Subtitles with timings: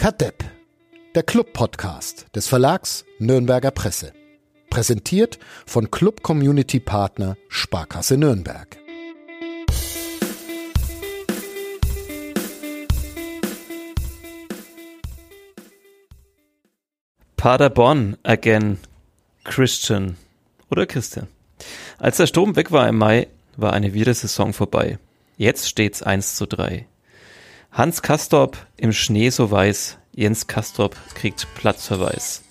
[0.00, 0.42] Kadepp,
[1.14, 4.14] der Club-Podcast des Verlags Nürnberger Presse.
[4.70, 8.78] Präsentiert von Club Community Partner Sparkasse Nürnberg.
[17.36, 18.78] Paderborn again,
[19.44, 20.16] Christian
[20.70, 21.28] oder Christian.
[21.98, 23.28] Als der Sturm weg war im Mai,
[23.58, 24.98] war eine Saison vorbei.
[25.36, 26.86] Jetzt steht's 1 zu 3.
[27.72, 32.42] Hans Kastorp im Schnee so weiß, Jens Kastorp kriegt Platzverweis.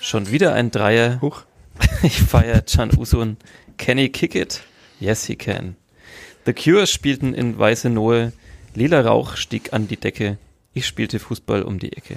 [0.00, 1.20] Schon wieder ein Dreier.
[1.20, 1.44] Huch.
[2.02, 3.36] Ich feiere Can Usun.
[3.76, 4.62] Can he kick it?
[4.98, 5.76] Yes, he can.
[6.46, 8.32] The Cure spielten in Weiße Nohe.
[8.74, 10.38] Lila Rauch stieg an die Decke.
[10.72, 12.16] Ich spielte Fußball um die Ecke.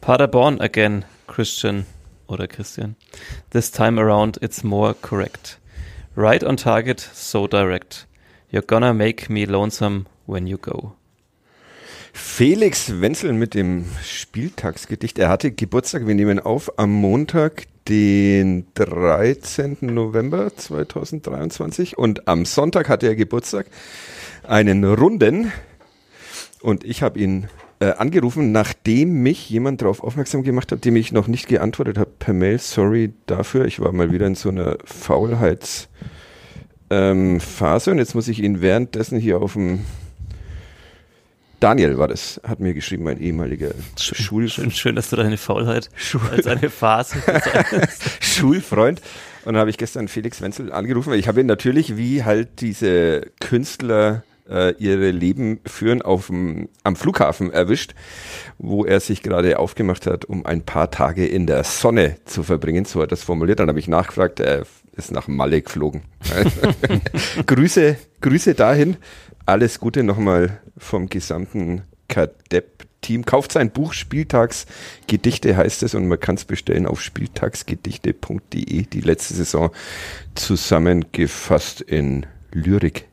[0.00, 1.86] Paderborn again, Christian
[2.26, 2.96] oder Christian.
[3.50, 5.58] This time around it's more correct.
[6.16, 8.08] Right on target, so direct.
[8.50, 10.96] You're gonna make me lonesome when you go.
[12.18, 15.18] Felix Wenzel mit dem Spieltagsgedicht.
[15.18, 19.76] Er hatte Geburtstag, wir nehmen auf am Montag, den 13.
[19.82, 23.66] November 2023 und am Sonntag hatte er Geburtstag,
[24.42, 25.52] einen runden
[26.62, 27.48] und ich habe ihn
[27.80, 32.10] äh, angerufen, nachdem mich jemand darauf aufmerksam gemacht hat, dem ich noch nicht geantwortet habe
[32.18, 32.58] per Mail.
[32.58, 35.88] Sorry dafür, ich war mal wieder in so einer Faulheitsphase
[36.90, 37.40] ähm,
[37.92, 39.80] und jetzt muss ich ihn währenddessen hier auf dem
[41.60, 45.88] Daniel war das, hat mir geschrieben, mein ehemaliger Schul schön, schön, dass du deine Faulheit
[45.96, 47.16] Schul als eine Phase
[48.20, 49.00] Schulfreund.
[49.44, 52.60] Und dann habe ich gestern Felix Wenzel angerufen, weil ich habe ihn natürlich, wie halt
[52.60, 57.94] diese Künstler äh, ihre Leben führen, auf dem, am Flughafen erwischt,
[58.58, 62.84] wo er sich gerade aufgemacht hat, um ein paar Tage in der Sonne zu verbringen.
[62.84, 63.60] So hat er das formuliert.
[63.60, 66.02] Dann habe ich nachgefragt, er ist nach Malle geflogen.
[67.46, 68.96] Grüße, Grüße dahin
[69.46, 73.24] alles Gute nochmal vom gesamten Kadepp-Team.
[73.24, 78.82] Kauft sein Buch Spieltagsgedichte heißt es und man kann es bestellen auf spieltagsgedichte.de.
[78.82, 79.70] Die letzte Saison
[80.34, 83.06] zusammengefasst in Lyrik.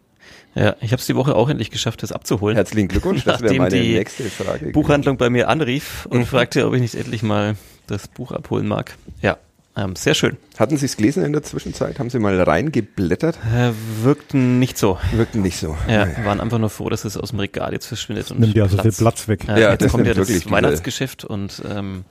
[0.55, 2.55] Ja, ich habe es die Woche auch endlich geschafft, das abzuholen.
[2.55, 4.71] Herzlichen Glückwunsch, das wäre meine die nächste Frage.
[4.71, 6.25] Buchhandlung bei mir anrief und mhm.
[6.25, 7.55] fragte, ob ich nicht endlich mal
[7.87, 8.95] das Buch abholen mag.
[9.21, 9.37] Ja,
[9.75, 10.37] ähm, sehr schön.
[10.59, 11.97] Hatten Sie es gelesen in der Zwischenzeit?
[11.97, 13.37] Haben Sie mal reingeblättert?
[13.37, 13.71] Äh,
[14.03, 14.99] wirkten nicht so.
[15.13, 15.75] Wirkten nicht so.
[15.87, 18.29] Ja, ja, waren einfach nur froh, dass es aus dem Regal jetzt verschwindet.
[18.29, 19.47] Und nimmt ja so viel Platz weg.
[19.47, 22.05] Äh, ja, jetzt das kommt ja das Weihnachtsgeschäft und ähm,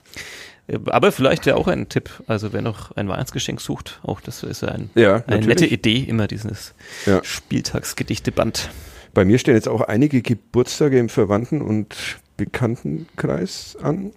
[0.85, 4.61] aber vielleicht ja auch ein Tipp, also wer noch ein Weihnachtsgeschenk sucht, auch das ist
[4.61, 6.73] ja, ein, ja eine nette Idee, immer dieses
[7.05, 7.21] ja.
[7.23, 8.69] Spieltagsgedichteband.
[9.13, 11.95] Bei mir stehen jetzt auch einige Geburtstage im Verwandten- und
[12.37, 14.11] Bekanntenkreis an.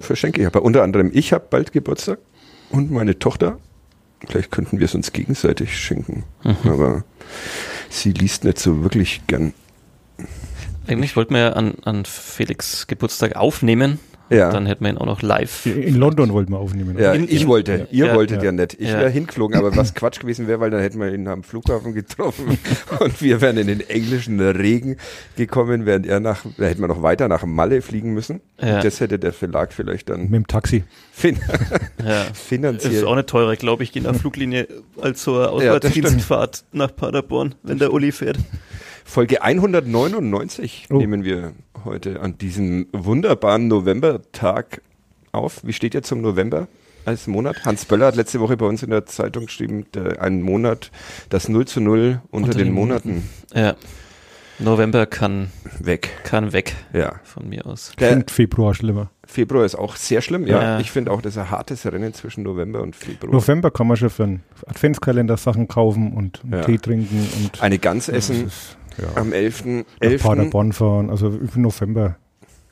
[0.00, 2.18] Verschenke ich aber unter anderem, ich habe bald Geburtstag
[2.70, 3.58] und meine Tochter.
[4.26, 6.24] Vielleicht könnten wir es uns gegenseitig schenken.
[6.42, 6.70] Mhm.
[6.70, 7.04] Aber
[7.90, 9.52] sie liest nicht so wirklich gern.
[10.86, 13.98] Eigentlich wollten wir an, an Felix Geburtstag aufnehmen,
[14.28, 14.50] ja.
[14.50, 15.66] Dann hätten wir ihn auch noch live.
[15.66, 16.98] In London wollten wir aufnehmen.
[16.98, 17.86] Ja, in, ich wollte.
[17.90, 18.74] Ihr ja, wolltet ja, ja nicht.
[18.74, 21.94] Ich wäre hingeflogen, aber was Quatsch gewesen wäre, weil dann hätten wir ihn am Flughafen
[21.94, 22.58] getroffen
[23.00, 24.96] und wir wären in den englischen Regen
[25.36, 28.40] gekommen, während er nach, da hätten wir noch weiter nach Malle fliegen müssen.
[28.60, 28.82] Ja.
[28.82, 30.22] Das hätte der Verlag vielleicht dann.
[30.22, 30.84] Mit dem Taxi.
[31.12, 31.38] Fin
[32.04, 32.24] ja.
[32.34, 32.92] finanziell.
[32.92, 34.66] Das ist auch eine teure, glaube ich, in der Fluglinie
[35.00, 38.38] als so eine Auswärtsdienstfahrt nach Paderborn, wenn der Uli fährt.
[39.06, 40.96] Folge 199 oh.
[40.96, 41.52] nehmen wir
[41.84, 44.82] heute an diesem wunderbaren Novembertag
[45.32, 45.60] auf.
[45.62, 46.66] Wie steht ihr zum November
[47.04, 47.64] als Monat?
[47.64, 50.90] Hans Böller hat letzte Woche bei uns in der Zeitung geschrieben, der, ein Monat,
[51.30, 53.30] das 0 zu 0 unter, unter den, den, Monaten.
[53.54, 53.76] Ja.
[54.58, 56.10] November kann weg.
[56.24, 56.74] Kann weg.
[56.92, 57.20] Ja.
[57.22, 57.92] Von mir aus.
[57.98, 59.10] Ich finde Februar schlimmer.
[59.24, 60.62] Februar ist auch sehr schlimm, ja.
[60.62, 60.80] ja.
[60.80, 63.32] Ich finde auch, das ist ein hartes Rennen zwischen November und Februar.
[63.32, 66.62] November kann man schon für einen Adventskalender Sachen kaufen und ja.
[66.62, 67.62] Tee trinken und.
[67.62, 68.50] Eine Gans essen.
[68.98, 69.16] Ja.
[69.20, 69.64] Am 11.
[70.00, 70.22] 11.
[70.22, 72.16] Paderborn fahren, also im November.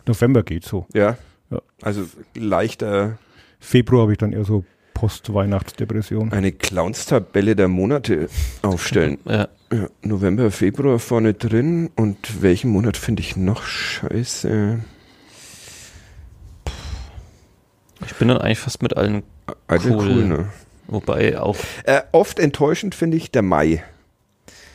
[0.06, 0.86] November geht so.
[0.92, 1.16] Ja.
[1.50, 1.60] ja.
[1.82, 3.18] Also leichter.
[3.60, 4.64] Februar habe ich dann eher so
[4.94, 6.32] Post-Weihnachtsdepression.
[6.32, 8.28] Eine Clowns-Tabelle der Monate
[8.62, 9.18] aufstellen.
[9.24, 9.48] ja.
[9.72, 9.88] ja.
[10.02, 11.90] November, Februar vorne drin.
[11.96, 14.78] Und welchen Monat finde ich noch scheiße?
[18.06, 19.22] Ich bin dann eigentlich fast mit allen
[19.66, 19.96] Alle cool.
[19.96, 20.48] cool ne?
[20.86, 21.56] Wobei auch.
[21.84, 23.82] Äh, oft enttäuschend finde ich der Mai.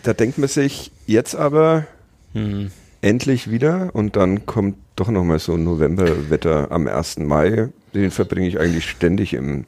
[0.04, 1.86] Da denkt man sich, jetzt aber
[2.34, 2.72] hm.
[3.01, 7.19] endlich wieder und dann kommt doch nochmal so ein Novemberwetter am 1.
[7.19, 7.69] Mai.
[7.94, 9.66] Den verbringe ich eigentlich ständig im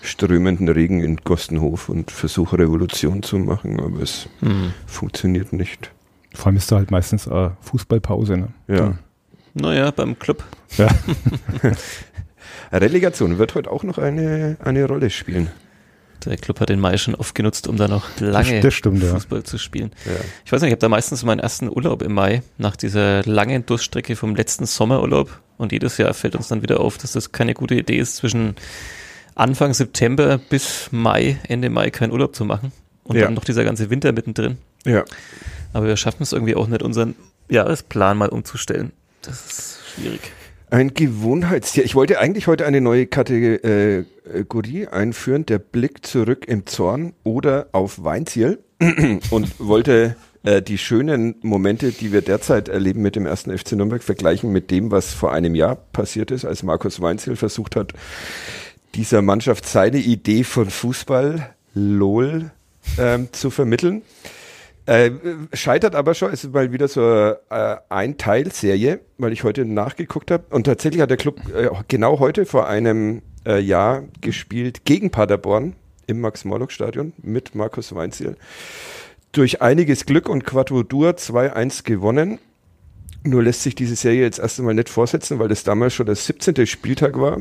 [0.00, 4.72] strömenden Regen in Gostenhof und versuche Revolution zu machen, aber es hm.
[4.86, 5.90] funktioniert nicht.
[6.34, 8.36] Vor allem ist da halt meistens äh, Fußballpause.
[8.36, 8.48] Ne?
[8.68, 8.98] Ja.
[9.54, 10.44] Naja, beim Club.
[10.76, 10.88] Ja.
[12.72, 15.50] Relegation wird heute auch noch eine, eine Rolle spielen.
[16.24, 19.10] Der Club hat den Mai schon oft genutzt, um da noch lange stimmt, ja.
[19.10, 19.92] Fußball zu spielen.
[20.06, 20.12] Ja.
[20.44, 23.66] Ich weiß nicht, ich habe da meistens meinen ersten Urlaub im Mai, nach dieser langen
[23.66, 25.40] Durststrecke vom letzten Sommerurlaub.
[25.58, 28.56] Und jedes Jahr fällt uns dann wieder auf, dass das keine gute Idee ist, zwischen
[29.34, 32.72] Anfang September bis Mai, Ende Mai keinen Urlaub zu machen.
[33.04, 33.24] Und Ja.
[33.24, 34.56] dann noch dieser ganze Winter mittendrin.
[34.86, 35.04] Ja.
[35.74, 37.14] Aber wir schaffen es irgendwie auch nicht, unseren
[37.50, 38.92] Jahresplan mal umzustellen.
[39.22, 40.32] Das ist schwierig.
[40.74, 41.84] Ein Gewohnheitstier.
[41.84, 48.02] Ich wollte eigentlich heute eine neue Kategorie einführen, der Blick zurück im Zorn oder auf
[48.02, 48.58] Weinziel
[49.30, 54.02] und wollte äh, die schönen Momente, die wir derzeit erleben mit dem ersten FC Nürnberg,
[54.02, 57.92] vergleichen mit dem, was vor einem Jahr passiert ist, als Markus Weinziel versucht hat,
[58.96, 62.50] dieser Mannschaft seine Idee von Fußball, LOL,
[62.98, 64.02] ähm, zu vermitteln.
[64.86, 65.12] Äh,
[65.54, 70.30] scheitert aber schon, es ist mal wieder so äh, ein Teilserie, weil ich heute nachgeguckt
[70.30, 70.44] habe.
[70.50, 75.74] Und tatsächlich hat der Club äh, genau heute vor einem äh, Jahr gespielt gegen Paderborn
[76.06, 78.36] im Max-Morlock-Stadion mit Markus Weinziel.
[79.32, 82.38] Durch einiges Glück und Quadratur 2-1 gewonnen.
[83.22, 86.14] Nur lässt sich diese Serie jetzt erst einmal nicht vorsetzen, weil das damals schon der
[86.14, 86.66] 17.
[86.66, 87.40] Spieltag war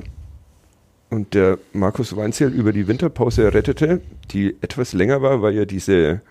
[1.10, 4.02] und der Markus Weinziel über die Winterpause rettete,
[4.32, 6.22] die etwas länger war, weil ja diese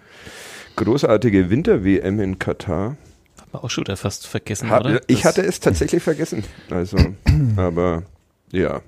[0.76, 2.96] großartige Winter-WM in Katar.
[3.40, 5.00] Hat man auch schon wieder fast vergessen, Ha- oder?
[5.06, 6.44] ich hatte es tatsächlich vergessen.
[6.70, 6.96] Also,
[7.56, 8.02] aber
[8.50, 8.80] ja.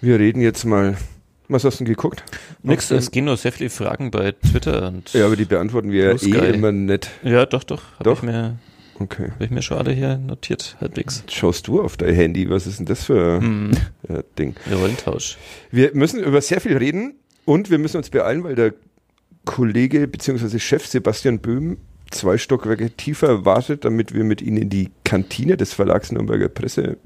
[0.00, 0.96] Wir reden jetzt mal.
[1.48, 2.22] Was hast du denn geguckt?
[2.62, 6.14] Nix, es gehen nur sehr viele Fragen bei Twitter und Ja, aber die beantworten wir
[6.14, 7.10] ja eh immer nicht.
[7.24, 8.18] ja doch, doch, habe Doch?
[8.18, 8.56] ich, mir,
[9.00, 9.30] Okay.
[9.32, 11.24] hab ich mir schon alle hier notiert, halbwegs.
[11.28, 12.48] Schaust du auf dein Handy?
[12.48, 13.42] Was ist denn das für
[14.08, 14.54] äh, Ding?
[14.66, 15.38] wir wollen Tausch.
[15.72, 17.14] Wir müssen über sehr viel reden
[17.46, 18.72] und wir müssen uns beeilen, weil der
[19.44, 20.58] Kollege bzw.
[20.58, 21.78] Chef Sebastian Böhm
[22.10, 26.96] zwei Stockwerke tiefer wartet, damit wir mit ihm in die Kantine des Verlags Nürnberger Presse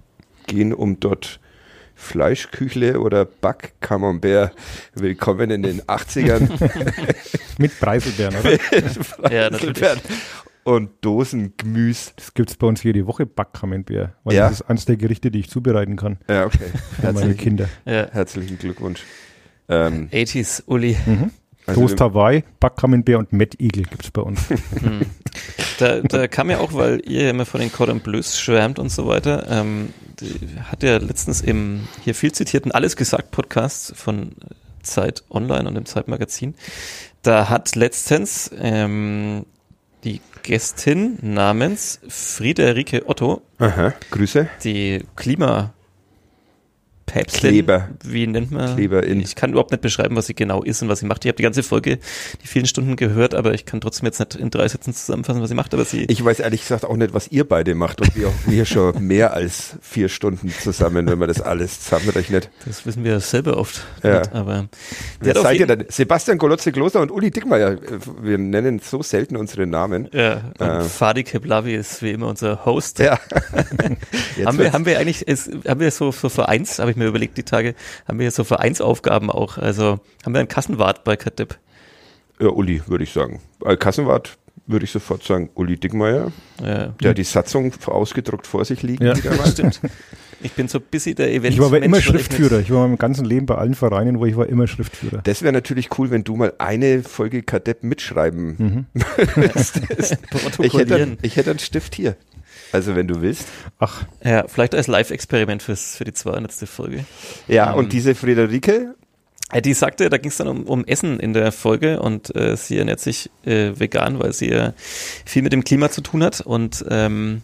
[0.46, 1.40] gehen, um dort
[1.94, 4.52] Fleischküchle oder Back-Camembert
[4.94, 6.48] willkommen in den 80ern
[7.58, 9.30] Mit Preiselbeeren, oder?
[9.32, 9.80] Ja, natürlich.
[10.64, 12.10] und Dosengemüse.
[12.16, 14.48] Das gibt es bei uns jede Woche Backkamembert, weil Ja.
[14.48, 16.58] das ist eines der Gerichte, die ich zubereiten kann Ja, okay.
[16.96, 17.68] für meine Herzlichen, Kinder.
[17.84, 18.08] Ja.
[18.10, 19.04] herzlichen Glückwunsch.
[19.68, 20.96] Ähm, 80s, Uli.
[21.66, 24.40] Also Toast Hawaii, Backkamembert und Met Eagle gibt es bei uns.
[24.80, 25.06] Hm.
[25.78, 28.90] Da, da kam ja auch, weil ihr ja immer von den Cordon Bleus schwärmt und
[28.90, 29.92] so weiter, ähm,
[30.70, 34.32] hat ja letztens im hier viel zitierten Alles gesagt Podcast von
[34.82, 36.54] Zeit Online und dem Zeitmagazin,
[37.22, 39.46] da hat letztens ähm,
[40.04, 44.48] die Gästin namens Friederike Otto Aha, Grüße.
[44.62, 45.72] die Klima
[47.06, 47.88] Päpstin, Kleber.
[48.02, 48.74] wie nennt man?
[48.74, 49.20] Kleberin.
[49.20, 51.24] Ich kann überhaupt nicht beschreiben, was sie genau ist und was sie macht.
[51.24, 51.98] Ich habe die ganze Folge,
[52.42, 55.48] die vielen Stunden gehört, aber ich kann trotzdem jetzt nicht in drei Sätzen zusammenfassen, was
[55.50, 55.74] sie macht.
[55.74, 58.64] Aber sie, Ich weiß ehrlich gesagt auch nicht, was ihr beide macht und wir, wir
[58.64, 62.50] schon mehr als vier Stunden zusammen, wenn man das alles zusammenrechnet.
[62.64, 63.82] das wissen wir selber oft.
[64.02, 64.20] Ja.
[64.20, 64.66] nicht, aber
[65.36, 65.84] auf seid ihr denn?
[65.88, 67.76] Sebastian Golotze Kloster und Uli Dickmeyer.
[68.22, 70.08] Wir nennen so selten unsere Namen.
[70.12, 70.82] ja, und Äh.
[70.84, 72.98] Fadi Keblavi ist wie immer unser Host.
[72.98, 73.18] Ja.
[74.44, 77.36] Haben wir, haben wir eigentlich, es, haben wir so, so Vereins, habe ich mir überlegt,
[77.36, 77.74] die Tage,
[78.06, 79.58] haben wir so Vereinsaufgaben auch.
[79.58, 81.58] Also haben wir einen Kassenwart bei Kadepp.
[82.40, 83.40] ja, Uli, würde ich sagen.
[83.62, 86.32] Als Kassenwart würde ich sofort sagen, Uli Dickmeyer.
[86.62, 89.04] Ja, Der hat die Satzung ausgedruckt vor sich liegen.
[89.04, 89.14] Ja.
[89.46, 89.80] stimmt.
[90.40, 91.54] Ich bin so busy der Event.
[91.54, 92.58] Ich war aber immer Schriftführer.
[92.60, 95.20] Ich war mein ganzes Leben bei allen Vereinen, wo ich war, immer Schriftführer.
[95.24, 98.86] Das wäre natürlich cool, wenn du mal eine Folge Kadepp mitschreiben Mhm.
[98.94, 101.18] ich, hätte, protokollieren.
[101.22, 102.16] ich hätte einen Stift hier.
[102.72, 103.46] Also wenn du willst.
[103.78, 106.52] Ach, Ja, vielleicht als Live-Experiment fürs, für die 200.
[106.68, 107.04] Folge.
[107.48, 108.94] Ja, Ähm, und diese Friederike,
[109.60, 112.78] Die sagte, da ging es dann um, um Essen in der Folge und äh, sie
[112.78, 114.74] ernährt sich äh, vegan, weil sie ja
[115.24, 117.42] viel mit dem Klima zu tun hat und ähm,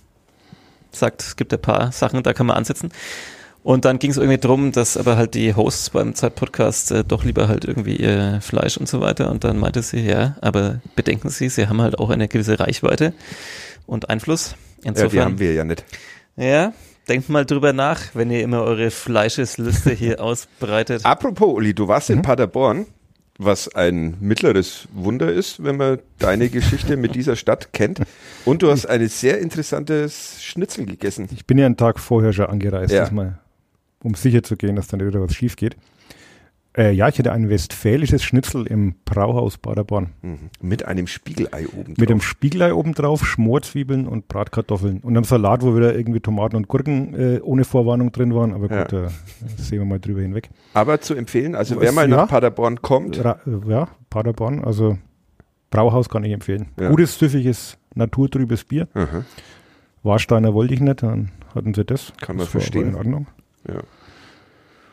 [0.92, 2.90] sagt, es gibt ein paar Sachen, da kann man ansetzen.
[3.62, 7.24] Und dann ging es irgendwie drum, dass aber halt die Hosts beim Zeitpodcast äh, doch
[7.24, 9.30] lieber halt irgendwie ihr Fleisch und so weiter.
[9.30, 13.12] Und dann meinte sie, ja, aber bedenken Sie, Sie haben halt auch eine gewisse Reichweite
[13.86, 14.54] und Einfluss.
[14.82, 15.84] ja, Insofern, die haben wir ja nicht.
[16.36, 16.72] ja,
[17.08, 21.04] denkt mal drüber nach, wenn ihr immer eure Fleischesliste hier ausbreitet.
[21.04, 22.16] Apropos, Uli, du warst Mhm.
[22.16, 22.86] in Paderborn,
[23.38, 28.00] was ein mittleres Wunder ist, wenn man deine Geschichte mit dieser Stadt kennt.
[28.44, 31.28] Und du hast ein sehr interessantes Schnitzel gegessen.
[31.32, 33.04] ich bin ja einen Tag vorher schon angereist, Ja.
[33.04, 33.38] diesmal,
[34.02, 35.76] um sicher zu gehen, dass dann nicht wieder was schief geht.
[36.78, 40.10] Äh, ja, ich hatte ein westfälisches Schnitzel im Brauhaus Paderborn.
[40.22, 40.38] Mhm.
[40.60, 42.28] Mit einem Spiegelei oben Mit einem drauf.
[42.28, 44.98] Spiegelei obendrauf, Schmorzwiebeln und Bratkartoffeln.
[45.00, 48.52] Und einem Salat, wo wieder irgendwie Tomaten und Gurken äh, ohne Vorwarnung drin waren.
[48.52, 48.84] Aber gut, Ja.
[48.84, 49.08] da
[49.56, 50.48] sehen wir mal drüber hinweg.
[50.74, 52.16] Aber zu empfehlen, also Was, wer mal ja?
[52.18, 54.96] nach Paderborn kommt, Ra äh, ja, Paderborn, also
[55.70, 56.66] Brauhaus kann ich empfehlen.
[56.78, 56.88] Ja.
[56.90, 58.86] Gutes, süffiges, naturtrübes Bier.
[58.94, 59.24] Aha.
[60.04, 62.12] Warsteiner wollte ich nicht, dann hatten sie das.
[62.20, 62.90] Kann man das verstehen.
[62.90, 63.26] in Ordnung.
[63.68, 63.80] Ja.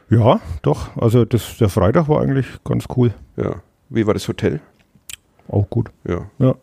[0.09, 0.95] Ja, doch.
[0.97, 3.13] Also das, der Freitag war eigentlich ganz cool.
[3.35, 3.61] Ja.
[3.89, 4.61] Wie war das Hotel?
[5.47, 5.89] Auch gut.
[6.07, 6.55] Ja.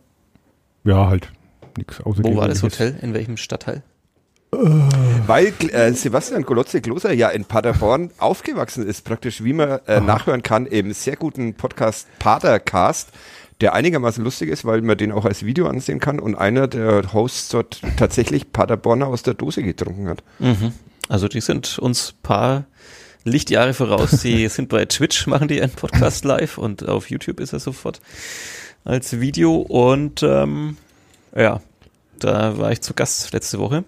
[0.85, 1.33] Ja, halt
[1.77, 2.63] nichts Wo war das.
[2.63, 2.97] Hotel?
[3.01, 3.83] In welchem Stadtteil?
[5.27, 10.67] Weil äh, Sebastian Golotze-Gloser ja in Paderborn aufgewachsen ist, praktisch wie man äh, nachhören kann
[10.67, 13.11] im sehr guten Podcast Padercast,
[13.61, 17.13] der einigermaßen lustig ist, weil man den auch als Video ansehen kann und einer der
[17.13, 20.23] Hosts dort tatsächlich Paderborner aus der Dose getrunken hat.
[20.39, 20.73] Mhm.
[21.09, 22.65] Also die sind uns paar
[23.25, 24.11] Lichtjahre voraus.
[24.11, 28.01] Sie sind bei Twitch, machen die einen Podcast live und auf YouTube ist er sofort
[28.85, 29.57] als Video.
[29.57, 30.77] Und ähm,
[31.35, 31.61] ja,
[32.19, 33.85] da war ich zu Gast letzte Woche.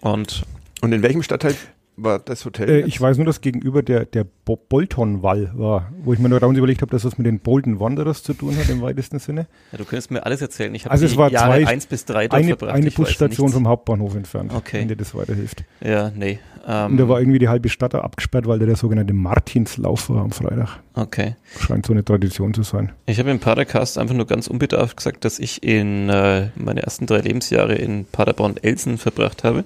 [0.00, 0.42] Und
[0.80, 1.54] Und in welchem Stadtteil
[2.02, 2.68] war das Hotel?
[2.68, 6.40] Äh, ich weiß nur, dass gegenüber der, der Bo Bolton-Wall war, wo ich mir nur
[6.40, 9.46] damals überlegt habe, dass das mit den Bolton Wanderers zu tun hat im weitesten Sinne.
[9.72, 10.74] ja, du könntest mir alles erzählen.
[10.74, 12.74] Ich habe Also die es war Jahre zwei- eins bis drei dort Eine, verbracht.
[12.76, 14.80] eine Busstation vom Hauptbahnhof entfernt, Okay.
[14.80, 15.64] wenn dir das weiterhilft.
[15.80, 16.38] Ja, nee.
[16.66, 20.22] Ähm, Und da war irgendwie die halbe Stadt abgesperrt, weil da der sogenannte Martinslauf war
[20.22, 20.80] am Freitag.
[20.94, 21.36] okay.
[21.58, 22.92] Scheint so eine Tradition zu sein.
[23.06, 27.06] Ich habe im Padercast einfach nur ganz unbedarft gesagt, dass ich in äh, meine ersten
[27.06, 29.64] drei Lebensjahre in Paderborn-Elsen verbracht habe.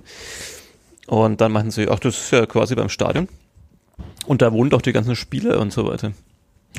[1.06, 3.28] Und dann meinten sie, ach, das ist ja quasi beim Stadion.
[4.26, 6.12] Und da wohnen doch die ganzen Spieler und so weiter.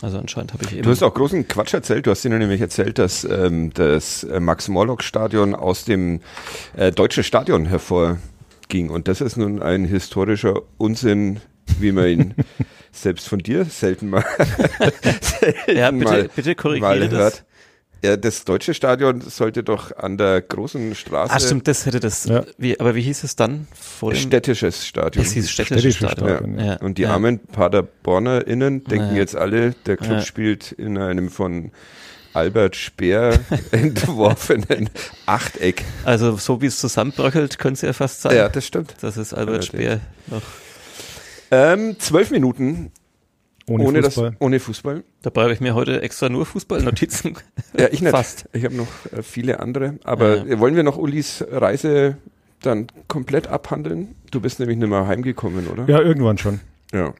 [0.01, 0.83] Also anscheinend habe ich eben.
[0.83, 2.05] Du hast auch großen Quatsch erzählt.
[2.05, 6.21] Du hast ihnen nämlich erzählt, dass ähm, das äh, Max-Morlock-Stadion aus dem
[6.75, 8.89] äh, deutschen Stadion hervorging.
[8.89, 11.39] Und das ist nun ein historischer Unsinn,
[11.79, 12.35] wie man ihn
[12.91, 14.25] selbst von dir selten mal,
[15.21, 17.43] selten ja, bitte, mal, bitte korrigiere mal das.
[18.03, 22.25] Ja, das deutsche Stadion sollte doch an der großen Straße Ah, stimmt, das hätte das.
[22.25, 22.43] Ja.
[22.57, 23.67] Wie, aber wie hieß es dann?
[23.73, 25.25] Vor dem, städtisches Stadion.
[25.25, 26.37] es hieß städtisches Städtisches Stadion.
[26.55, 26.75] Stadion, Ja.
[26.77, 27.11] Und die ja.
[27.13, 29.17] armen PaderbornerInnen denken Ja.
[29.21, 30.21] jetzt alle, der Club Ja.
[30.21, 31.71] spielt in einem von
[32.33, 33.39] Albert Speer
[33.71, 34.89] entworfenen
[35.25, 35.83] Achteck.
[36.03, 38.35] Also so wie es zusammenbröckelt, könnte es ja fast sein.
[38.35, 38.93] Ja, das stimmt.
[39.01, 39.65] Das ist Albert Allerdings.
[39.67, 40.41] Speer noch.
[41.51, 42.91] Ähm, zwölf Minuten
[43.67, 44.31] Ohne, ohne, Fußball.
[44.31, 45.03] Das, ohne Fußball.
[45.23, 47.35] Dabei habe ich mir heute extra nur Fußballnotizen.
[47.77, 48.11] Ja, ich nicht.
[48.11, 48.47] Fast.
[48.53, 49.95] Ich habe noch äh, viele andere.
[50.03, 50.59] Aber Ja.
[50.59, 52.17] wollen wir noch Ulis Reise
[52.61, 54.15] dann komplett abhandeln?
[54.31, 55.85] Du bist nämlich nicht mehr heimgekommen, oder?
[55.89, 56.59] Ja, irgendwann schon.
[56.93, 57.13] ja.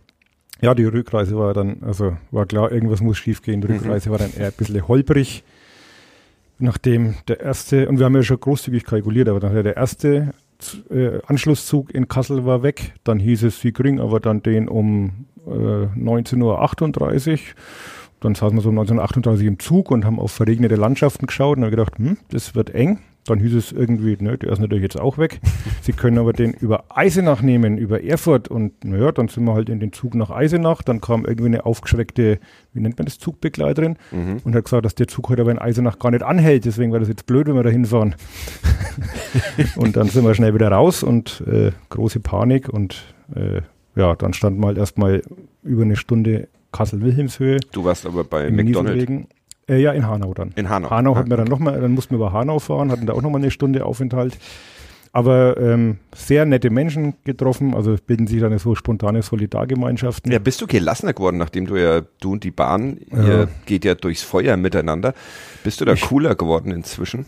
[0.62, 3.60] Ja, die Rückreise war dann, also war klar, irgendwas muss schiefgehen.
[3.60, 3.74] Die Mhm.
[3.80, 5.44] Rückreise war dann eher ein bisschen holprig.
[6.58, 10.34] Nachdem der erste, und wir haben ja schon großzügig kalkuliert, aber nachdem der erste
[10.90, 15.26] äh, Anschlusszug in Kassel war weg, dann hieß es, sie kriegen aber dann den um
[15.48, 17.40] äh, 19.38 Uhr.
[18.22, 21.64] Dann saßen wir so um 1938 im Zug und haben auf verregnete Landschaften geschaut und
[21.64, 23.00] haben gedacht, hm, das wird eng.
[23.28, 25.42] Dann hieß es irgendwie, ne, der ist natürlich jetzt auch weg.
[25.82, 28.48] Sie können aber den über Eisenach nehmen, über Erfurt.
[28.48, 30.84] Und naja, dann sind wir halt in den Zug nach Eisenach.
[30.84, 32.40] Dann kam irgendwie eine aufgeschreckte,
[32.74, 34.38] wie nennt man das, Zugbegleiterin Mhm.
[34.44, 36.66] und hat gesagt, dass der Zug heute aber in Eisenach gar nicht anhält.
[36.66, 38.16] Deswegen war das jetzt blöd, wenn wir da hinfahren.
[39.76, 42.70] und dann sind wir schnell wieder raus und äh, große Panik.
[42.70, 43.62] Und äh,
[43.96, 45.22] ja, dann standen wir halt erstmal
[45.64, 49.10] über eine Stunde Kassel-Wilhelmshöhe Du warst aber bei McDonald's.
[49.68, 50.52] Äh, ja, in Hanau dann.
[50.56, 50.90] in Hanau.
[50.92, 51.38] Hanau hatten wir Ah.
[51.38, 54.38] dann nochmal, dann mussten wir über Hanau fahren, hatten da auch nochmal eine Stunde Aufenthalt.
[55.12, 60.30] Aber ähm, sehr nette Menschen getroffen, also bilden sich dann so spontane Solidargemeinschaften.
[60.30, 63.24] Ja, bist du gelassener geworden, nachdem du ja, du und die Bahn, Ja.
[63.24, 65.14] ihr geht ja durchs Feuer miteinander.
[65.64, 67.26] Bist du da cooler geworden inzwischen?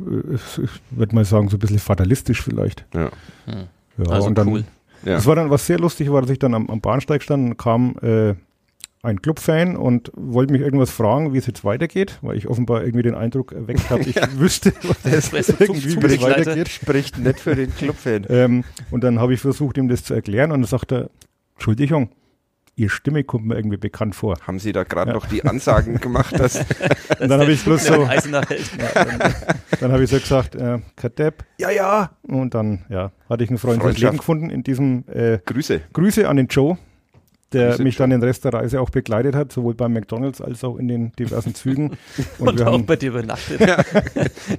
[0.00, 2.84] Äh, Ich würde mal sagen, so ein bisschen fatalistisch vielleicht.
[2.92, 3.10] Ja.
[3.46, 3.64] Hm.
[3.98, 4.64] Ja, Also und dann, cool.
[5.04, 5.14] Ja.
[5.14, 7.56] Das war dann, was sehr lustig war, dass ich dann am, am Bahnsteig stand und
[7.56, 8.34] kam äh,
[9.02, 13.02] ein Clubfan und wollte mich irgendwas fragen, wie es jetzt weitergeht, weil ich offenbar irgendwie
[13.02, 16.40] den Eindruck erweckt habe, ich wüsste, was du, irgendwie wie Zugbegleiter.
[16.40, 16.68] weitergeht.
[16.68, 18.26] Spricht nicht für den Clubfan.
[18.28, 21.10] Ähm, und dann habe ich versucht, ihm das zu erklären und dann sagt er,
[21.54, 22.10] Entschuldigung,
[22.74, 24.36] Ihre Stimme kommt mir irgendwie bekannt vor.
[24.46, 26.56] Haben Sie da gerade noch die Ansagen gemacht, dass
[27.20, 28.70] Und dann habe ich bloß so, Eisenach hält.
[29.80, 32.10] dann habe ich so gesagt, äh, Kadepp, ja, ja.
[32.22, 33.98] Und dann, ja, hatte ich einen Freund fürs.
[33.98, 35.82] Leben gefunden in diesem äh, Grüße.
[35.92, 36.78] Grüße an den Joe,
[37.52, 38.04] der Grüße, mich Joe.
[38.04, 41.12] dann den Rest der Reise auch begleitet hat, sowohl beim McDonalds als auch in den
[41.12, 41.90] diversen Zügen.
[42.38, 43.60] Und, Und wir auch haben, bei dir übernachtet.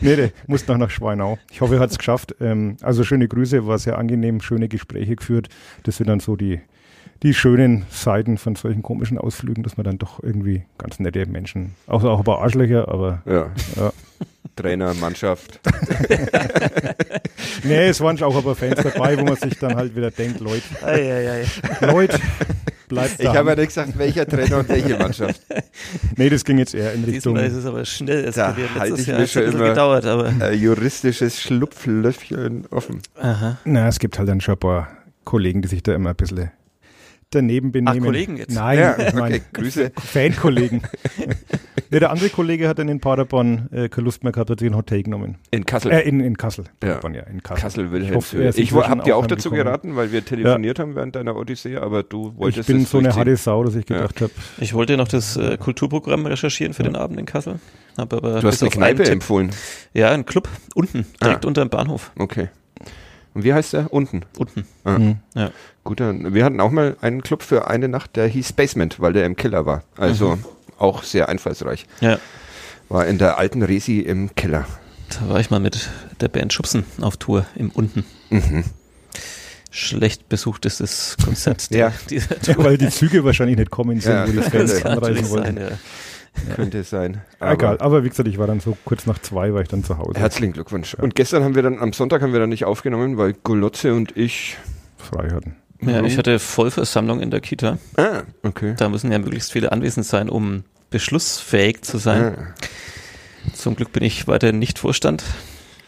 [0.01, 1.39] nee, der musste noch nach Schweinau.
[1.51, 2.36] Ich hoffe, er hat es geschafft.
[2.39, 5.50] Ähm, also schöne Grüße, war sehr angenehm, schöne Gespräche geführt.
[5.82, 6.62] Das sind dann so die,
[7.24, 11.74] die schönen Seiten von solchen komischen Ausflügen, dass man dann doch irgendwie ganz nette Menschen,
[11.88, 13.48] auch, auch ein paar Arschlöcher, aber Ja.
[13.77, 13.94] Ja.
[14.56, 15.60] Trainer, Mannschaft.
[17.63, 20.12] nee, es waren schon auch ein paar Fans dabei, wo man sich dann halt wieder
[20.12, 21.46] denkt, Leute, Ei.
[21.82, 22.20] Leute,
[22.88, 23.34] bleibt Ich da.
[23.36, 25.42] habe ja nicht gesagt, welcher Trainer und welche Mannschaft.
[26.18, 27.34] nee, das ging jetzt eher in Richtung.
[27.36, 28.70] Diesmal ist es aber schnell Da eskaliert.
[28.75, 30.34] halte Letztes ich Jahr hat es schon ein bisschen immer- gedauert, aber.
[30.42, 33.01] Äh, juristisches Schlupflöchchen offen.
[33.20, 33.58] Aha.
[33.65, 34.88] Na, es gibt halt dann schon ein paar
[35.24, 36.51] Kollegen, die sich da immer ein bisschen
[37.35, 37.99] daneben benehmen.
[38.01, 38.53] Ach, Kollegen jetzt.
[38.53, 39.91] Nein, Ja, ich meine, okay, Grüße.
[39.97, 40.81] Fankollegen.
[41.91, 44.69] ja, der andere Kollege hat dann in Paderborn äh, keine Lust mehr gehabt, hat sich
[44.69, 45.37] ein Hotel genommen.
[45.51, 45.91] In Kassel.
[45.91, 46.65] Äh, in, in Kassel.
[46.83, 46.89] Ja.
[46.89, 47.23] Paderborn, ja.
[47.23, 47.61] in Kassel.
[47.61, 48.47] Kassel Ich Wilhelmshöhe.
[48.49, 49.65] ist Ich, inzwischen hab dir auch dazu angekommen.
[49.65, 52.97] geraten, weil wir telefoniert haben während deiner Odyssee, aber du wolltest Ich bin es so
[52.99, 56.83] eine harte Sau, dass ich gedacht habe, Ich wollte noch das äh, Kulturprogramm recherchieren für
[56.83, 57.59] den Abend in Kassel.
[57.97, 59.51] Hab aber Du hast eine Kneipe empfohlen.
[59.93, 61.47] Ja, ein Club unten, direkt Ah.
[61.47, 62.11] unter dem Bahnhof.
[62.17, 62.49] Okay.
[63.33, 63.91] Und wie heißt der?
[63.91, 64.21] Unten.
[64.37, 64.65] Unten.
[64.83, 64.97] Ah.
[64.99, 65.15] Mhm.
[65.35, 65.51] Ja.
[65.83, 69.13] Gut, dann, wir hatten auch mal einen Club für eine Nacht, der hieß Basement, weil
[69.13, 69.83] der im Keller war.
[69.97, 70.37] Also
[70.77, 71.85] auch sehr einfallsreich.
[72.01, 72.19] Ja.
[72.89, 74.65] War in der alten Resi im Keller.
[75.09, 75.89] Da war ich mal mit
[76.21, 78.05] der Band Schubsen auf Tour im Unten.
[78.29, 78.63] Mhm.
[79.71, 81.91] Schlecht besuchtestes Konzert Ja.
[82.09, 85.29] dieser ja, weil die Züge wahrscheinlich nicht kommen sind, Ja, wo die das Fans anreisen
[85.29, 85.55] wollten.
[85.55, 85.77] sein, ja.
[86.55, 87.21] Könnte sein.
[87.39, 89.97] Egal, aber wie gesagt, ich war dann so kurz nach zwei, war ich dann zu
[89.97, 90.19] Hause.
[90.19, 90.95] Herzlichen Glückwunsch.
[90.95, 94.17] Und gestern haben wir dann, am Sonntag haben wir dann nicht aufgenommen, weil Golotze und
[94.17, 94.57] ich.
[94.97, 95.55] frei hatten.
[95.81, 97.77] Ja, ich hatte Vollversammlung in der Kita.
[97.97, 98.73] Ah, okay.
[98.77, 102.35] Da müssen ja möglichst viele anwesend sein, um beschlussfähig zu sein.
[102.37, 102.53] Ah.
[103.53, 105.23] Zum Glück bin ich weiterhin nicht Vorstand.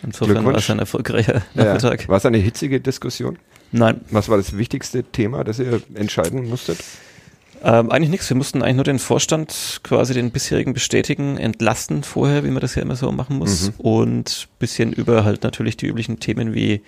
[0.04, 1.64] Insofern war es ein erfolgreicher Ja.
[1.76, 2.08] Nachmittag.
[2.10, 3.40] War es eine hitzige Diskussion?
[3.72, 6.78] Nein, Was war das wichtigste Thema, das ihr entscheiden musstet?
[7.66, 8.30] Ähm, eigentlich nichts.
[8.30, 12.76] Wir mussten eigentlich nur den Vorstand quasi den bisherigen bestätigen, entlasten vorher, wie man das
[12.76, 13.70] ja immer so machen muss.
[13.70, 13.74] Mhm.
[13.80, 16.82] Und bisschen über halt natürlich die üblichen Themen wie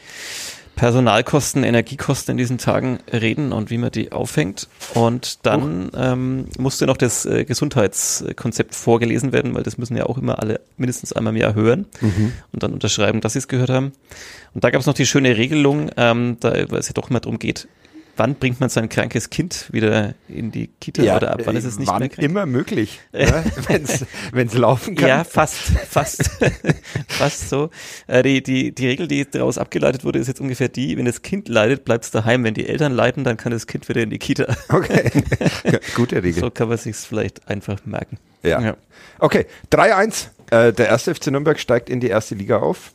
[0.75, 4.67] Personalkosten, Energiekosten in diesen Tagen reden und wie man die aufhängt.
[4.93, 10.19] Und dann ähm, musste noch das äh, Gesundheitskonzept vorgelesen werden, weil das müssen ja auch
[10.19, 11.87] immer alle mindestens einmal im Jahr hören
[12.53, 13.93] und dann unterschreiben, dass sie es gehört haben.
[14.53, 17.19] Und da gab es noch die schöne Regelung, ähm, da, weil es ja doch immer
[17.19, 17.67] darum geht,
[18.17, 21.79] wann bringt man sein krankes Kind wieder in die Kita oder ab wann ist es
[21.79, 22.23] nicht wann mehr krank?
[22.23, 23.43] immer möglich, ja,
[24.33, 25.07] wenn es laufen kann.
[25.07, 26.29] Ja, fast, fast,
[27.07, 27.69] fast so.
[28.07, 31.21] Äh, die, die, die Regel, die daraus abgeleitet wurde, ist jetzt ungefähr die, wenn das
[31.21, 32.43] Kind leidet, bleibt es daheim.
[32.43, 34.55] Wenn die Eltern leiden, dann kann das Kind wieder in die Kita.
[34.69, 35.11] Okay,
[35.95, 36.41] gute Regel.
[36.41, 38.17] So kann man sich's vielleicht einfach merken.
[38.43, 38.61] Ja.
[38.61, 38.77] Ja.
[39.19, 40.27] Okay, 3-1.
[40.49, 42.93] Äh, der erste FC Nürnberg steigt in die erste Liga auf.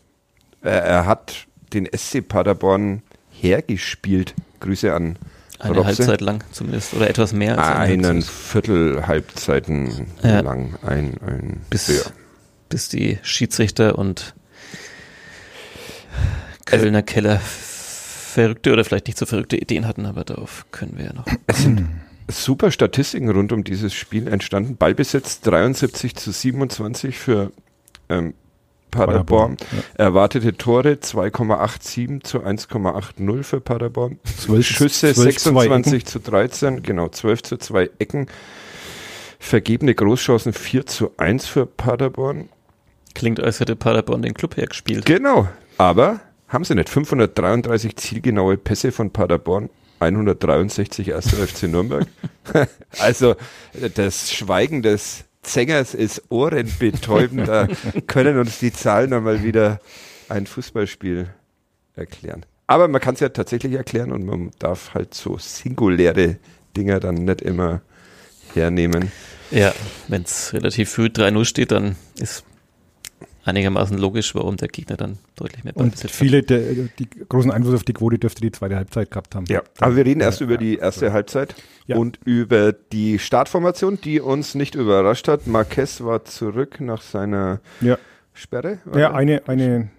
[0.62, 4.34] Äh, er hat den SC Paderborn hergespielt.
[4.62, 5.18] Grüße an
[5.58, 5.86] Eine Robse.
[5.86, 10.40] Halbzeit lang zumindest oder etwas mehr als eine Einen Halbzeit, Viertel Halbzeiten Ja.
[10.40, 10.76] lang.
[10.82, 12.10] Ein, ein bis, ja.
[12.68, 14.34] bis die Schiedsrichter und
[16.64, 21.12] Kölner Keller verrückte oder vielleicht nicht so verrückte Ideen hatten, aber darauf können wir ja
[21.12, 21.26] noch.
[21.46, 21.86] Es sind
[22.30, 24.76] super Statistiken rund um dieses Spiel entstanden.
[24.76, 27.52] Ballbesitz 73 zu 27 für
[28.08, 28.34] ähm,
[28.92, 29.56] Paderborn.
[29.56, 34.20] Paderborn, Erwartete Tore 2,87 zu 1,80 für Paderborn.
[34.24, 38.26] Zwölf- Schüsse zwölf, zwei 26 zu 13, genau, 12 zu 2 Ecken.
[39.40, 42.48] Vergebene Großchancen 4 zu 1 für Paderborn.
[43.14, 45.04] Klingt, als hätte Paderborn den Club hergespielt.
[45.04, 46.88] Genau, aber haben sie nicht.
[46.88, 49.68] 533 zielgenaue Pässe von Paderborn,
[50.00, 52.06] 163 erster FC Nürnberg.
[52.98, 53.34] also
[53.94, 57.48] das Schweigen des Zängers ist ohrenbetäubend.
[57.48, 57.68] Da
[58.06, 59.80] können uns die Zahlen einmal wieder
[60.28, 61.28] ein Fußballspiel
[61.94, 62.46] erklären.
[62.66, 66.38] Aber man kann es ja tatsächlich erklären und man darf halt so singuläre
[66.76, 67.82] Dinger dann nicht immer
[68.54, 69.12] hernehmen.
[69.50, 69.74] Ja,
[70.08, 72.44] wenn es relativ früh 3-0 steht, dann ist
[73.44, 76.10] einigermaßen logisch, warum der Gegner dann deutlich mehr Und Ballbesitz hat.
[76.12, 76.60] viele, der,
[76.98, 79.46] die großen Einfluss auf die Quote dürfte die zweite Halbzeit gehabt haben.
[79.48, 80.60] Ja, aber wir reden erst Ja, über ja.
[80.60, 81.54] die erste Halbzeit
[81.86, 81.96] Ja.
[81.96, 85.46] und über die Startformation, die uns nicht überrascht hat.
[85.46, 87.98] Marquez war zurück nach seiner Ja,
[88.34, 88.78] Sperre.
[88.96, 89.90] ja eine, eine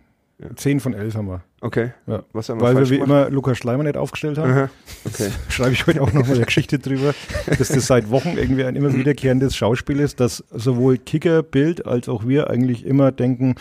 [0.55, 1.41] 10 von 11 haben wir.
[1.61, 1.91] Okay.
[2.07, 2.23] Ja.
[2.33, 4.51] Was haben wir Weil wir wie immer Lukas Schleimer nicht aufgestellt haben.
[4.51, 4.69] Aha.
[5.05, 5.29] Okay.
[5.49, 7.13] Schreibe ich heute auch nochmal eine Geschichte drüber,
[7.45, 12.07] dass das seit Wochen irgendwie ein immer wiederkehrendes Schauspiel ist, dass sowohl Kicker, Bild als
[12.07, 13.55] auch wir eigentlich immer denken,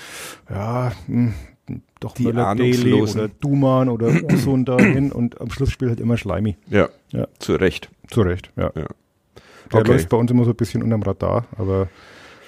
[0.48, 1.34] ja, hm,
[1.98, 6.56] doch Die Möller oder Duman oder Usun dahin und am Schluss spielt halt immer Schleimi.
[6.70, 7.26] Ja, Ja.
[7.38, 7.90] zu Recht.
[8.08, 8.70] Zu Recht, ja.
[8.74, 8.86] Ja.
[9.72, 9.92] Der Okay.
[9.92, 11.88] läuft bei uns immer so ein bisschen unterm Radar, aber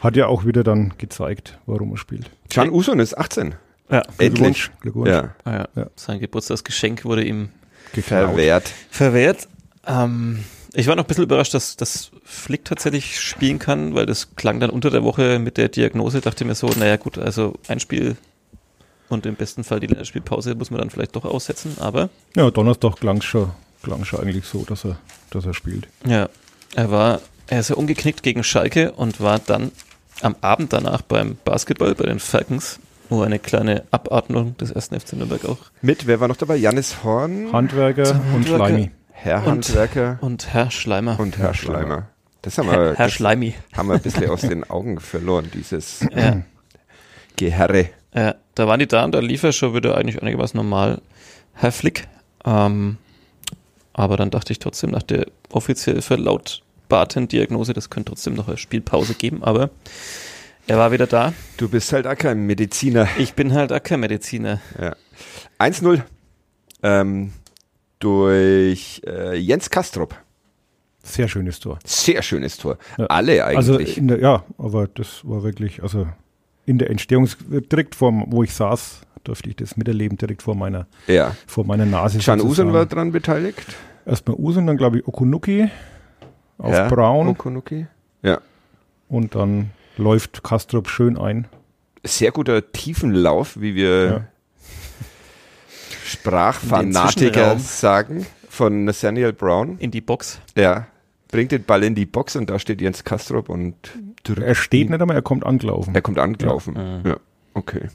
[0.00, 2.30] hat ja auch wieder dann gezeigt, warum er spielt.
[2.50, 3.54] Can Usun ist 18.
[3.94, 4.70] Ja, Endlich.
[4.80, 5.10] Glückwunsch.
[5.10, 5.68] Ja, ah ja.
[5.76, 5.86] Ja.
[5.96, 7.48] sein Geburtstagsgeschenk wurde ihm
[7.92, 8.28] Geklaut.
[8.30, 8.70] verwehrt.
[8.90, 9.48] verwehrt.
[9.86, 14.34] Ähm, ich war noch ein bisschen überrascht, dass, dass Flick tatsächlich spielen kann, weil das
[14.34, 17.78] klang dann unter der Woche mit der Diagnose, dachte mir so, naja gut, also ein
[17.78, 18.16] Spiel
[19.08, 22.96] und im besten Fall die Länderspielpause muss man dann vielleicht doch aussetzen, aber Ja, Donnerstag
[22.96, 23.52] klang schon,
[23.84, 24.96] klang schon eigentlich so, dass er,
[25.30, 25.86] dass er spielt.
[26.04, 26.28] ja,
[26.74, 29.70] er war, er ist ja umgeknickt gegen Schalke und war dann
[30.22, 35.14] am Abend danach beim Basketball bei den Falcons, wo eine kleine Abatmung des ersten FC
[35.14, 36.56] Nürnberg auch Mit, wer war noch dabei?
[36.56, 38.46] Janis Horn, Handwerker und.
[38.46, 38.90] Schleimi.
[39.12, 41.18] Herr und- Handwerker und Herr Schleimer.
[41.20, 42.08] und Herr Schleimer.
[42.42, 43.54] Das haben Herr, wir, Herr das Schleimi.
[43.74, 46.42] haben wir ein bisschen aus den Augen verloren, dieses Ja.
[47.36, 47.88] Geherre.
[48.14, 51.00] Ja, da waren die da und da lief er schon wieder eigentlich einigermaßen normal,
[51.54, 52.06] Herr Flick.
[52.44, 52.98] Ähm,
[53.92, 57.72] aber dann dachte ich trotzdem nach der offiziell verlautbarten Diagnose.
[57.72, 59.70] Das könnte trotzdem noch eine Spielpause geben, aber
[60.66, 61.32] er war wieder da.
[61.56, 63.08] Du bist halt auch kein Mediziner.
[63.18, 64.60] Ich bin halt auch kein Mediziner.
[64.80, 64.96] Ja.
[65.58, 66.02] 1-0
[66.82, 67.32] ähm,
[67.98, 70.14] durch äh, Jens Kastrop.
[71.02, 71.78] Sehr schönes Tor.
[71.84, 72.78] Sehr schönes Tor.
[72.96, 73.06] Ja.
[73.06, 73.98] Alle Also eigentlich.
[73.98, 76.06] in der, ja, aber das war wirklich, also
[76.64, 80.86] in der Entstehungs direkt vor, wo ich saß, durfte ich das miterleben, direkt vor meiner,
[81.06, 81.36] ja.
[81.46, 82.18] vor meiner Nase.
[82.20, 82.72] Can sozusagen.
[82.72, 83.76] war dran beteiligt.
[84.06, 85.68] Erstmal Usun, dann glaube ich Okunuki
[86.56, 86.88] auf ja.
[86.88, 87.86] Braun Okonuki.
[88.22, 88.40] Ja.
[89.08, 91.46] und dann läuft Kastrop schön ein.
[92.04, 94.24] Sehr guter Tiefenlauf, wie wir Ja.
[96.04, 99.78] Sprachfanatiker sagen, von Nathaniel Brown.
[99.78, 100.40] In die Box.
[100.56, 100.86] Ja.
[101.28, 103.74] Bringt den Ball in die Box und da steht Jens Kastrop und
[104.40, 105.94] Er steht nicht einmal, er kommt angelaufen.
[105.94, 106.76] er kommt angelaufen.
[106.76, 107.10] Ja.
[107.12, 107.16] Ja,
[107.54, 107.88] okay.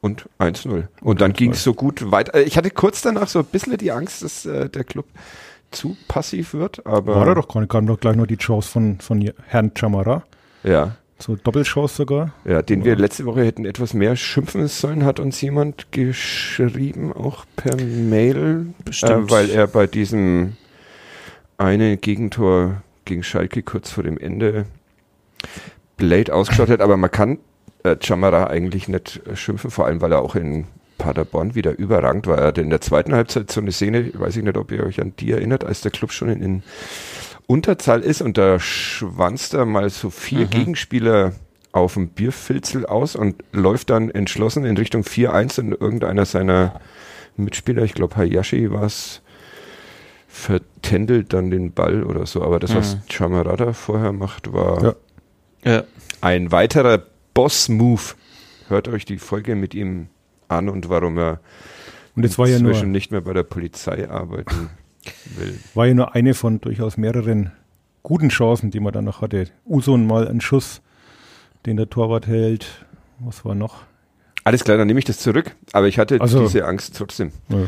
[0.00, 0.88] Und 1-0.
[1.00, 2.34] Und dann ging es so gut weiter.
[2.34, 5.06] Äh, Ich hatte kurz danach so ein bisschen die Angst, dass äh, der Club
[5.70, 8.68] zu passiv wird, aber War er doch gar nicht, kam doch gleich noch die Chance
[8.68, 10.22] von, von Herrn Chamara.
[10.62, 12.34] ja, So Doppelchance sogar.
[12.44, 17.46] ja, den wir letzte Woche hätten etwas mehr schimpfen sollen, hat uns jemand geschrieben, auch
[17.56, 19.30] per Mail, äh, Bestimmt.
[19.30, 20.56] weil er bei diesem
[21.56, 24.66] eine Gegentor gegen Schalke kurz vor dem Ende
[25.96, 27.38] Blade ausgeschaut hat, aber man kann
[27.82, 30.66] äh, Chamara eigentlich nicht äh, schimpfen, vor allem weil er auch in
[30.98, 32.38] Paderborn wieder überragend war.
[32.38, 35.00] Er hatte in der zweiten Halbzeit so eine Szene, weiß ich nicht, ob ihr euch
[35.00, 36.62] an die erinnert, als der Club schon in, in
[37.46, 40.50] Unterzahl ist und da schwanzt er mal so vier Mhm.
[40.50, 41.32] Gegenspieler
[41.72, 46.80] auf dem Bierfilzel aus und läuft dann entschlossen in Richtung 4-1 und irgendeiner seiner
[47.36, 49.20] Mitspieler, ich glaube Hayashi war es,
[50.28, 52.42] vertändelt dann den Ball oder so.
[52.42, 53.00] Aber das, was Mhm.
[53.10, 54.94] Chamarada vorher macht, war Ja.
[55.72, 55.84] Ja.
[56.20, 57.02] ein weiterer
[57.34, 58.02] Boss-Move.
[58.68, 60.08] Hört euch die Folge mit ihm
[60.48, 61.40] an und warum er
[62.16, 64.70] Und es war ja, inzwischen nur, nicht mehr bei der Polizei arbeiten
[65.36, 65.58] will.
[65.74, 67.52] war ja nur eine von durchaus mehreren
[68.02, 69.48] guten Chancen, die man dann noch hatte.
[69.64, 70.80] Usun mal einen Schuss,
[71.66, 72.84] den der Torwart hält.
[73.20, 73.82] Was war noch?
[74.44, 75.56] Alles klar, dann nehme ich das zurück.
[75.72, 77.32] Aber ich hatte Also- diese Angst trotzdem.
[77.48, 77.64] Ja.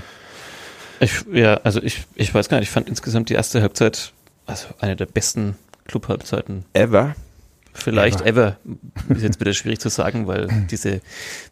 [1.00, 4.12] Ich, ja, also ich, ich weiß gar nicht, ich fand insgesamt die erste Halbzeit,
[4.46, 7.14] also eine der besten Club-Halbzeiten Ever.
[7.72, 8.56] vielleicht ever.
[9.08, 11.00] Ist jetzt wieder schwierig zu sagen, weil diese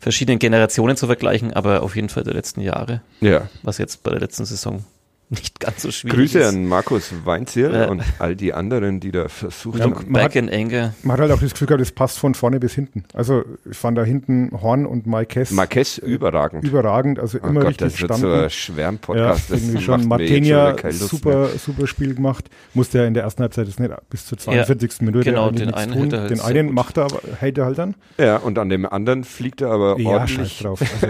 [0.00, 3.48] verschiedenen Generationen zu vergleichen, aber auf jeden Fall der letzten Jahre, Ja.
[3.62, 4.84] was jetzt bei der letzten Saison
[5.28, 6.46] nicht ganz so schwierig Grüße ist.
[6.54, 7.88] an Markus Weinzierl Ja.
[7.88, 9.94] und all die anderen, die da versucht Ja, haben.
[9.94, 10.94] Man back hat- in anger.
[11.02, 13.04] Man hat halt auch das Gefühl gehabt, es passt von vorne bis hinten.
[13.12, 16.62] Also ich fand da hinten Horn und Marquez Marquez überragend.
[16.64, 18.36] überragend, also Oh immer Gott, richtig das wird so standen.
[18.36, 19.50] ein Ja, Schwärm-Podcast.
[19.50, 20.06] das irgendwie schon.
[20.08, 20.92] Martenia, mehr.
[20.92, 22.48] super, super Spiel gemacht.
[22.74, 25.00] Musste ja in der ersten Halbzeit das nicht bis zur 42.
[25.00, 26.00] Minute genau, den nichts einen tun.
[26.02, 27.94] hält er halt Den einen macht er aber, hält er halt dann.
[28.18, 30.58] Ja, und an dem anderen fliegt er aber Ja, scheiß ordentlich.
[30.60, 30.80] drauf.
[31.02, 31.06] Also,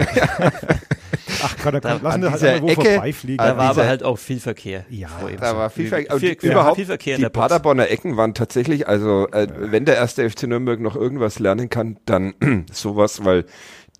[1.43, 3.37] ach kann, Da- lassen an wir halt dieser einmal wo Ecke- vorbeifliegen.
[3.37, 4.85] Da war aber halt auch viel Verkehr.
[4.89, 5.37] Ja, vor ihm.
[5.39, 7.47] Da war viel, Ver und viel, die, überhaupt viel Verkehr in die der Box.
[7.47, 11.97] Paderborner Ecken waren tatsächlich, also äh, wenn der erste FC Nürnberg noch irgendwas lernen kann,
[12.05, 12.33] dann
[12.71, 13.45] sowas, weil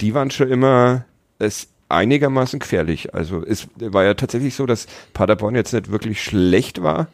[0.02, 1.06] die waren schon immer
[1.40, 3.14] es einigermaßen gefährlich.
[3.16, 7.08] Also es war ja tatsächlich so, dass Paderborn jetzt nicht wirklich schlecht war,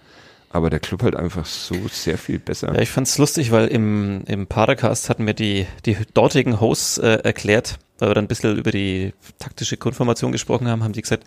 [0.49, 2.73] aber der Club halt einfach so sehr viel besser.
[2.73, 7.19] Ja, ich fand's lustig, weil im, im Padercast hatten mir die, die dortigen Hosts äh,
[7.23, 11.23] erklärt, weil wir dann ein bisschen über die taktische Grundformation gesprochen haben, haben die gesagt,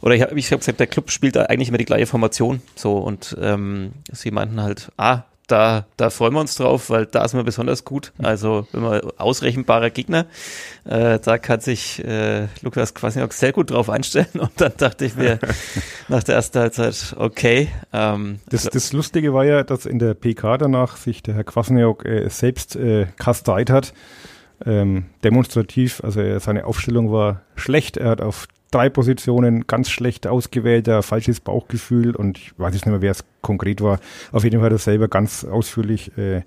[0.00, 2.62] oder ich habe ich hab gesagt, der Club spielt da eigentlich immer die gleiche Formation.
[2.74, 7.26] So, und ähm, sie meinten halt, ah, da, da freuen wir uns drauf, weil da
[7.28, 8.12] sind wir besonders gut.
[8.22, 10.26] Also wenn man ausrechenbarer Gegner,
[10.84, 14.28] äh, da kann sich äh, Lukas Kwasniok sehr gut drauf einstellen.
[14.38, 15.38] Und dann dachte ich mir
[16.08, 17.68] nach der ersten Halbzeit, okay.
[17.92, 22.06] Ähm, Das, das Lustige war ja, dass in der PK danach sich der Herr Kwasniok
[22.06, 23.92] äh, selbst äh, kasteit hat.
[24.66, 27.96] Ähm, demonstrativ, also er, seine Aufstellung war schlecht.
[27.96, 32.84] Er hat auf drei Positionen ganz schlecht ausgewählt, ein falsches Bauchgefühl und ich weiß jetzt
[32.86, 33.98] nicht mehr, wer es konkret war.
[34.32, 36.42] Auf jeden Fall hat er selber ganz ausführlich äh,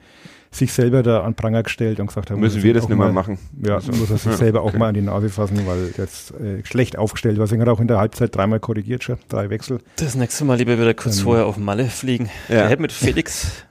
[0.53, 3.07] sich selber da an Pranger gestellt und gesagt, er muss Müssen wir das nicht mehr
[3.07, 3.39] mal- machen?
[3.65, 4.77] Ja, Also, muss er sich ja, selber auch okay.
[4.77, 7.45] mal an die Nase fassen, weil das äh, schlecht aufgestellt war.
[7.45, 9.79] Deswegen hat er auch in der Halbzeit dreimal korrigiert schon, drei Wechsel.
[9.95, 12.29] Das nächste Mal lieber wieder kurz Ähm, vorher auf Malle fliegen.
[12.49, 12.55] Ja.
[12.55, 13.63] Der hätte mit Felix.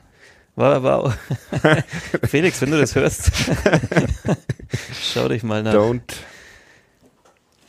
[0.60, 1.12] War auch.
[2.28, 3.32] Felix, wenn du das hörst,
[5.02, 5.74] schau dich mal nach.
[5.74, 6.02] Don't.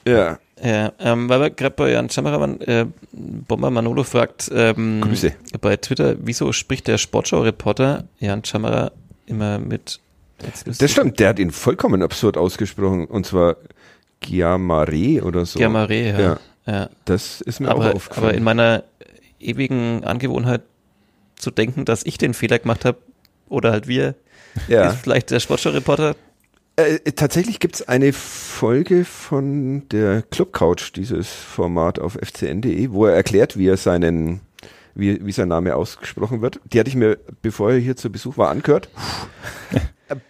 [0.05, 5.01] Ja, Ja, ähm, weil wir gerade bei Jan Schammerer waren, äh, Bomber Manolo fragt ähm,
[5.01, 5.33] Grüße.
[5.61, 8.91] bei Twitter, wieso spricht der Sportschau-Reporter Jan Schammerer
[9.25, 9.99] immer mit
[10.77, 11.19] das stimmt.
[11.19, 13.57] Der hat ihn vollkommen absurd ausgesprochen und zwar
[14.21, 15.59] Giamare oder so.
[15.59, 16.19] Germare, ja.
[16.19, 16.39] Ja.
[16.65, 16.89] ja.
[17.05, 18.27] Das ist mir auch Aber, aufgefallen.
[18.27, 18.83] aber in meiner
[19.39, 20.61] ewigen Angewohnheit
[21.41, 22.99] zu denken, dass ich den Fehler gemacht habe,
[23.49, 24.15] oder halt wir,
[24.67, 24.89] ja.
[24.89, 26.15] ist vielleicht der Sportschau-Reporter
[26.77, 33.15] Äh, tatsächlich gibt's eine Folge von der Club Couch, dieses Format auf fcn.de, wo er
[33.15, 34.41] erklärt, wie er seinen
[34.95, 36.59] wie, wie sein Name ausgesprochen wird.
[36.65, 38.89] Die hatte ich mir, bevor er hier zu Besuch war, angehört.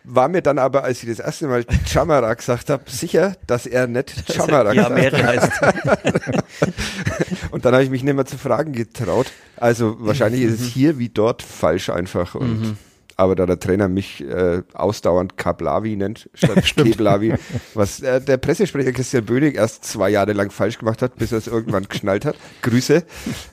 [0.03, 3.87] War mir dann aber, als ich das erste Mal Chamara gesagt habe, sicher, dass er
[3.87, 5.51] nicht Chamara ja, gesagt heißt.
[7.51, 9.27] Und dann habe ich mich nicht mehr zu fragen getraut.
[9.57, 12.35] Also wahrscheinlich ist es hier wie dort falsch einfach.
[12.35, 12.77] Und,
[13.17, 17.35] Aber da der Trainer mich äh, ausdauernd Kablavi nennt, statt Keblavi,
[17.75, 21.37] was äh, der Pressesprecher Christian Böning erst zwei Jahre lang falsch gemacht hat, bis er
[21.37, 22.35] es irgendwann geschnallt hat.
[22.63, 23.03] Grüße.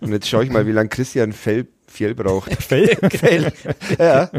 [0.00, 2.50] Und jetzt schaue ich mal, wie lange Christian Fell, Fjell braucht.
[2.62, 2.88] Fell?
[3.10, 3.52] Fell.
[3.98, 4.30] Ja.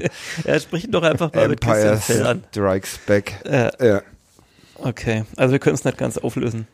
[0.46, 2.44] Ja, sprich ihn doch einfach mal mit Christian Fell an.
[2.52, 3.34] Strikes Back.
[3.46, 4.02] Ja, Ja.
[4.76, 5.26] okay.
[5.36, 6.66] Also wir können es nicht ganz auflösen.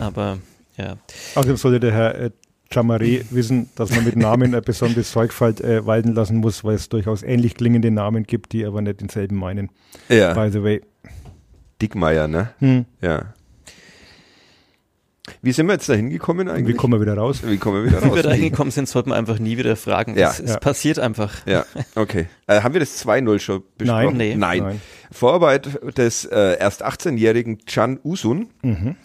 [0.00, 0.38] Aber
[0.76, 0.96] ja.
[1.34, 2.30] Außerdem sollte der Herr äh,
[2.72, 6.88] Chamaré wissen, dass man mit Namen eine besondere Sorgfalt äh, walten lassen muss, weil es
[6.88, 9.70] durchaus ähnlich klingende Namen gibt, die aber nicht denselben meinen.
[10.08, 10.32] ja.
[10.34, 10.80] By the way.
[11.82, 12.50] Dickmeier, ne?
[12.60, 12.84] Hm.
[13.00, 13.34] Ja.
[15.40, 16.74] Wie sind wir jetzt da hingekommen eigentlich?
[16.74, 17.42] wie kommen wir wieder raus?
[17.44, 18.16] Wie kommen wir wieder Wie raus?
[18.16, 20.16] wir da hingekommen sind, sollten wir einfach nie wieder fragen.
[20.18, 20.30] Ja.
[20.30, 20.58] Es, es Ja.
[20.58, 21.46] passiert einfach.
[21.46, 22.26] Ja, okay.
[22.46, 24.04] Äh, haben wir das 2-0 schon besprochen?
[24.04, 24.16] Nein.
[24.16, 24.34] Nee.
[24.36, 24.58] Nein.
[24.62, 24.80] Nein.
[25.10, 28.96] Vorarbeit des äh, erst 18-jährigen Chan Usun Mhm.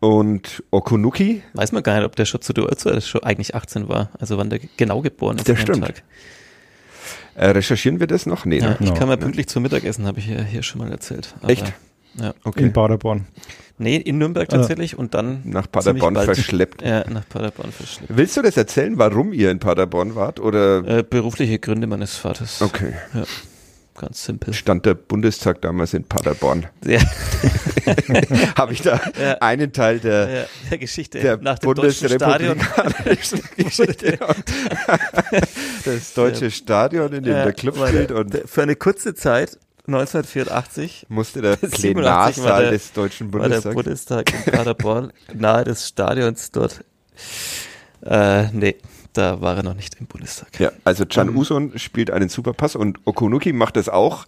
[0.00, 1.42] Und Okunuki.
[1.54, 4.10] Weiß man gar nicht, ob der schon zu der Uhrzeit schon eigentlich 18 war.
[4.18, 5.48] Also wann der genau geboren ist.
[5.48, 5.84] Dem stimmt.
[5.86, 6.02] Tag.
[7.34, 8.44] Äh, recherchieren wir das noch?
[8.46, 8.76] Nee, Ja, ne?
[8.80, 8.94] ich No.
[8.94, 11.34] kann mal pünktlich zum Mittagessen, habe ich ja hier schon mal erzählt.
[11.42, 11.72] Aber, Echt?
[12.14, 12.32] Ja.
[12.44, 12.62] Okay.
[12.62, 13.26] In Paderborn.
[13.78, 16.80] Nee, in Nürnberg tatsächlich und dann Nach Paderborn verschleppt.
[16.80, 18.16] Ja, nach Paderborn verschleppt.
[18.16, 20.40] Willst du das erzählen, warum ihr in Paderborn wart?
[20.40, 20.78] Oder?
[20.86, 22.62] Äh, berufliche Gründe meines Vaters.
[22.62, 22.94] Okay.
[23.98, 24.52] Ganz simpel.
[24.54, 26.66] Stand der Bundestag damals in Paderborn.
[26.84, 27.00] Ja,
[28.56, 29.34] Habe ich da Ja.
[29.40, 32.58] einen Teil der, der, der Geschichte der nach dem deutschen Stadion.
[32.58, 34.18] bundesrepublikanischen Geschichte
[35.84, 41.06] das deutsche Stadion, in dem Ja, der Club spielt und Für eine kurze Zeit, 1984,
[41.08, 43.74] musste der 87 war Plenarsaal der- des Deutschen war der Bundestags.
[43.74, 46.84] Bundestag in Paderborn, nahe des Stadions dort.
[48.04, 48.76] Äh, nee,
[49.16, 50.58] da war er noch nicht im Bundestag.
[50.60, 51.36] Ja, also Can Ähm.
[51.36, 54.26] Uson spielt einen Superpass und Okunuki macht das auch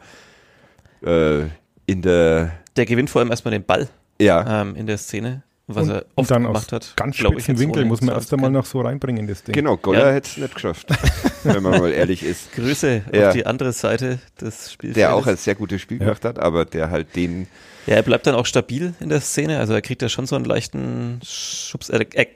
[1.04, 1.42] äh,
[1.86, 3.88] in der Der gewinnt vor allem erstmal den Ball
[4.20, 6.96] ja ähm, in der Szene, was Und- er oft dann gemacht aus hat.
[6.96, 9.54] ganz spitzen Winkel muss man erst einmal noch so reinbringen, das Ding.
[9.54, 10.12] genau Goller Ja.
[10.12, 10.88] hätte es nicht geschafft,
[11.44, 12.52] wenn man mal ehrlich ist.
[12.56, 13.28] Grüße Ja.
[13.28, 14.94] auf die andere Seite des Spiels.
[14.94, 16.04] Der auch ein sehr gutes Spiel Ja.
[16.06, 17.46] gemacht hat, aber der halt den
[17.86, 19.58] Ja, er bleibt dann auch stabil in der Szene.
[19.60, 21.88] Also er kriegt ja schon so einen leichten Schubs.
[21.90, 22.26] Äh, der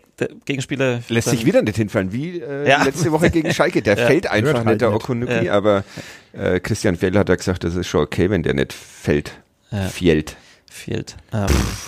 [0.45, 2.83] Gegenspieler lässt sich wieder nicht hinfallen, wie äh, Ja.
[2.85, 3.83] letzte Woche gegen Schalke.
[3.83, 4.07] Der Ja.
[4.07, 5.03] fällt einfach Hört nicht, halt der nicht.
[5.03, 5.53] Okunuki, Ja.
[5.55, 5.85] aber
[6.33, 9.33] äh, Christian Fell hat ja gesagt, das ist schon okay, wenn der nicht fällt.
[9.71, 9.89] Ja.
[9.89, 10.37] Fehlt.
[10.71, 11.17] fehlt.
[11.33, 11.47] Ähm,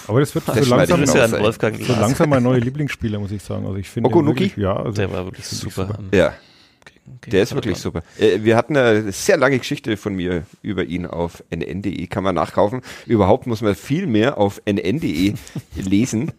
[0.08, 3.64] Aber das wird so Das langsam, so langsam mein neuer Lieblingsspieler, muss ich sagen.
[3.66, 4.40] Also ich finde ihn Okunuki?
[4.44, 5.94] wirklich- Ja, also Der war wirklich super.
[5.98, 6.34] am- Ja.
[7.20, 8.02] Gegen Der ist wirklich super.
[8.18, 12.34] Äh, wir hatten eine sehr lange Geschichte von mir über ihn auf nn.de, kann man
[12.34, 12.80] nachkaufen.
[13.06, 15.34] Überhaupt muss man viel mehr auf nn.de
[15.76, 16.32] lesen.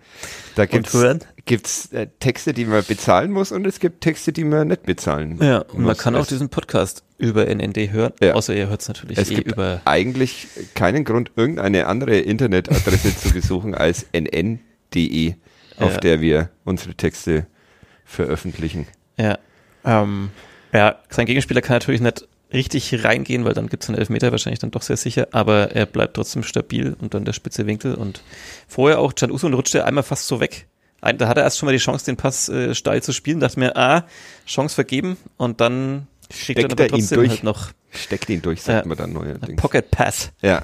[0.56, 0.98] Da gibt's,
[1.46, 5.38] gibt's äh, Texte, die man bezahlen muss und es gibt Texte, die man nicht bezahlen
[5.42, 5.98] Ja, und man muss.
[6.00, 8.34] kann auch Es- diesen Podcast über NND hören, Ja.
[8.34, 9.82] außer ihr hört es natürlich Es eh gibt über.
[9.86, 15.36] eigentlich keinen Grund, irgendeine andere Internetadresse zu besuchen als nn.de,
[15.78, 16.00] auf Ja.
[16.00, 17.48] der wir unsere Texte
[18.06, 18.88] veröffentlichen.
[19.18, 19.38] Ja,
[19.86, 20.30] ähm,
[20.76, 24.60] ja, sein Gegenspieler kann natürlich nicht richtig reingehen, weil dann gibt es einen Elfmeter wahrscheinlich
[24.60, 28.22] dann doch sehr sicher, aber er bleibt trotzdem stabil und dann der spitze Winkel und
[28.68, 30.68] vorher auch Can Uso rutschte einmal fast so weg.
[31.02, 33.60] Da hat er erst schon mal die Chance, den Pass äh, steil zu spielen, dachte
[33.60, 34.06] mir, ah,
[34.48, 37.30] Chance vergeben und dann kriegt er Steckt aber er ihn trotzdem durch?
[37.30, 38.88] halt noch Steckt ihn durch, sagt Ja.
[38.90, 39.62] man dann neuerdings.
[39.62, 40.32] Pocket Pass.
[40.42, 40.64] Ja.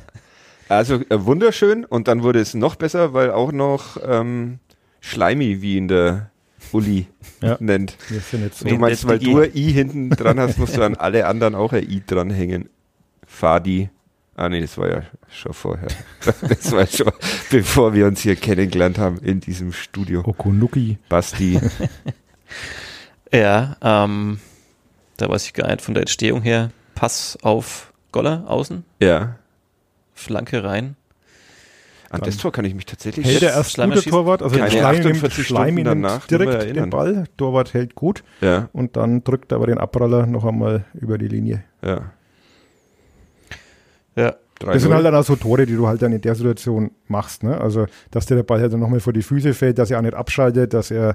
[0.69, 4.59] Also äh, wunderschön und dann wurde es noch besser, weil auch noch ähm,
[4.99, 6.30] Schleimi, wie ihn der
[6.73, 7.07] Uli
[7.41, 7.57] Ja.
[7.59, 7.97] nennt.
[8.09, 8.67] wir sind jetzt so.
[8.67, 11.73] Du meinst, weil du ein I hinten dran hast, musst du an alle anderen auch
[11.73, 12.69] ein I dranhängen.
[13.27, 13.89] Fadi.
[14.35, 15.87] Ah nee, das war ja schon vorher.
[16.49, 17.11] Das war schon,
[17.49, 20.21] bevor wir uns hier kennengelernt haben in diesem Studio.
[20.25, 20.97] Okunuki.
[21.09, 21.59] Basti.
[23.31, 24.39] Ja, ähm,
[25.17, 26.71] da weiß ich gar nicht von der Entstehung her.
[26.95, 29.35] Pass auf Goller außen, Ja.
[30.13, 30.95] Flanke rein.
[32.11, 34.69] An das Tor kann ich mich tatsächlich Hält er erst Schleimer schießt Torwart, also keine
[34.71, 39.53] Schleim nimmt, 48 Schleim nimmt direkt den Ball, Torwart hält gut Ja, und dann drückt
[39.53, 41.63] aber den Abpraller noch einmal über die Linie.
[41.81, 42.11] ja.
[44.15, 44.95] Ja, Das sind 3-0.
[44.95, 47.43] halt dann auch so Tore, die du halt dann in der Situation machst.
[47.43, 47.59] Ne?
[47.59, 50.01] Also, dass dir der Ball halt dann nochmal vor die Füße fällt, dass er auch
[50.03, 51.11] nicht abschaltet, dass er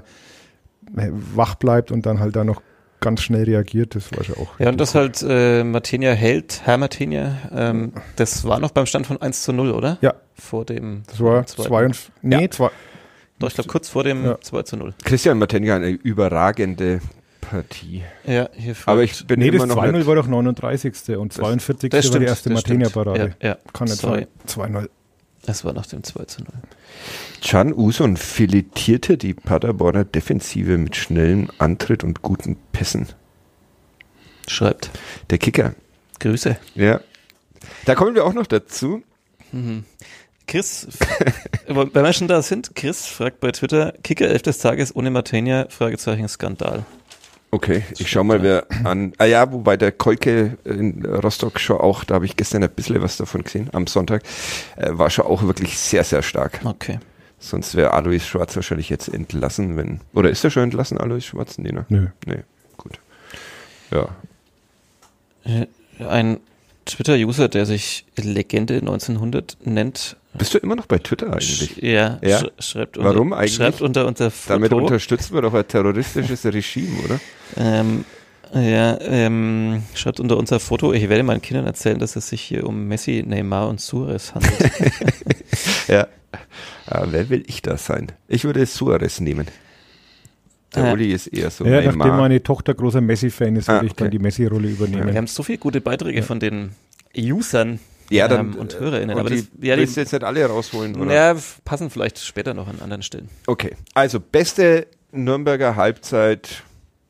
[0.95, 2.61] äh, wach bleibt und dann halt da noch
[2.99, 4.59] ganz schnell reagiert, das war schon auch.
[4.59, 9.07] Ja, und das halt äh, Martinia hält, Herr Martinia, ähm, das war noch beim Stand
[9.07, 9.97] von 1 zu 0, oder?
[10.01, 10.15] Ja.
[10.35, 11.67] Vor dem Das war zweiten.
[11.69, 12.49] zwei und, nee, Ja.
[12.51, 12.69] zwei,
[13.39, 14.41] Doch, ich glaube kurz vor dem Ja.
[14.41, 14.93] 2 zu 0.
[15.03, 17.01] Christian Matenga eine überragende
[17.41, 18.03] Partie.
[18.25, 21.17] Ja, hier fragt- Aber ich bin nee, immer das noch 2-0 nicht, war doch 39.
[21.17, 21.89] und 42.
[21.91, 23.35] das war stimmt, die erste das Martinia-Parade.
[23.41, 23.57] Ja, ja.
[23.73, 24.25] Kann nicht sein.
[24.47, 24.89] 2-0.
[25.45, 26.49] Es war nach dem 2 zu 0.
[27.43, 33.07] Can Uson filetierte die Paderborner Defensive mit schnellem Antritt und guten Pässen.
[34.47, 34.89] Schreibt.
[35.29, 35.75] Der Kicker.
[36.19, 36.57] Grüße.
[36.75, 37.01] Ja.
[37.85, 39.03] Da kommen wir auch noch dazu.
[40.47, 40.87] Chris,
[41.67, 45.67] wenn wir schon da sind, Chris fragt bei Twitter, Kicker 11 des Tages ohne Martenia,
[45.69, 46.85] Fragezeichen Skandal.
[47.49, 49.13] Okay, ich schau mal, wer an.
[49.17, 53.01] Ah ja, wobei der Kolke in Rostock schon auch, da habe ich gestern ein bisschen
[53.01, 54.23] was davon gesehen, am Sonntag,
[54.75, 56.59] äh, war schon auch wirklich sehr, sehr stark.
[56.65, 56.99] Okay.
[57.39, 60.01] Sonst wäre Alois Schwarz wahrscheinlich jetzt entlassen, wenn.
[60.13, 61.57] Oder ist er schon entlassen, Alois Schwarz?
[61.57, 61.85] Nee, ne?
[61.89, 62.07] Nö.
[62.25, 62.39] Nee,
[62.77, 62.99] gut.
[63.91, 64.09] Ja.
[65.45, 65.67] Äh,
[66.03, 66.39] Ein
[66.85, 71.71] Twitter-User, der sich Legende 1900 nennt, Bist du immer noch bei Twitter eigentlich?
[71.75, 72.39] sch ja, Ja?
[72.39, 73.55] sch schreibt, Warum unter, eigentlich?
[73.55, 77.19] schreibt unter unser Foto, Damit unterstützen wir doch ein terroristisches Regime, oder?
[77.57, 78.05] ähm,
[78.53, 82.65] ja, ähm, schreibt unter unser Foto, ich werde meinen Kindern erzählen, dass es sich hier
[82.65, 84.71] um Messi, Neymar und Suarez handelt.
[85.89, 86.07] Ja.
[86.85, 88.11] Ah, wer will ich da sein?
[88.27, 89.47] Ich würde Suarez nehmen.
[90.75, 90.93] Der Äh.
[90.93, 91.95] Uli ist eher so Ja, Neymar.
[91.95, 95.15] nachdem meine Tochter großer Messi-Fan ist, würde Ah, ich dann die Messi-Rolle Wir übernehmen.
[95.15, 96.71] haben so viele gute Beiträge von den
[97.17, 99.15] Usern ja, dann, ähm, und HörerInnen.
[99.15, 101.13] und aber die, das, ja, willst du jetzt nicht alle rausholen, oder?
[101.13, 103.29] ja, passen vielleicht später noch an anderen Stellen.
[103.47, 106.63] Okay, also beste Nürnberger Halbzeit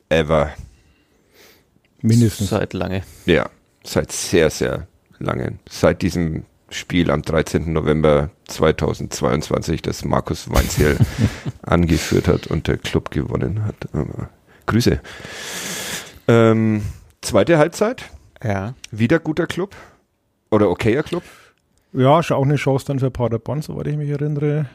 [0.08, 0.50] ever.
[2.00, 2.50] Mindestens.
[2.50, 3.02] Seit lange.
[3.26, 3.50] Ja,
[3.84, 4.86] seit sehr, sehr
[5.18, 5.58] lange.
[5.68, 7.72] Seit diesem Spiel am 13.
[7.72, 10.96] November 2022, das Markus Weinzierl
[11.62, 13.76] angeführt hat und der Club gewonnen hat.
[13.92, 14.30] Aber
[14.66, 15.00] Grüße.
[16.26, 16.82] Ähm,
[17.22, 18.04] zweite Halbzeit,
[18.42, 18.74] Ja.
[18.90, 19.74] wieder guter Club
[20.50, 21.22] oder okayer Club.
[21.92, 24.66] Ja, ist auch eine Chance dann für Paderborn, soweit ich mich erinnere.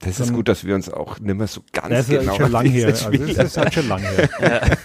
[0.00, 2.34] Das ist Dann- gut, dass wir uns auch nicht mehr so ganz Das ist genau
[2.34, 2.86] schon an lang her.
[2.88, 4.28] Also das ist halt schon lang her.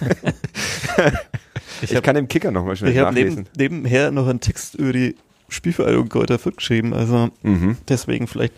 [1.82, 3.48] Ich, Ich hab- kann im Kicker nochmal schnell Ich habe nachlesen.
[3.58, 5.16] neben, nebenher noch einen Text über die
[5.52, 7.76] Spielvereinigung Kräuter Fürth geschrieben, also Mhm.
[7.88, 8.54] deswegen vielleicht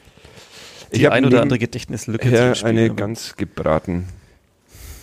[0.90, 4.09] Ich die hab ein oder andere Gedächtnislücke Ja, zu eine ganz gebraten.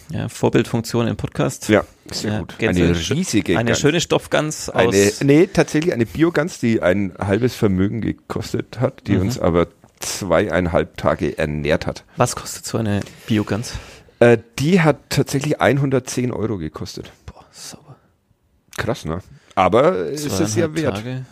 [0.09, 1.67] ja, Vorbildfunktion im Podcast.
[1.69, 2.55] Ja, sehr Ja, gut.
[2.57, 3.79] Gänse- eine riesige Eine Gans.
[3.79, 4.93] schöne Stopfgans aus.
[4.93, 9.21] Eine, nee, tatsächlich eine Biogans, die ein halbes Vermögen gekostet hat, die Mhm.
[9.21, 9.67] uns aber
[9.99, 12.03] zweieinhalb Tage ernährt hat.
[12.17, 13.73] Was kostet so eine Biogans?
[14.19, 17.11] Äh, die hat tatsächlich 110 Euro gekostet.
[17.25, 17.95] Boah, sauber.
[18.77, 19.19] Krass, ne?
[19.55, 20.95] Aber es ist es ja wert.
[20.97, 21.25] Tage.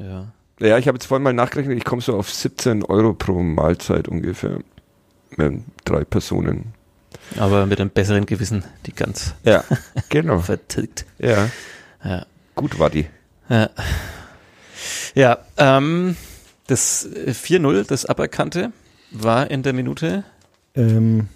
[0.00, 0.32] Ja.
[0.60, 4.08] Ja, ich habe jetzt vorhin mal nachgerechnet, ich komme so auf 17 Euro pro Mahlzeit
[4.08, 4.58] ungefähr.
[5.36, 6.74] Mit drei Personen.
[7.38, 9.62] Aber mit einem besseren Gewissen die Gans Ja,
[10.08, 10.40] genau.
[10.40, 11.06] vertilgt.
[11.18, 11.48] Ja,
[12.04, 12.26] Ja.
[12.56, 13.06] gut war die.
[13.48, 13.70] Ja,
[15.14, 16.16] ja ähm,
[16.66, 18.72] das äh, 4-0, das aberkannte,
[19.12, 20.24] war in der Minute,
[20.74, 21.28] Ähm,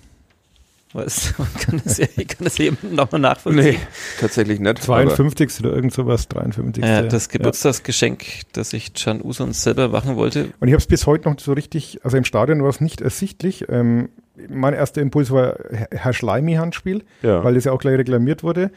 [0.95, 3.65] was, man kann das, ja- ich kann das eben nochmal nachvollziehen.
[3.65, 3.79] Nee,
[4.21, 4.83] tatsächlich nicht.
[4.83, 5.61] 52.
[5.61, 6.83] oder irgend sowas, 53.
[6.85, 7.33] Ja, das Ja.
[7.33, 10.51] Geburtstagsgeschenk, das ich Can Uson selber machen wollte.
[10.61, 13.01] Und ich habe es bis heute noch so richtig, also im Stadion war es nicht
[13.01, 13.67] ersichtlich.
[13.69, 14.09] Ähm,
[14.49, 15.57] mein erster Impuls war
[15.91, 17.45] Herr- Schleimi-Handspiel, ja.
[17.45, 18.71] weil das ja auch gleich reklamiert wurde.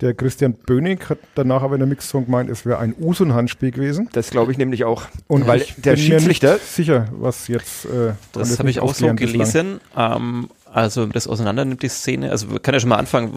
[0.00, 4.08] Der Christian Bönig hat danach aber in der Mixzone gemeint, es wäre ein Usun-Handspiel gewesen.
[4.12, 5.02] Das glaube ich nämlich auch.
[5.26, 7.84] Und weil ich der bin mir Schiedsrichter, nicht sicher, was jetzt.
[7.84, 9.78] Äh, Das habe ich auch so gelesen.
[9.94, 12.30] Ähm, also das auseinander nimmt die Szene.
[12.30, 13.32] Also man kann ja schon mal anfangen.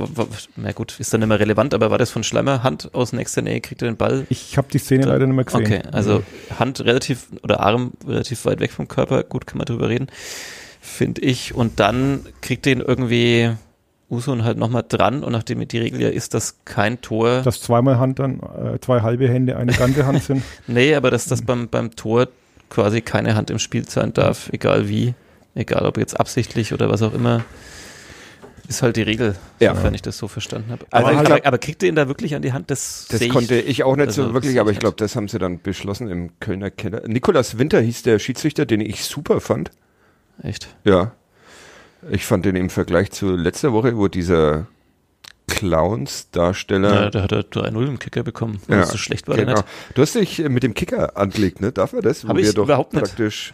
[0.56, 3.42] Na gut, ist dann nicht mehr relevant, aber war das von Schleimer Hand aus nächster
[3.42, 4.26] Nähe, kriegt er den Ball?
[4.30, 5.62] Ich habe die Szene leider nicht mehr gesehen.
[5.62, 6.24] Okay, also
[6.60, 10.08] Hand relativ oder Arm relativ weit weg vom Körper, gut kann man drüber reden,
[10.80, 11.56] finde ich.
[11.56, 13.52] Und dann kriegt den irgendwie
[14.10, 17.98] Usun halt nochmal dran und nachdem die Regel ja ist, dass kein Tor, Dass zweimal
[17.98, 20.44] Hand dann, äh, zwei halbe Hände, eine ganze Hand sind.
[20.68, 22.28] nee, aber dass das beim, beim Tor
[22.70, 25.16] quasi keine Hand im Spiel sein darf, egal wie,
[25.56, 27.44] egal ob jetzt absichtlich oder was auch immer,
[28.68, 29.76] ist halt die Regel, Ja.
[29.76, 30.86] sofern ich das so verstanden habe.
[30.90, 32.72] Also aber, glaub- aber kriegt ihr ihn da wirklich an die Hand?
[32.72, 35.38] Das, das konnte ich auch nicht also, so wirklich, aber ich glaube, das haben sie
[35.38, 37.02] dann beschlossen im Kölner Keller.
[37.08, 39.72] Nikolas Winter hieß der Schiedsrichter, den ich super fand.
[40.42, 40.68] Echt?
[40.86, 41.12] Ja.
[42.10, 44.68] Ich fand den im Vergleich zu letzter Woche, wo dieser
[45.48, 46.94] Clowns-Darsteller.
[47.04, 48.60] Ja, da hat er 3-0 im Kicker bekommen.
[48.70, 49.54] Ja, so schlecht war genau.
[49.54, 49.66] nicht.
[49.94, 51.72] Du hast dich mit dem Kicker angelegt, ne?
[51.72, 52.24] Darf er das?
[52.24, 53.04] Wo Hab wir ich doch überhaupt nicht.
[53.04, 53.52] praktisch.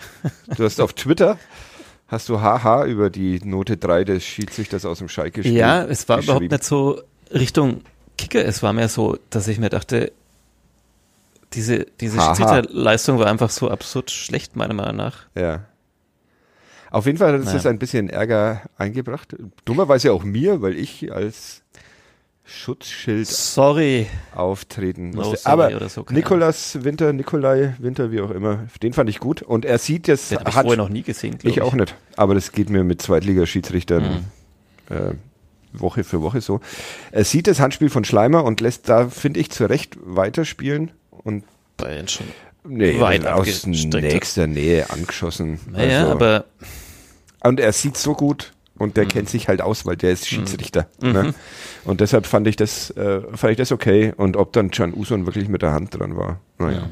[0.55, 1.37] Du hast auf Twitter
[2.09, 6.07] hast du haha über die Note 3 des Schiedsrichters aus dem Schalke Spiel Ja, es
[6.09, 7.01] war überhaupt nicht so
[7.33, 7.81] Richtung
[8.17, 8.43] Kicker.
[8.43, 10.11] Es war mehr so, dass ich mir dachte,
[11.53, 12.19] diese, diese.
[12.21, 15.27] Schiedsrichterleistung war einfach so absurd schlecht, meiner Meinung nach.
[15.35, 15.65] Ja.
[16.91, 17.69] Auf jeden Fall hat es Naja.
[17.69, 19.35] ein bisschen Ärger eingebracht.
[19.65, 21.61] Dummerweise auch mir, weil ich als
[22.49, 24.07] Schutzschild Sorry.
[24.35, 25.37] auftreten No musste.
[25.37, 29.41] sorry Aber so, Nikolas Winter, Nikolai Winter, wie auch immer, den fand ich gut.
[29.41, 31.95] Und er sieht jetzt, Den habe ich vorher noch nie gesehen, glaube ich auch nicht,
[32.17, 34.25] aber das geht mir mit Zweitligaschiedsrichtern
[34.89, 34.95] Mhm.
[34.95, 35.11] äh,
[35.71, 36.59] Woche für Woche so.
[37.11, 40.91] Er sieht das Handspiel von Schleimer und lässt da, finde ich, zu Recht weiterspielen.
[41.11, 41.43] Und
[41.77, 42.25] Bayern schon.
[42.67, 44.01] Nee, weit also aus abgestreckt hat.
[44.01, 45.59] nächster Nähe angeschossen.
[45.71, 46.45] Naja, Also- aber
[47.43, 48.93] Und er sieht so gut und Mhm.
[48.95, 50.87] der kennt sich halt aus, weil der ist Schiedsrichter.
[51.01, 51.33] Ne?
[51.85, 54.13] Und deshalb fand ich das, äh, fand ich das okay.
[54.17, 56.89] Und ob dann Can Usun wirklich mit der Hand dran war, naja.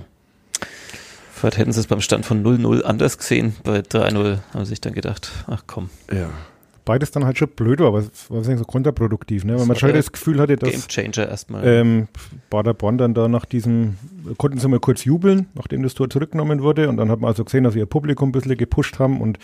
[1.34, 3.56] vielleicht hätten sie es beim Stand von 0-0 anders gesehen.
[3.64, 6.30] Bei 3-0 haben sie sich dann gedacht, ach komm, Ja.
[6.86, 9.60] Beides dann halt schon blöd war, aber es war so kontraproduktiv, ne?
[9.60, 11.68] weil man schon das Gefühl hatte, Game dass Changer erstmal.
[11.68, 12.08] ähm,
[12.50, 13.98] Paderborn dann da nach diesem,
[14.38, 17.44] konnten sie mal kurz jubeln, nachdem das Tor zurückgenommen wurde und dann hat man also
[17.44, 19.38] gesehen, dass sie ihr Publikum ein bisschen gepusht haben und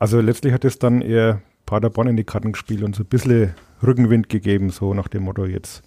[0.00, 1.40] also letztlich hat es dann eher
[1.70, 5.46] Paderborn in die Karten gespielt und so ein bisschen Rückenwind gegeben, so nach dem Motto,
[5.46, 5.82] jetzt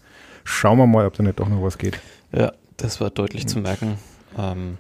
[0.46, 2.00] schauen wir mal, ob da nicht doch noch was geht.
[2.32, 3.98] Ja, das war deutlich zu merken.
[4.38, 4.78] Ähm,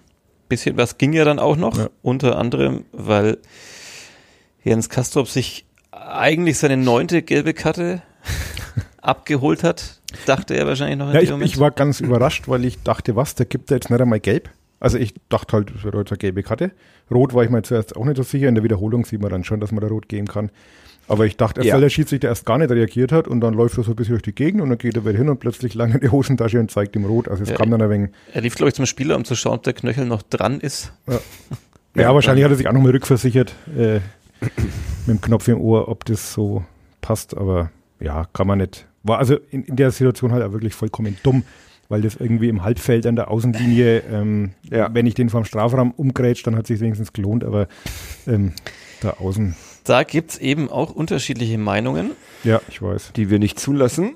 [0.48, 1.90] bisschen was ging ja dann auch noch, Ja.
[2.02, 3.38] unter anderem, weil
[4.64, 8.02] Jens Kastrop sich eigentlich seine neunte gelbe Karte
[9.02, 11.50] abgeholt hat, dachte er wahrscheinlich noch in Ja, ich, Moment.
[11.52, 14.50] ich war ganz überrascht, weil ich dachte, was, der gibt da jetzt nicht einmal gelb.
[14.80, 16.72] Also ich dachte halt, das wäre jetzt eine gelbe Karte.
[17.12, 18.48] Rot war ich mir zuerst auch nicht so sicher.
[18.50, 20.50] In der Wiederholung sieht man dann schon, dass man da rot geben kann.
[21.08, 21.74] Aber ich dachte, erst Ja.
[21.76, 24.14] weil der Schiedsrichter erst gar nicht reagiert hat und dann läuft er so ein bisschen
[24.14, 26.60] durch die Gegend und dann geht er wieder hin und plötzlich lange in die Hosentasche
[26.60, 27.28] und zeigt ihm rot.
[27.28, 28.12] Also es Ja, kam dann ein wenig.
[28.34, 30.94] er lief, glaube ich, zum Spieler, um zu schauen, ob der Knöchel noch dran ist.
[31.96, 34.00] Ja, wahrscheinlich hat er sich auch nochmal rückversichert äh,
[35.06, 36.64] mit dem Knopf im Ohr, ob das so
[37.02, 37.36] passt.
[37.36, 38.88] Aber ja, kann man nicht.
[39.04, 41.44] War also in, in der Situation halt auch wirklich vollkommen dumm,
[41.90, 44.90] weil das irgendwie im Halbfeld an der Außenlinie, ähm, Ja.
[44.94, 47.68] wenn ich den vom Strafraum umgrätscht, dann hat sich wenigstens gelohnt, aber
[48.26, 48.54] ähm,
[49.02, 52.12] da außen, Da gibt's eben auch unterschiedliche Meinungen.
[52.44, 53.12] ja, ich weiß.
[53.16, 54.16] Die wir nicht zulassen.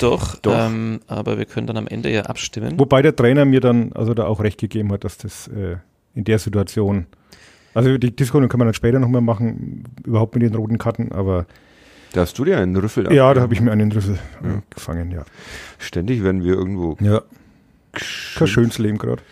[0.00, 0.54] Doch, Doch.
[0.56, 2.78] Ähm, aber wir können dann am Ende ja abstimmen.
[2.78, 5.76] Wobei der Trainer mir dann also da auch recht gegeben hat, dass das äh,
[6.14, 7.06] in der Situation,
[7.74, 11.46] also die Diskussion kann man dann später nochmal machen, überhaupt mit den roten Karten, aber
[12.12, 14.62] Da hast du dir einen Rüffel ja, da habe ich mir einen Rüssel äh, Ja.
[14.70, 15.24] gefangen, ja.
[15.78, 16.96] Ständig werden wir irgendwo.
[17.00, 17.22] Ja.
[18.36, 19.22] Kein schönes Leben gerade.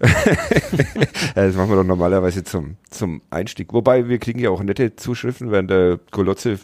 [1.34, 3.72] Das machen wir doch normalerweise zum, zum Einstieg.
[3.72, 6.58] Wobei wir kriegen ja auch nette Zuschriften, während der Golotze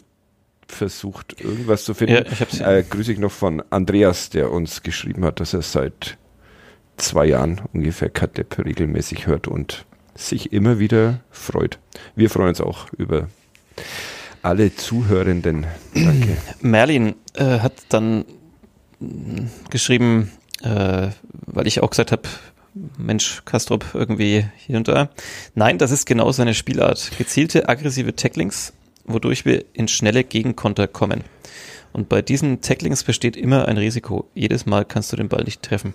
[0.67, 2.15] versucht, irgendwas zu finden.
[2.15, 2.59] Ja, ich hab's.
[2.59, 6.17] Äh, grüße ich noch von Andreas, der uns geschrieben hat, dass er seit
[6.97, 11.79] zwei Jahren ungefähr Katlep regelmäßig hört und sich immer wieder freut.
[12.15, 13.27] Wir freuen uns auch über
[14.41, 15.65] alle Zuhörenden.
[15.93, 16.37] Danke.
[16.61, 18.25] Merlin äh, hat dann
[19.69, 20.31] geschrieben,
[20.61, 22.23] äh, weil ich auch gesagt habe,
[22.97, 25.09] Mensch, Kastrop irgendwie hier und da.
[25.55, 27.11] Nein, das ist genau seine Spielart.
[27.17, 28.73] Gezielte, aggressive Tacklings,
[29.05, 31.23] wodurch wir in schnelle Gegenkonter kommen.
[31.91, 34.27] Und bei diesen Tacklings besteht immer ein Risiko.
[34.33, 35.93] Jedes Mal kannst du den Ball nicht treffen.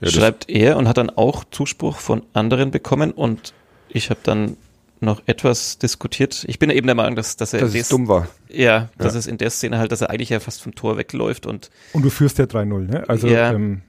[0.00, 3.52] Ja, Schreibt er und hat dann auch Zuspruch von anderen bekommen und
[3.88, 4.56] ich habe dann
[5.00, 6.44] noch etwas diskutiert.
[6.46, 8.28] Ich bin eben der Meinung, dass, dass er Dass des- es dumm war.
[8.48, 9.18] ja, das Ja.
[9.18, 12.04] ist in der Szene halt, dass er eigentlich ja fast vom Tor wegläuft und Und
[12.04, 13.04] du führst ja 3-0, ne?
[13.08, 13.52] Also Ja.
[13.52, 13.82] ähm,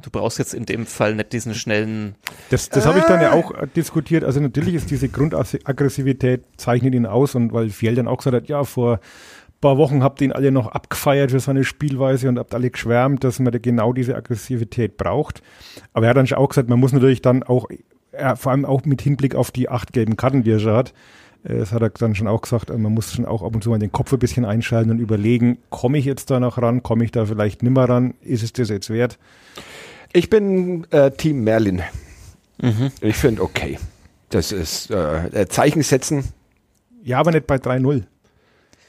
[0.00, 2.14] du brauchst jetzt in dem Fall nicht diesen schnellen.
[2.50, 4.24] das, das habe ich dann ja auch äh, diskutiert.
[4.24, 8.48] Also natürlich ist diese Grundaggressivität zeichnet ihn aus und weil Fjell dann auch gesagt hat,
[8.48, 12.38] ja, vor ein paar Wochen habt ihr ihn alle noch abgefeiert für seine Spielweise und
[12.38, 15.42] habt alle geschwärmt, dass man da genau diese Aggressivität braucht.
[15.92, 17.66] Aber er hat dann schon auch gesagt, man muss natürlich dann auch,
[18.36, 20.92] vor allem auch mit Hinblick auf die acht gelben Karten, die er schon hat,
[21.44, 23.70] das hat er dann schon auch gesagt, äh, man muss schon auch ab und zu
[23.70, 27.04] mal den Kopf ein bisschen einschalten und überlegen, komme ich jetzt da noch ran, komme
[27.04, 29.18] ich da vielleicht nimmer ran, ist es das jetzt wert?
[30.12, 31.82] Ich bin äh, Team Merlin.
[32.60, 32.90] Mhm.
[33.00, 33.78] Ich finde okay.
[34.28, 36.24] Das ist äh, äh, Zeichen setzen.
[37.02, 38.04] Ja, aber nicht bei 3-0.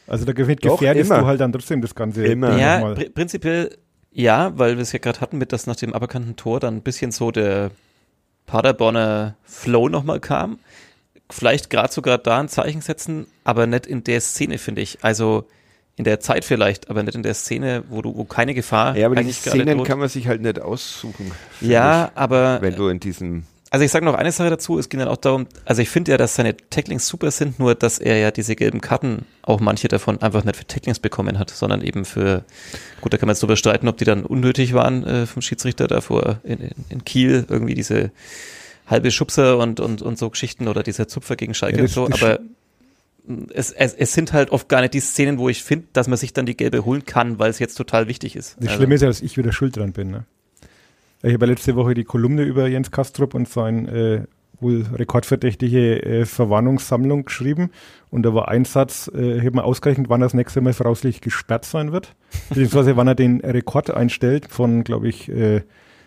[0.05, 1.21] Also da gefährt- Doch, gefährdest immer.
[1.21, 2.25] du halt dann trotzdem das Ganze.
[2.25, 2.57] Immer.
[2.57, 3.77] Ja, pr prinzipiell
[4.11, 6.81] ja, weil wir es ja gerade hatten mit, dass nach dem aberkannten Tor dann ein
[6.83, 7.71] bisschen so der
[8.45, 10.59] Paderborner Flow nochmal kam.
[11.29, 14.99] Vielleicht gerade sogar da ein Zeichen setzen, aber nicht in der Szene, finde ich.
[15.01, 15.45] Also
[15.95, 19.05] in der Zeit vielleicht, aber nicht in der Szene, wo du, wo keine Gefahr Ja,
[19.05, 21.31] aber die Szenen kann man sich halt nicht aussuchen.
[21.61, 24.89] Ja, aber ich, wenn du in diesem Also ich sage noch eine Sache dazu, es
[24.89, 27.99] ging dann auch darum, also ich finde ja, dass seine Tacklings super sind, nur dass
[27.99, 31.81] er ja diese gelben Karten, auch manche davon einfach nicht für Tacklings bekommen hat, sondern
[31.81, 32.43] eben für,
[33.01, 35.87] gut, da kann man jetzt drüber streiten, ob die dann unnötig waren äh, vom Schiedsrichter
[35.87, 38.11] davor in, in, in Kiel, irgendwie diese
[38.87, 42.05] halbe Schubser und, und, und so Geschichten oder dieser Zupfer gegen Schalke Ja, und so,
[42.05, 42.39] aber
[43.53, 46.17] es, es, es sind halt oft gar nicht die Szenen, wo ich finde, dass man
[46.17, 48.55] sich dann die gelbe holen kann, weil es jetzt total wichtig ist.
[48.59, 50.11] Das Also- Schlimme ist ja, dass ich wieder schuld dran bin.
[50.11, 50.25] Ne?
[51.21, 54.23] Ich habe ja letzte Woche die Kolumne über Jens Kastrup und sein äh,
[54.59, 57.71] wohl rekordverdächtige äh, Verwarnungssammlung geschrieben.
[58.11, 61.21] Und da war ein Satz, äh, ich habe mal ausgerechnet, wann das nächste Mal voraussichtlich
[61.21, 62.15] gesperrt sein wird.
[62.49, 65.61] Beziehungsweise wann er den Rekord einstellt von, glaube ich, äh,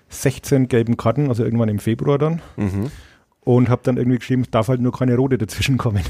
[0.09, 2.43] 16 gelben Karten, also irgendwann im Februar dann.
[2.57, 2.91] Mhm.
[3.41, 6.03] Und habe dann irgendwie geschrieben, es darf halt nur keine rote dazwischen kommen.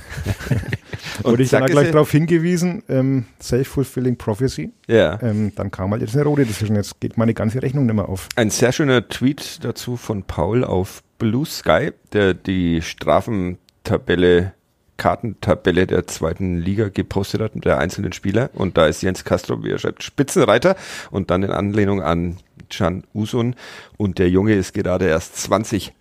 [1.22, 4.72] Wurde ich dann auch gleich darauf hingewiesen, ähm, Self-Fulfilling Prophecy.
[4.86, 5.20] Ja.
[5.20, 6.76] Ähm, dann kam halt jetzt eine rote Decision.
[6.76, 8.28] Jetzt geht meine ganze Rechnung nicht mehr auf.
[8.36, 14.54] Ein sehr schöner Tweet dazu von Paul auf Blue Sky, der die Strafentabelle,
[14.96, 18.50] Kartentabelle der zweiten Liga gepostet hat mit der einzelnen Spieler.
[18.54, 20.76] Und da ist Jens Castro, wie er schreibt, Spitzenreiter
[21.10, 22.38] und dann in Anlehnung an
[22.70, 23.54] Can Usun.
[23.96, 25.92] Und der Junge ist gerade erst 20.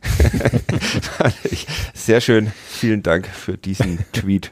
[1.17, 2.51] Fand ich sehr schön.
[2.67, 4.51] Vielen Dank für diesen Tweet.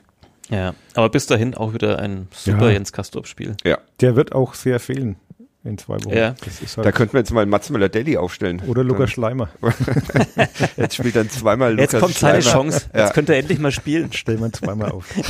[0.50, 2.72] Ja, aber bis dahin auch wieder ein super Ja.
[2.74, 3.56] Jens Kastorp-Spiel.
[3.64, 5.16] Ja, Der wird auch sehr fehlen
[5.64, 6.14] in zwei Wochen.
[6.16, 6.36] Ja.
[6.43, 8.61] Das ist da halt könnten wir jetzt mal Mats Müller-Deli aufstellen.
[8.68, 9.49] oder Lukas Schleimer.
[10.78, 12.70] Jetzt spielt dann zweimal Jetzt Lukas kommt seine Schleimer.
[12.72, 12.89] Chance.
[12.93, 12.99] Ja.
[13.01, 14.11] Jetzt könnte er endlich mal spielen.
[14.11, 15.07] Stellen wir ihn zweimal auf.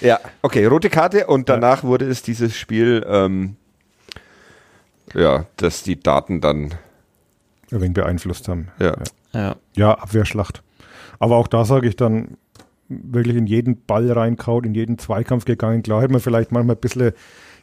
[0.00, 3.56] Ja, okay, rote Karte und danach wurde es dieses Spiel, ähm,
[5.14, 6.74] ja, dass die Daten dann,
[7.70, 8.68] Ein wenig beeinflusst haben.
[8.80, 8.96] ja,
[9.32, 9.56] Ja.
[9.76, 10.62] Ja, Abwehrschlacht.
[11.20, 12.36] Aber auch da sage ich dann,
[12.88, 15.82] wirklich in jeden Ball reinkaut, in jeden Zweikampf gegangen.
[15.84, 17.12] Klar hätte man vielleicht manchmal ein bisschen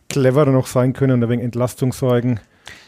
[0.10, 2.40] cleverer noch sein können und ein wenig Entlastung zeigen.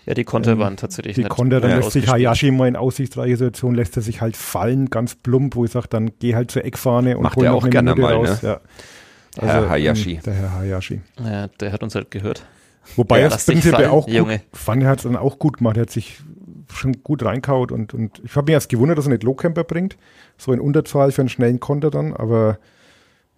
[0.06, 2.08] Ja, die Konter Ähm, waren tatsächlich Die Konter, dann lässt sich.
[2.10, 5.88] Hayashi mal in aussichtsreiche Situation, lässt er sich halt fallen, ganz plump, wo ich sage,
[5.90, 8.16] dann geh halt zur Eckfahne und Macht hol er noch auch eine gerne Minute mal,
[8.16, 8.42] raus.
[8.42, 8.50] ne?
[8.50, 8.62] Ja.
[9.48, 10.14] Herr Hayashi.
[10.16, 11.02] ähm, Der Herr Hayashi.
[11.24, 12.46] Ja, der hat uns halt gehört.
[12.96, 14.42] Wobei Ja, er es prinzipiell auch gut, Junge.
[14.52, 15.78] fand, er hat es dann auch gut gemacht.
[15.78, 16.20] Er hat sich
[16.74, 19.98] schon gut reinkaut und, und ich habe mich erst gewundert, dass er nicht Lowcamper bringt.
[20.38, 22.58] So in Unterzahl für einen schnellen Konter dann, aber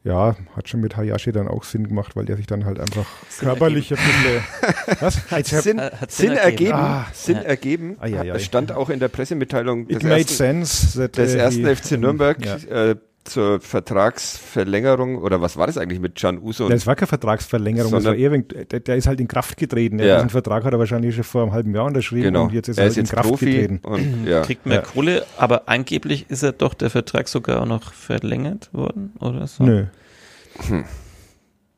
[0.03, 3.05] ja, hat schon mit Hayashi dann auch Sinn gemacht, weil der sich dann halt einfach
[3.39, 4.99] körperlich ein bisschen.
[4.99, 5.31] Was?
[5.31, 6.73] Hab- Sinn, hat Sinn Sinn ergeben, ergeben.
[6.73, 7.41] Ah, Sinn ja.
[7.43, 8.27] ergeben, ei, ei.
[8.29, 10.99] es stand auch in der Pressemitteilung It des made ersten, sense.
[10.99, 12.55] That, des äh, ersten FC Nürnberg Ja.
[12.91, 16.67] äh, zur Vertragsverlängerung, oder was war das eigentlich mit Can Uso?
[16.69, 19.99] Das war keine Vertragsverlängerung, das war eher, wegen- der, der ist halt in Kraft getreten.
[19.99, 20.15] Ja.
[20.17, 22.77] Diesen Vertrag hat er wahrscheinlich schon vor einem halben Jahr unterschrieben genau, und jetzt ist
[22.77, 23.79] er er, ist halt in Kraft Profi getreten.
[23.83, 24.81] und ja, Kriegt mehr Ja.
[24.81, 29.63] Kohle, aber angeblich ist er doch der Vertrag sogar auch noch verlängert worden oder so.
[29.63, 29.85] Nö.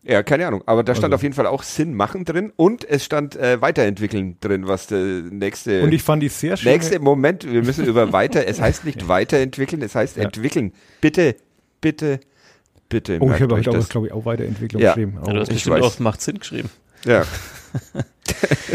[0.04, 2.84] Ja, keine Ahnung, aber da stand Also- auf jeden Fall auch Sinn machen drin und
[2.88, 6.72] es stand äh, weiterentwickeln drin, was der nächste Und ich fand die sehr schön.
[6.74, 10.24] Nächste Moment, wir müssen über weiter, es heißt nicht weiterentwickeln, es heißt Ja.
[10.24, 10.74] entwickeln.
[11.01, 11.36] Bitte,
[11.82, 12.20] bitte,
[12.89, 13.18] bitte.
[13.22, 14.91] Oh, ich habe glaube ich, auch Weiterentwicklung Ja.
[14.91, 15.20] geschrieben.
[15.26, 15.84] Ja, du hast ich bestimmt weiß.
[15.84, 16.70] auch Macht Sinn geschrieben.
[17.06, 17.24] Ja.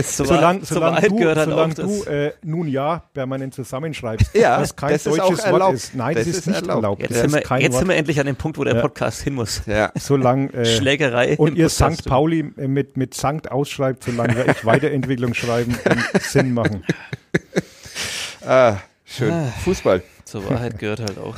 [0.04, 2.04] Zur Solange, Wahrheit du, gehört halt solange auch das.
[2.04, 5.62] du äh, nun ja permanent zusammenschreibst, Ja, was kein das ist deutsches auch erlaubt.
[5.62, 5.94] Wort ist.
[5.94, 6.76] Nein, das, Das ist, ist nicht erlaubt.
[6.82, 7.00] erlaubt.
[7.02, 7.78] Jetzt, Das sind ist wir, kein jetzt Wort.
[7.80, 8.80] sind wir endlich an dem Punkt, wo der Ja.
[8.82, 9.62] Podcast hin muss.
[9.66, 9.90] ja.
[9.98, 11.36] Solange äh, Schlägerei.
[11.38, 11.68] und ihr.
[11.70, 12.04] St.
[12.04, 16.84] Pauli äh, mit, mit Sankt ausschreibt, solange werde ich Weiterentwicklung schreiben und Sinn machen.
[18.46, 19.32] Ah, schön.
[19.32, 19.52] Ah.
[19.64, 20.02] Fußball.
[20.24, 21.36] Zur Wahrheit gehört halt auch.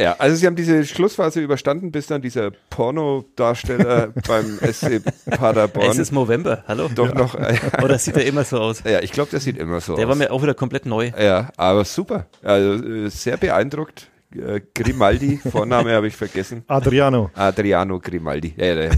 [0.00, 5.98] Ja, also sie haben diese Schlussphase überstanden, bis dann dieser Pornodarsteller beim SC Paderborn Es
[5.98, 6.88] ist November, hallo?
[6.94, 7.34] doch noch.
[7.34, 8.82] Äh, Oder sieht er immer so aus?
[8.84, 10.08] ja, ich glaube, das sieht immer so Der aus.
[10.10, 11.10] war mir auch wieder komplett neu.
[11.18, 12.26] ja, aber super.
[12.42, 14.08] Also äh, sehr beeindruckt.
[14.34, 16.62] Äh, Grimaldi, Vorname habe ich vergessen.
[16.68, 17.30] Adriano.
[17.34, 18.54] Adriano Grimaldi.
[18.56, 18.90] Ja, der,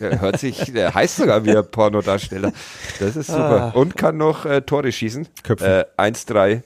[0.00, 2.52] der hört sich, der heißt sogar wie ein Pornodarsteller.
[3.00, 3.72] Das ist super.
[3.74, 3.78] Ah.
[3.78, 5.26] Und kann noch äh, Tore schießen.
[5.42, 5.66] Köpfen.
[5.66, 6.60] Äh, 1-3.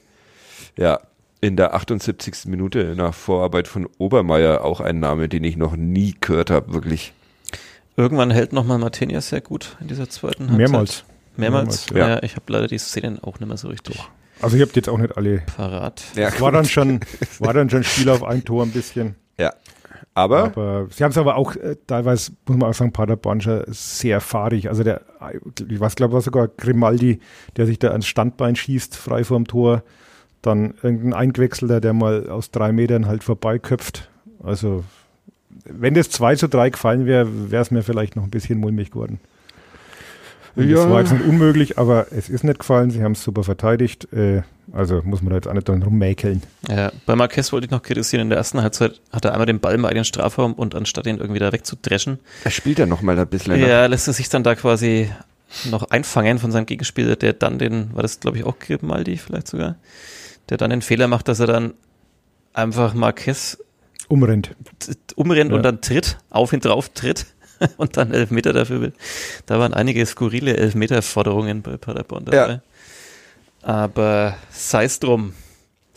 [0.77, 1.01] Ja,
[1.41, 2.47] in der 78.
[2.47, 4.65] Minute nach Vorarbeit von Obermeier.
[4.65, 7.13] Auch ein Name, den ich noch nie gehört habe, wirklich.
[7.97, 10.57] Irgendwann hält nochmal Martinias sehr gut in dieser zweiten Halbzeit.
[10.59, 11.05] Mehrmals.
[11.37, 11.87] Mehrmals?
[11.91, 12.23] Mehrmals, Ja, ja.
[12.23, 13.99] ich habe leider die Szenen auch nicht mehr so richtig
[14.41, 15.39] Also ich habe jetzt auch nicht alle.
[15.57, 16.03] parat.
[16.17, 17.01] Ja, Es war dann schon,
[17.39, 19.15] war dann schon Spiel auf ein Tor ein bisschen.
[19.39, 19.53] ja.
[20.15, 23.63] Aber, Aber sie haben es aber auch äh, teilweise, muss man auch sagen, Paderborn schon
[23.69, 24.69] sehr fahrig.
[24.69, 25.03] Also der,
[25.69, 27.21] ich weiß, glaube ich, war sogar Grimaldi,
[27.57, 29.85] der sich da ans Standbein schießt, frei vorm Tor.
[30.43, 34.09] Dann irgendein Eingewechselter, der mal aus drei Metern halt vorbeiköpft.
[34.43, 34.85] Also,
[35.65, 38.91] wenn das 2 zu 3 gefallen wäre, wäre es mir vielleicht noch ein bisschen mulmig
[38.93, 39.19] geworden.
[40.55, 40.91] Und Das Ja.
[40.91, 42.91] war jetzt nicht unmöglich, aber es ist nicht gefallen.
[42.91, 44.13] Sie haben es super verteidigt.
[44.13, 46.43] Äh, also muss man da jetzt auch nicht dran rummäkeln.
[46.69, 48.23] Ja, bei Marquez wollte ich noch kritisieren.
[48.23, 51.19] In der ersten Halbzeit hat er einmal den Ball im eigenen Strafraum und anstatt ihn
[51.19, 53.59] irgendwie da wegzudreschen, er spielt ja noch mal ein bisschen.
[53.59, 55.11] ja, lässt er sich dann da quasi
[55.71, 59.49] noch einfangen von seinem Gegenspieler, der dann den, war das glaube ich auch Grimaldi vielleicht
[59.49, 59.77] sogar,
[60.49, 61.75] der dann den Fehler macht, dass er dann
[62.53, 63.59] einfach Marquez
[64.09, 64.57] Umrennt.
[65.17, 65.57] umrennt Ja.
[65.57, 67.27] und dann tritt, auf ihn drauf tritt
[67.77, 68.93] und dann Elfmeter dafür will.
[69.47, 72.53] Da waren einige skurrile Elfmeter-Forderungen bei Paderborn dabei.
[72.53, 72.63] Ja.
[73.63, 75.35] Aber sei es drum.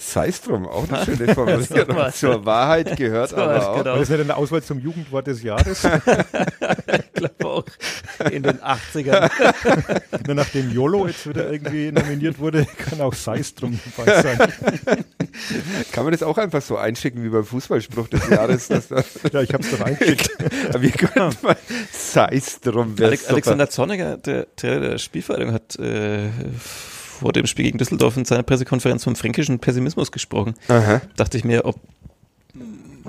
[0.03, 2.11] Sei es drum, auch eine schöne Formulierung.
[2.11, 3.77] Zur Wahrheit gehört So aber auch.
[3.83, 3.97] genau.
[3.97, 5.87] Das nicht eine Auswahl zum Jugendwort des Jahres?
[6.93, 7.65] Ich glaube auch
[8.31, 9.29] in den 80ern.
[10.25, 14.39] Nur nachdem YOLO jetzt wieder irgendwie nominiert wurde, kann auch Seis drum dabei sein.
[15.91, 18.67] Kann man das auch einfach so einschicken wie beim Fußballspruch des Jahres?
[18.69, 20.29] dass da- Ja, ich habe es doch eingeschickt.
[20.79, 21.55] Wir können mal
[21.91, 22.95] sei es drum.
[22.99, 23.27] Alex.
[23.27, 26.29] Alexander Zorniger, der Trainer der Spielvereinigung, hat äh,
[27.21, 30.55] vor dem Spiel gegen Düsseldorf in seiner Pressekonferenz vom fränkischen Pessimismus gesprochen.
[30.67, 31.01] Aha.
[31.15, 31.79] Dachte ich mir, ob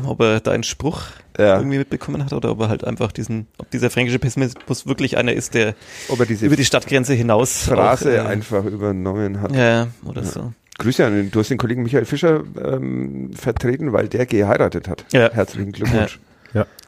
[0.04, 1.02] ob er deinen Spruch
[1.38, 1.58] Ja.
[1.58, 5.32] irgendwie mitbekommen hat oder ob er halt einfach diesen, ob dieser fränkische Pessimismus wirklich einer
[5.32, 5.74] ist, der
[6.08, 9.54] Ob er diese über die Stadtgrenze hinaus Phrase auch, äh, einfach übernommen hat.
[9.54, 10.52] Ja, oder so.
[10.78, 15.04] Grüße an den, du hast den Kollegen Michael Fischer ähm, vertreten, weil der geheiratet hat.
[15.12, 15.30] Ja.
[15.30, 16.18] Herzlichen Glückwunsch.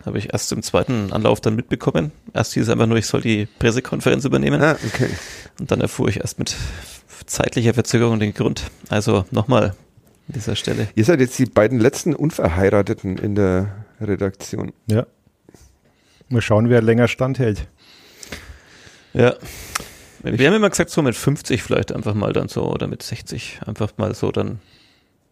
[0.04, 2.12] Habe ich erst im zweiten Anlauf dann mitbekommen.
[2.34, 4.60] Erst hieß es einfach nur, ich soll die Pressekonferenz übernehmen.
[4.60, 5.08] Ah, okay.
[5.58, 6.54] Und dann erfuhr ich erst mit
[7.26, 8.64] zeitlicher Verzögerung den Grund.
[8.88, 9.74] Also nochmal an
[10.34, 10.88] dieser Stelle.
[10.94, 14.72] Ihr seid jetzt die beiden letzten Unverheirateten in der Redaktion.
[14.86, 15.06] Ja.
[16.28, 17.66] Mal schauen, wer länger standhält.
[19.12, 19.34] Ja.
[20.22, 23.60] Wir haben immer gesagt, so mit 50 vielleicht einfach mal dann so oder mit 60
[23.66, 24.58] einfach mal so dann.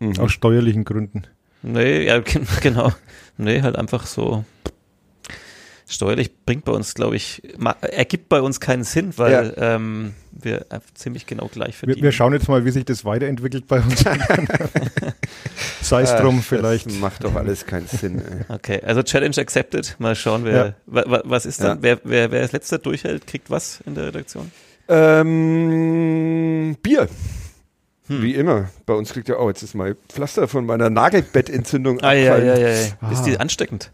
[0.00, 0.18] Mhm.
[0.18, 1.22] Aus steuerlichen Gründen.
[1.62, 2.92] Nee, ja, gen- genau.
[3.38, 4.44] Nee, halt einfach so.
[5.92, 7.42] Steuerlich bringt bei uns, glaube ich,
[7.82, 10.64] ergibt bei uns keinen Sinn, weil ähm, wir
[10.94, 12.02] ziemlich genau gleich Wir, verdienen.
[12.02, 14.02] wir schauen jetzt mal, wie sich das weiterentwickelt bei uns.
[15.82, 16.90] Sei es drum, Ach, vielleicht.
[17.00, 18.20] Macht doch alles keinen Sinn.
[18.20, 18.44] Ey.
[18.54, 19.96] Okay, also Challenge accepted.
[19.98, 20.74] Mal schauen, wer, Ja.
[20.86, 21.82] wa, wa, was ist dann, Ja.
[21.82, 24.50] wer, wer, wer als letzter durchhält, kriegt was in der Redaktion?
[24.88, 27.08] Ähm, Bier.
[28.08, 28.22] Hm.
[28.22, 28.70] Wie immer.
[28.86, 32.46] Bei uns kriegt ja auch jetzt ist mein Pflaster von meiner Nagelbettentzündung Ah, ja, abgefallen.
[32.62, 33.10] ja, ja, ja.
[33.10, 33.24] Ist Ah.
[33.26, 33.90] die ansteckend?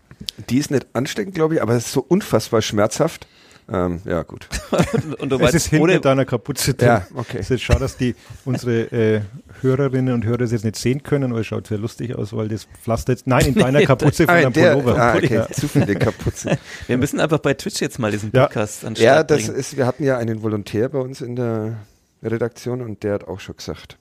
[0.51, 3.27] Die ist nicht ansteckend, glaube ich, aber es ist so unfassbar schmerzhaft.
[3.71, 4.49] Ähm, ja, gut.
[5.19, 6.89] Und du Es weißt, ist hinter ohne, deiner Kapuze drin.
[6.89, 7.37] Ja, okay.
[7.41, 8.15] Es ist schade, dass die
[8.47, 9.21] unsere äh,
[9.61, 12.49] Hörerinnen und Hörer das jetzt nicht sehen können, aber es schaut sehr lustig aus, weil
[12.49, 14.99] das Pflaster jetzt, nein, in deiner Kapuze von Ah, deinem der, Pullover.
[14.99, 15.35] ah, okay.
[15.35, 15.51] Ja.
[15.51, 16.53] Zu viele Kapuzen.
[16.87, 18.47] wir müssen einfach bei Twitch jetzt mal diesen Ja.
[18.47, 19.59] Podcast an den ja, das bringen.
[19.59, 21.77] ist, wir hatten ja einen Volontär bei uns in der
[22.23, 23.99] Redaktion und der hat auch schon gesagt.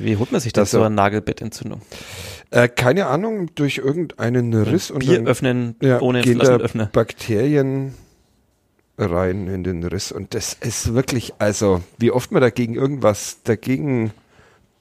[0.00, 1.82] Wie holt man sich Das so eine Nagelbettentzündung?
[2.50, 6.86] Äh, keine Ahnung, durch irgendeinen Riss und Bier öffnen ja, ohne gehen da Flaschenöffner.
[6.92, 7.94] Bakterien
[8.96, 14.12] rein in den Riss und das ist wirklich, also wie oft man dagegen irgendwas dagegen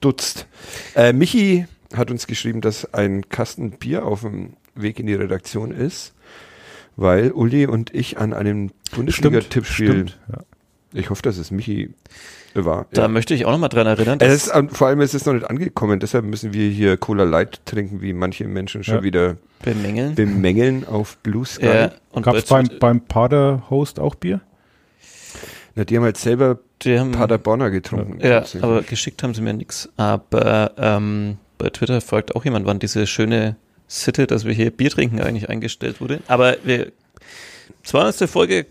[0.01, 0.47] dutzt.
[0.95, 5.72] Äh, Michi hat uns geschrieben, dass ein Kasten Bier auf dem Weg in die Redaktion
[5.72, 6.13] ist,
[6.95, 10.07] weil Uli und ich an einem Bundesliga-Tippspiel.
[10.32, 10.39] Ja.
[10.93, 11.93] ich hoffe, dass es Michi
[12.54, 12.86] war.
[12.91, 13.08] Da ja.
[13.08, 16.00] möchte ich auch nochmal dran erinnern, ist, an- vor allem ist es noch nicht angekommen,
[16.00, 19.04] deshalb müssen wir hier Cola Light trinken, wie manche Menschen schon Ja.
[19.04, 20.16] wieder bemängeln.
[20.16, 21.66] bemängeln auf Blue Sky.
[21.66, 21.91] ja,
[22.22, 24.41] Gab es bei beim, beim Pader-Host auch Bier?
[25.76, 28.20] Na, die haben halt selber die haben, Paderborner getrunken.
[28.26, 29.89] Ja, aber geschickt haben sie mir nichts.
[29.98, 33.56] Aber ähm, bei Twitter fragt auch jemand, wann diese schöne
[33.88, 36.20] Sitte, dass wir hier Bier trinken, eigentlich eingestellt wurde.
[36.28, 36.91] Aber wir
[37.84, 38.30] 200.
[38.30, 38.66] Folge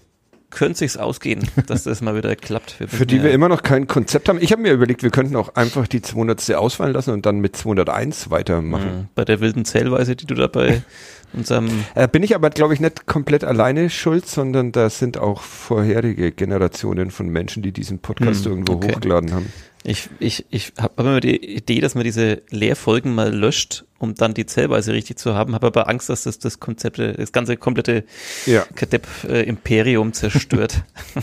[0.51, 2.77] könnte sich's ausgehen, dass das mal wieder klappt.
[2.87, 4.39] Für die wir immer noch kein Konzept haben.
[4.41, 6.55] Ich habe mir überlegt, wir könnten auch einfach die 200.
[6.55, 8.99] ausfallen lassen und dann mit 201 weitermachen.
[9.01, 9.09] Mhm.
[9.15, 10.83] Bei der wilden Zählweise, die du da bei
[11.33, 15.43] unserem Äh, bin ich aber, glaube ich, nicht komplett alleine schuld, sondern da sind auch
[15.43, 18.95] vorherige Generationen von Menschen, die diesen Podcast Hm, irgendwo okay.
[18.95, 19.53] hochgeladen haben.
[19.89, 24.17] Ich, ich, ich habe hab immer die Idee, dass man diese Leerfolgen mal löscht, um
[24.17, 27.57] dann die Zählweise richtig zu haben, habe aber Angst, dass das das Konzept, das ganze
[27.57, 28.05] komplette
[28.47, 28.65] Ja.
[28.75, 30.83] Kadepp-Imperium zerstört.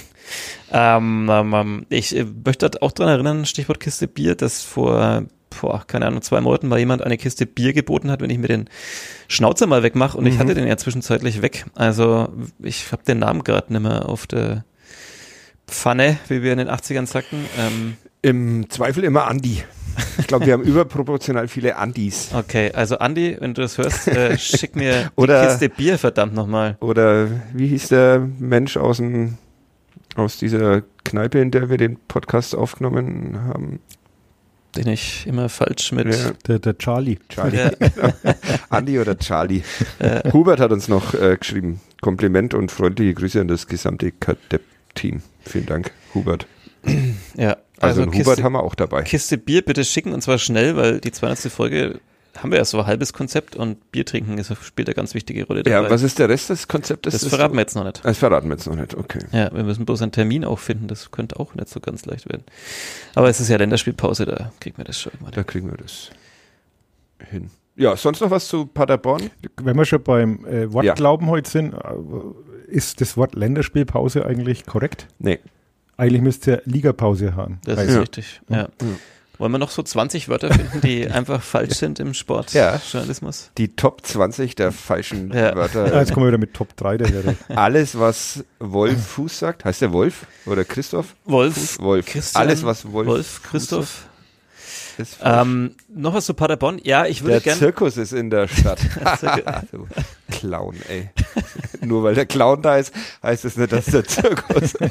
[0.71, 5.25] ähm, ähm, ähm, ich äh, möchte auch daran erinnern, Stichwort Kiste Bier, dass vor,
[5.61, 8.47] boah, keine Ahnung, zwei Monaten mal jemand eine Kiste Bier geboten hat, wenn ich mir
[8.47, 8.69] den
[9.27, 10.39] Schnauzer mal wegmache und ich Mhm.
[10.39, 11.65] hatte den ja zwischenzeitlich weg.
[11.75, 14.63] Also ich habe den Namen gerade nicht mehr auf der
[15.67, 17.45] Pfanne, wie wir in den 80ern sagten.
[17.57, 19.63] Ähm, Im Zweifel immer Andi.
[20.17, 22.29] Ich glaube, wir haben überproportional viele Andis.
[22.33, 26.33] Okay, also Andi, wenn du das hörst, äh, schick mir Oder- die Kiste Bier, verdammt
[26.33, 26.77] nochmal.
[26.79, 29.37] Oder wie hieß der Mensch aus, dem,
[30.15, 33.79] aus dieser Kneipe, in der wir den Podcast aufgenommen haben?
[34.75, 36.07] Den ich immer falsch mit.
[36.15, 37.17] Ja, Der, der Charlie.
[37.29, 37.57] Charlie.
[37.59, 37.69] Ja.
[38.69, 39.61] Andi oder Charlie.
[39.99, 41.79] Äh, Hubert hat uns noch äh, geschrieben.
[42.01, 45.21] Kompliment und freundliche Grüße an das gesamte Kadepp-Team.
[45.45, 46.47] Vielen Dank, Hubert.
[47.37, 49.03] ja, Also, also, Kiste, Hubert haben wir auch dabei.
[49.03, 51.51] Kiste Bier bitte schicken und zwar schnell, weil die 200.
[51.51, 51.99] Folge
[52.37, 55.45] haben wir ja so ein halbes Konzept und Bier trinken ist, spielt eine ganz wichtige
[55.45, 55.83] Rolle dabei.
[55.83, 57.13] Ja, was ist der Rest des Konzeptes?
[57.13, 58.03] das verraten wir jetzt noch nicht.
[58.03, 59.19] Das verraten wir jetzt noch nicht, okay.
[59.31, 62.27] Ja, wir müssen bloß einen Termin auch finden, das könnte auch nicht so ganz leicht
[62.27, 62.43] werden.
[63.15, 65.33] Aber es ist ja Länderspielpause, da kriegen wir das schon irgendwann.
[65.33, 66.09] Da kriegen wir das
[67.29, 67.51] hin.
[67.75, 69.31] Ja, sonst noch was zu Paderborn?
[69.61, 71.77] Wenn wir schon beim äh, Wortglauben heute sind, äh,
[72.67, 75.07] ist das Wort Länderspielpause eigentlich korrekt?
[75.19, 75.39] Nee.
[76.03, 77.59] Eigentlich müsste ja Ligapause haben.
[77.65, 77.89] Das heißen.
[77.89, 78.01] ist Ja.
[78.01, 78.41] richtig.
[78.49, 78.67] Ja.
[79.39, 82.13] Wollen wir noch so 20 Wörter finden, die einfach falsch sind im Ja.
[82.13, 83.49] Sportjournalismus?
[83.57, 85.55] Die Top 20 der falschen Ja.
[85.55, 85.93] Wörter.
[85.99, 87.35] jetzt kommen wir wieder mit Top 3 daher.
[87.55, 89.65] Alles, was Wolf Fuß sagt.
[89.65, 91.15] Heißt der Wolf oder Christoph?
[91.25, 92.05] Wolf, Wolf.
[92.05, 94.05] Christian, Alles, was Wolf, Wolf, Christoph.
[95.23, 96.79] Ähm, noch was zu Paderborn?
[96.83, 97.59] Ja, ich würde der gerne.
[97.59, 98.79] Zirkus ist in der Stadt.
[99.71, 99.87] du
[100.31, 101.09] Clown, ey.
[101.81, 104.89] Nur weil der Clown da ist, heißt es nicht, dass der Zirkus in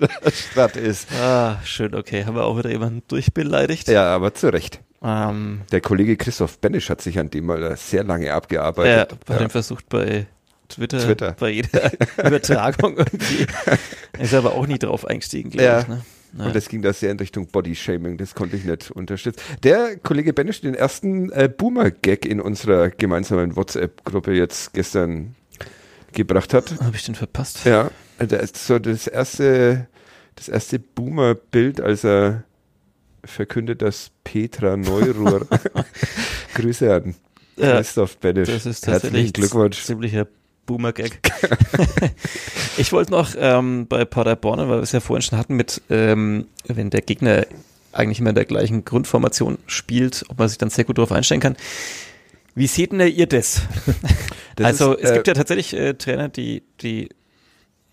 [0.00, 1.08] der Stadt ist.
[1.20, 2.24] Ah, schön, okay.
[2.24, 3.88] Haben wir auch wieder jemanden durchbeleidigt?
[3.88, 4.80] Ja, aber zu Recht.
[5.02, 9.16] Ähm, Der Kollege Christoph Benisch hat sich an dem mal sehr lange abgearbeitet.
[9.28, 10.26] hat ihn versucht bei
[10.68, 11.34] Twitter, Twitter.
[11.38, 11.90] bei jeder
[12.24, 13.46] Übertragung irgendwie.
[14.18, 15.80] Ist aber auch nie drauf eingestiegen, glaube Ja.
[15.80, 15.88] ich.
[15.88, 16.02] Ne?
[16.36, 16.44] Ja.
[16.46, 19.40] Und das ging da sehr in Richtung Body-Shaming, das konnte ich nicht unterstützen.
[19.62, 25.34] Der Kollege Benisch den ersten äh, Boomer-Gag in unserer gemeinsamen WhatsApp-Gruppe jetzt gestern
[26.12, 26.80] gebracht hat.
[26.80, 27.64] Habe ich den verpasst?
[27.64, 29.88] Ja, der ist so das erste,
[30.36, 32.44] das erste Boomer-Bild, als er
[33.24, 35.46] verkündet, dass Petra Neuruhr
[36.54, 37.14] Grüße an
[37.56, 38.48] Ja, Christoph Benisch.
[38.48, 39.84] das ist Herzlichen tatsächlich Glückwunsch.
[39.84, 40.26] ziemlicher
[40.66, 41.20] Boomer-Gag.
[42.76, 46.46] ich wollte noch ähm, bei Paderborn, weil wir es ja vorhin schon hatten, mit, ähm,
[46.66, 47.46] wenn der Gegner
[47.92, 51.40] eigentlich immer in der gleichen Grundformation spielt, ob man sich dann sehr gut darauf einstellen
[51.40, 51.56] kann.
[52.54, 53.62] Wie seht denn ihr das?
[54.56, 57.08] Das also ist, es äh, gibt ja tatsächlich äh, Trainer, die, die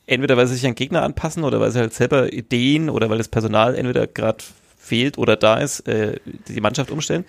[0.05, 3.19] entweder weil sie sich an Gegner anpassen oder weil sie halt selber Ideen oder weil
[3.19, 4.43] das Personal entweder gerade
[4.87, 7.25] fehlt oder da ist, äh, die Mannschaft umstellen.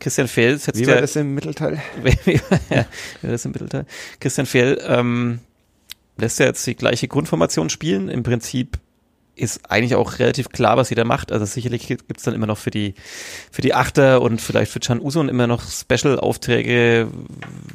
[0.00, 1.80] Christian Fehl setzt Wie ja war das im Mittelteil?
[2.02, 2.32] wie
[2.70, 2.86] ja,
[3.20, 3.86] wie war das im Mittelteil?
[4.20, 5.40] Christian Fehl ähm,
[6.16, 8.08] lässt ja jetzt die gleiche Grundformation spielen.
[8.08, 8.78] Im Prinzip
[9.42, 11.32] ist eigentlich auch relativ klar, was jeder macht.
[11.32, 12.94] Also sicherlich gibt es dann immer noch für die
[13.50, 17.08] für die Achter und vielleicht für Can Usun immer noch Special-Aufträge,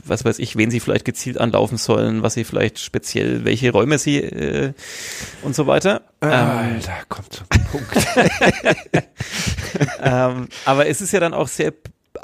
[0.05, 3.99] was weiß ich, wen sie vielleicht gezielt anlaufen sollen, was sie vielleicht speziell, welche Räume
[3.99, 4.74] sie äh,
[5.41, 6.01] und so weiter.
[6.22, 7.95] Ähm, Alter, kommt zum Punkt.
[10.01, 11.74] ähm, aber es ist ja dann auch sehr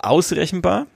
[0.02, 0.88] ausrechenbar.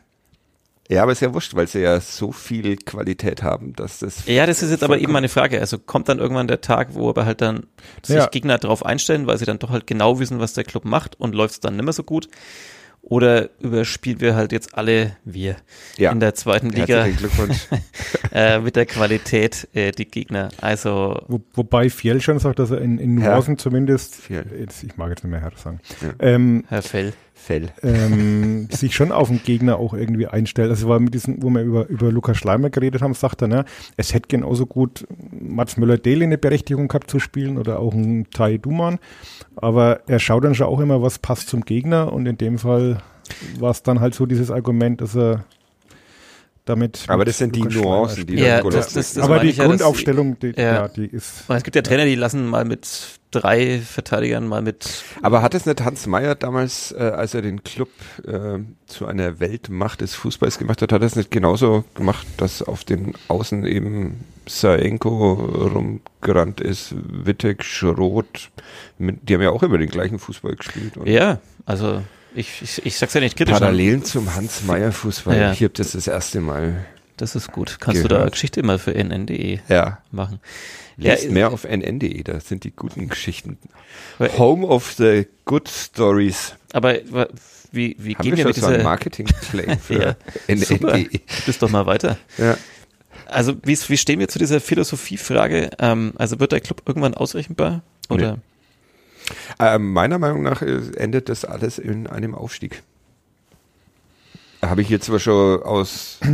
[0.89, 4.25] Ja, aber ist ja wurscht, weil sie ja so viel Qualität haben, dass das.
[4.25, 5.59] Ja, das ist jetzt aber eben meine Frage.
[5.59, 7.65] Also kommt dann irgendwann der Tag, wo aber halt dann
[8.03, 8.27] sich Ja.
[8.27, 11.35] Gegner darauf einstellen, weil sie dann doch halt genau wissen, was der Club macht und
[11.35, 12.27] läuft es dann nicht mehr so gut?
[13.01, 15.55] Oder überspielen wir halt jetzt alle, wir,
[15.97, 16.11] Ja.
[16.11, 17.05] in der zweiten Liga
[18.33, 20.49] äh, mit der Qualität äh, die Gegner?
[20.59, 24.45] Also, Wo, wobei Fjell schon sagt, dass er in, in Nuancen zumindest, Fjell.
[24.59, 26.13] jetzt, ich mag jetzt nicht mehr Herr sagen, Ja.
[26.19, 27.13] ähm, Herr Fell.
[27.37, 27.69] Fell.
[27.83, 30.69] ähm, sich schon auf den Gegner auch irgendwie einstellt.
[30.69, 33.65] Also war mit diesem, wo wir über, über Lukas Schleimer geredet haben, sagt er, ne,
[33.95, 38.57] es hätte genauso gut Mats Müller-Deli eine Berechtigung gehabt zu spielen oder auch ein Tai
[38.57, 38.99] Duman.
[39.55, 43.01] Aber er schaut dann schon auch immer, was passt zum Gegner und in dem Fall
[43.59, 45.45] war es dann halt so dieses Argument, dass er
[46.69, 47.05] damit.
[47.07, 48.35] Aber das sind die Lukas Schleimer Nuancen, die.
[48.35, 49.31] Ja, das- das- machen.
[49.31, 50.63] Aber die ja, Grundaufstellung, die, ja.
[50.63, 50.87] ja.
[50.87, 51.43] die ist.
[51.47, 52.87] Es gibt ja Trainer, die lassen mal mit
[53.31, 57.63] drei Verteidigern, mal mit Aber hat es nicht Hans Meyer damals, äh, als er den
[57.63, 57.89] Club
[58.25, 62.61] äh, zu einer Weltmacht des Fußballs gemacht hat, hat er es nicht genauso gemacht, dass
[62.61, 65.33] auf den Außen eben Saenko
[65.73, 68.49] rumgerannt ist, Wittek, Schroth,
[68.97, 70.97] mit, die haben ja auch immer den gleichen Fußball gespielt.
[70.97, 72.01] Und Ja, also
[72.35, 73.53] ich, ich, ich sag's ja nicht kritisch.
[73.53, 75.37] Parallelen zum Hans Meyer Fußball.
[75.37, 75.51] Ja.
[75.51, 76.85] Ich habe das das erste Mal.
[77.17, 77.77] Das ist gut.
[77.79, 78.33] Kannst du da Gehört.
[78.33, 79.99] Geschichte mal für nn.de Ja.
[80.11, 80.39] machen.
[80.97, 83.57] Lest Ja, mehr auf nn.de, da sind die guten Geschichten.
[84.37, 86.55] Home of the Good Stories.
[86.73, 86.95] Aber
[87.71, 88.83] wie, wie Haben gehen wir wir mit so dieser...
[88.83, 90.15] Marketing-Claim für Ja,
[90.47, 91.19] nn.de?
[91.47, 92.17] Es doch mal weiter.
[92.37, 92.57] Ja.
[93.25, 95.71] Also wie, wie stehen wir zu dieser Philosophiefrage?
[95.79, 97.81] Ähm, also wird der Club irgendwann ausrechenbar?
[98.09, 98.37] Oder?
[99.59, 102.83] Ähm, meiner Meinung nach äh, endet das alles in einem Aufstieg.
[104.61, 106.27] Habe ich jetzt zwar schon aus äh,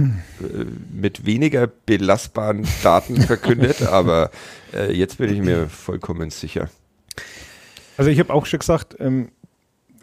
[0.93, 4.31] mit weniger belastbaren Daten verkündet, aber
[4.73, 6.69] äh, jetzt bin ich mir vollkommen sicher.
[7.97, 9.29] Also ich habe auch schon gesagt, ähm,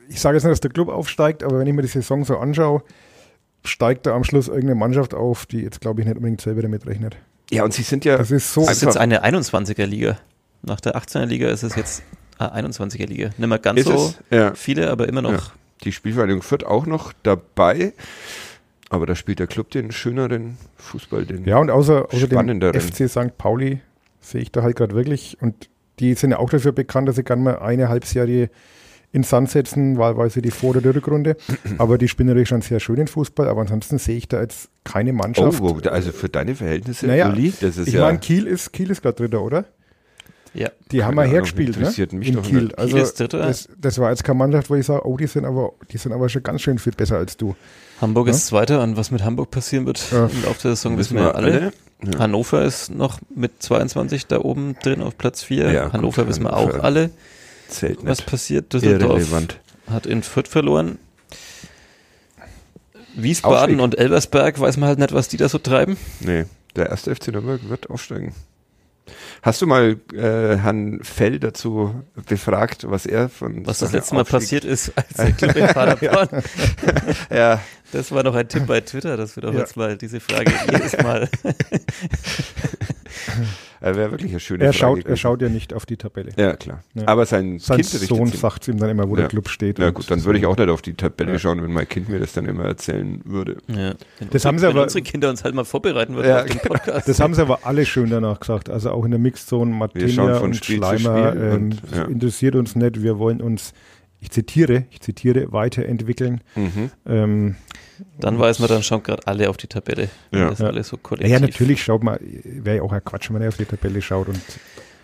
[0.08, 2.36] ich sage jetzt nicht, dass der Club aufsteigt, aber wenn ich mir die Saison so
[2.36, 2.82] anschaue,
[3.64, 6.86] steigt da am Schluss irgendeine Mannschaft auf, die jetzt glaube ich nicht unbedingt selber damit
[6.86, 7.16] rechnet.
[7.50, 8.60] Ja, und sie sind ja Das ist so.
[8.64, 10.18] Das ist jetzt eine 21er Liga.
[10.62, 12.02] Nach der 18er Liga ist es jetzt
[12.46, 13.28] 21er Liga.
[13.36, 14.14] Nicht mehr ganz Ist so?
[14.30, 14.54] Ja.
[14.54, 15.32] viele, aber immer noch.
[15.32, 15.52] Ja.
[15.84, 17.92] die Spielvereinigung Fürth auch noch dabei,
[18.90, 22.74] aber da spielt der Club den schöneren Fußball, den Ja, und außer, außer dem.
[22.74, 23.36] FC St.
[23.38, 23.80] Pauli
[24.20, 25.68] sehe ich da halt gerade wirklich, und
[25.98, 28.50] die sind ja auch dafür bekannt, dass sie gerne mal eine Halbserie
[29.12, 31.36] in Sand setzen, wahlweise die Vor- oder die Rückrunde.
[31.78, 35.10] aber die spielen natürlich schon sehr schönen Fußball, aber ansonsten sehe ich da jetzt keine
[35.10, 35.60] Oh, Mannschaft.
[35.60, 38.90] wo, also für deine Verhältnisse, Naja, Uli, das ist ich ja meine, Kiel ist, Kiel
[38.90, 39.64] ist gerade Dritter, oder?
[40.52, 40.70] Ja.
[40.90, 41.76] Die haben Keine wir Ahnung, hergespielt, ne?
[41.76, 42.62] interessiert mich In doch Kiel.
[42.64, 42.78] nicht.
[42.78, 45.44] Also Kiel ist das, das war jetzt keine Mannschaft, wo ich sage, oh, die sind
[45.44, 47.54] aber, die sind aber schon ganz schön viel besser als du.
[48.00, 48.32] Hamburg Ja?
[48.34, 50.26] ist Zweiter und was mit Hamburg passieren wird Ja.
[50.26, 51.72] im Laufe der Saison wissen wir ja alle.
[52.04, 52.18] Ja.
[52.18, 55.70] Hannover ist noch mit 22 da oben drin auf Platz 4.
[55.70, 57.10] Ja, Hannover gut, wissen wir auch alle,
[57.68, 58.26] Zählt was nicht.
[58.30, 58.72] passiert.
[58.72, 59.60] Düsseldorf Irrelevant.
[59.88, 60.98] hat in Fürth verloren.
[63.14, 63.80] Wiesbaden Aufstieg.
[63.80, 65.96] und Elversberg weiß man halt nicht, was die da so treiben.
[66.20, 66.44] Nee,
[66.76, 68.32] der erste FC Nürnberg wird aufsteigen.
[69.42, 74.22] Hast du mal äh, Herrn Fell dazu befragt, was er von Was das letzte Mal
[74.22, 76.42] Aufstieg- passiert ist, als der Club in Paderborn.
[77.30, 77.60] Ja,
[77.92, 79.60] Das war doch ein Tipp bei Twitter, dass wir doch Ja.
[79.60, 81.28] jetzt mal diese Frage jedes Mal.
[83.82, 86.32] Er wäre wirklich eine schöne Er Frage schaut, er schaut ja nicht auf die Tabelle.
[86.36, 86.82] Ja, klar.
[86.94, 87.08] Ja.
[87.08, 89.22] Aber sein, Sein Kind Sohn sagt ihm dann immer, wo Ja.
[89.22, 89.78] der Club steht.
[89.78, 90.26] Ja gut, dann so.
[90.26, 91.38] würde ich auch nicht auf die Tabelle Ja.
[91.38, 93.56] schauen, wenn mein Kind mir das dann immer erzählen würde.
[93.68, 93.94] Ja.
[94.18, 96.46] Wenn Das haben sie wenn aber- unsere Kinder uns halt mal vorbereiten würden Ja, auf
[96.46, 97.08] den Podcast.
[97.08, 98.68] Das haben sie aber alle schön danach gesagt.
[98.68, 102.04] Also auch in der Mixzone, von und Spiel Schleimer ähm, und, ja.
[102.04, 103.02] interessiert uns nicht.
[103.02, 103.72] Wir wollen uns,
[104.20, 106.42] ich zitiere, ich zitiere, weiterentwickeln.
[106.54, 106.90] Mhm.
[107.06, 107.56] Ähm,
[108.18, 110.08] Dann weiß man, dann schauen gerade alle auf die Tabelle.
[110.30, 110.50] wenn Ja.
[110.50, 110.66] Das Ja.
[110.66, 111.32] alles so kollektiv.
[111.32, 114.28] ja, natürlich schaut man, wäre ja auch ein Quatsch, wenn er auf die Tabelle schaut.
[114.28, 114.40] Und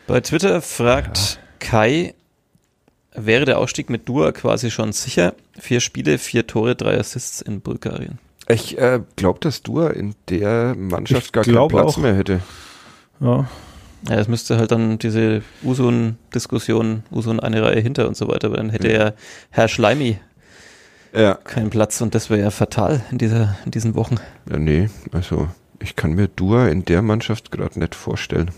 [0.07, 2.15] Bei Twitter fragt Kai,
[3.15, 5.35] wäre der Ausstieg mit Dua quasi schon sicher?
[5.59, 8.19] Vier Spiele, vier Tore, drei Assists in Bulgarien.
[8.49, 11.97] Ich äh, glaube, dass Dua in der Mannschaft Ich gar keinen Platz auch.
[11.97, 12.41] mehr hätte.
[13.21, 13.49] ja,
[14.09, 18.59] Ja, es müsste halt dann diese Usun-Diskussion, Usun eine Reihe hinter und so weiter, aber
[18.59, 19.07] dann hätte Ja.
[19.07, 19.13] ja
[19.51, 20.19] Herr Schleimi
[21.17, 21.35] Ja.
[21.35, 24.17] keinen Platz und das wäre ja fatal in, dieser, in diesen Wochen.
[24.51, 25.49] ja, nee, also
[25.81, 28.51] ich kann mir Dua in der Mannschaft gerade nicht vorstellen.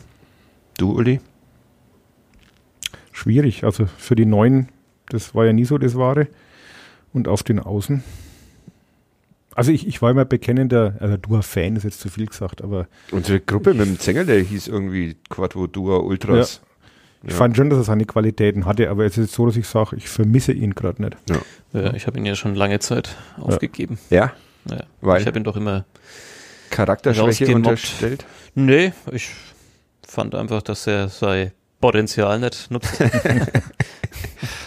[0.76, 1.20] Du, Uli?
[3.18, 3.64] schwierig.
[3.64, 4.68] Also für die Neuen,
[5.08, 6.28] das war ja nie so das Wahre.
[7.12, 8.02] Und auf den Außen.
[9.54, 13.40] Also ich, ich war immer bekennender, also Dua-Fan ist jetzt zu viel gesagt, aber Unsere
[13.40, 16.60] Gruppe mit dem Zengel, der hieß irgendwie Quattro Dua Ultras.
[17.22, 19.96] Ich fand schon, dass er seine Qualitäten hatte, aber es ist so, dass ich sage,
[19.96, 21.16] ich vermisse ihn gerade nicht.
[21.72, 23.98] Ja, ich habe ihn ja schon lange Zeit aufgegeben.
[24.10, 24.32] Ja,
[24.70, 24.84] Ja.
[25.00, 25.20] Weil?
[25.20, 25.84] Ich habe ihn doch immer.
[26.70, 28.24] Charakterschwäche unterstellt.
[28.54, 29.30] Nee, ich
[30.06, 32.98] fand einfach, dass er sein Potenzial nicht nutzt.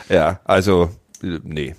[0.09, 0.89] Ja, also,
[1.21, 1.75] nee.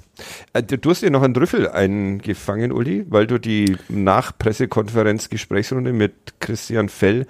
[0.54, 6.34] Äh, Du du hast dir noch einen Rüffel eingefangen, Uli, weil du die Nachpressekonferenz-Gesprächsrunde mit
[6.40, 7.26] Christian Fell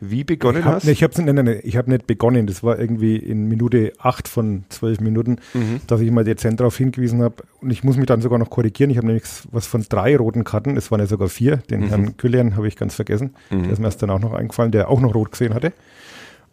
[0.00, 0.86] wie begonnen Ich habe hast?
[0.88, 2.46] ich hab's, nein, nein, nein, ich hab nicht begonnen.
[2.46, 5.80] Das war irgendwie in Minute acht von zwölf Minuten, Mhm.
[5.86, 7.36] dass ich mal dezent darauf hingewiesen habe.
[7.60, 8.90] Und ich muss mich dann sogar noch korrigieren.
[8.90, 11.56] Ich habe nämlich was von drei roten Karten, es waren ja sogar vier.
[11.58, 11.88] Den Mhm.
[11.88, 13.34] Herrn Küllian habe ich ganz vergessen.
[13.50, 13.64] Mhm.
[13.64, 15.72] Der ist mir erst dann auch noch eingefallen, der auch noch rot gesehen hatte.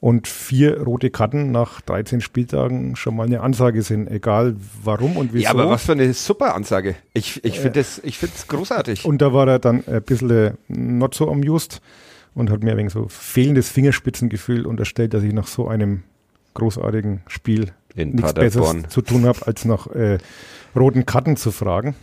[0.02, 5.34] Und vier rote Karten nach 13 Spieltagen schon mal eine Ansage sind, egal warum und
[5.34, 5.46] wieso.
[5.46, 6.96] Ja, aber was für eine super Ansage.
[7.14, 9.06] Ich, ich finde es find's großartig.
[9.06, 11.82] Und da war er dann ein bisschen äh, not so amused
[12.36, 16.04] und hat mir wegen so fehlendes Fingerspitzengefühl unterstellt, dass ich nach so einem
[16.54, 18.84] großartigen Spiel In nichts Paderborn.
[18.84, 20.20] Besseres zu tun habe, als nach äh,
[20.76, 21.96] roten Karten zu fragen.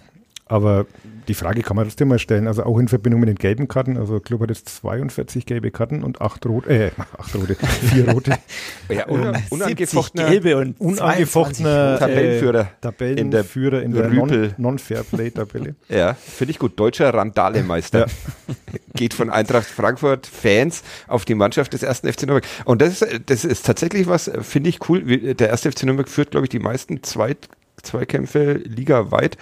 [0.52, 0.84] Aber
[1.28, 3.96] die Frage kann man trotzdem mal stellen, also auch in Verbindung mit den gelben Karten.
[3.96, 8.10] Also der Club hat jetzt 42 gelbe Karten und acht rote, äh, acht rote, vier
[8.10, 8.32] rote.
[8.90, 14.48] Ja, un, unangefochtener gelbe und Unangefochtener Tabellenführer Äh, Tabellenführer in in der der, Rüpel.
[14.48, 15.74] Non- Non-Fairplay-Tabelle.
[15.88, 16.78] Ja, finde ich gut.
[16.78, 18.06] Deutscher Randalemeister.
[18.94, 22.44] Geht von Eintracht Frankfurt Fans auf die Mannschaft des ersten FC Nürnberg.
[22.66, 25.02] Und das ist, das ist tatsächlich was, finde ich cool.
[25.34, 27.48] Der erste FC Nürnberg führt, glaube ich, die meisten Zweit
[27.82, 29.36] Zweikämpfe ligaweit.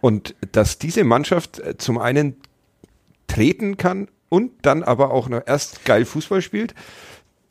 [0.00, 2.36] Und dass diese Mannschaft äh, zum einen
[3.26, 6.74] treten kann und dann aber auch noch erst geil Fußball spielt,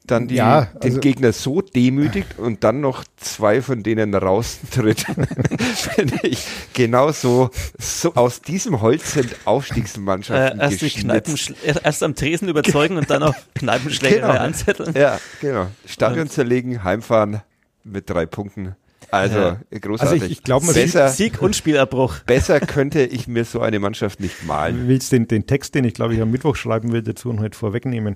[0.05, 4.99] dann die, Ja, den also- Gegner so demütigt und dann noch zwei von denen raustritt,
[5.75, 11.29] finde ich genauso so aus diesem Holz sind Äh, Aufstiegsmannschaften erst, die geschnitzt.
[11.29, 14.43] Kneipenschl- erst am Tresen überzeugen und dann auf Kneipenschlägerei Genau.
[14.43, 14.93] anzetteln.
[14.93, 15.67] Ja, genau.
[15.85, 17.41] Stadion zerlegen, heimfahren
[17.85, 18.75] mit drei Punkten.
[19.13, 19.57] Also Ja.
[19.79, 20.13] großartig.
[20.13, 22.19] Also ich- ich glaub, man besser, Sieg und Spielabbruch.
[22.25, 24.81] besser könnte ich mir so eine Mannschaft nicht malen.
[24.83, 27.41] Du willst den, den Text, den ich glaube ich am Mittwoch schreiben will, dazu noch
[27.43, 28.15] nicht vorwegnehmen.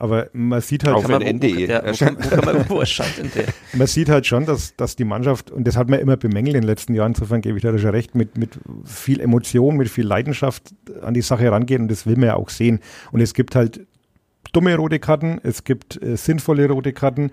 [0.00, 2.24] Aber man sieht halt, Kann man, ein wo, NDE ja, wo, kann, erscheint.
[2.24, 3.46] wo kann man, wo erscheint denn der?
[3.72, 6.60] man sieht halt schon, dass, dass die Mannschaft, und das hat man immer bemängelt in
[6.62, 10.06] den letzten Jahren, insofern gebe ich da schon recht, mit, mit viel Emotion, mit viel
[10.06, 10.72] Leidenschaft
[11.02, 12.78] an die Sache rangeht und das will man ja auch sehen.
[13.10, 13.80] Und es gibt halt
[14.52, 17.32] dumme rote Karten, es gibt äh, sinnvolle rote Karten.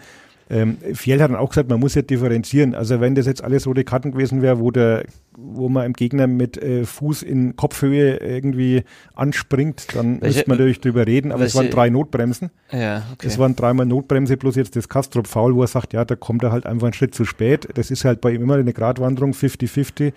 [0.49, 2.75] Ähm, Fjell hat dann auch gesagt, man muss ja differenzieren.
[2.75, 6.27] Also wenn das jetzt alles rote Karten gewesen wäre, wo der, wo man im Gegner
[6.27, 8.83] mit äh, Fuß in Kopfhöhe irgendwie
[9.15, 11.31] anspringt, dann Welche- müsste man natürlich drüber reden.
[11.31, 12.51] Aber es waren welche- drei Notbremsen.
[12.71, 13.25] Ja, okay.
[13.27, 16.43] Es waren dreimal Notbremse plus jetzt das Kastrop Foul, wo er sagt, ja, da kommt
[16.43, 17.67] er halt einfach einen Schritt zu spät.
[17.73, 20.13] Das ist halt bei ihm immer eine Gratwanderung, 50-50.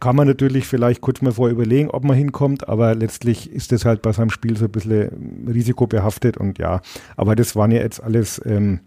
[0.00, 3.84] Kann man natürlich vielleicht kurz mal vorher überlegen, ob man hinkommt, aber letztlich ist das
[3.84, 6.80] halt bei seinem Spiel so ein bisschen risikobehaftet und ja,
[7.16, 8.80] aber das waren ja jetzt alles ähm,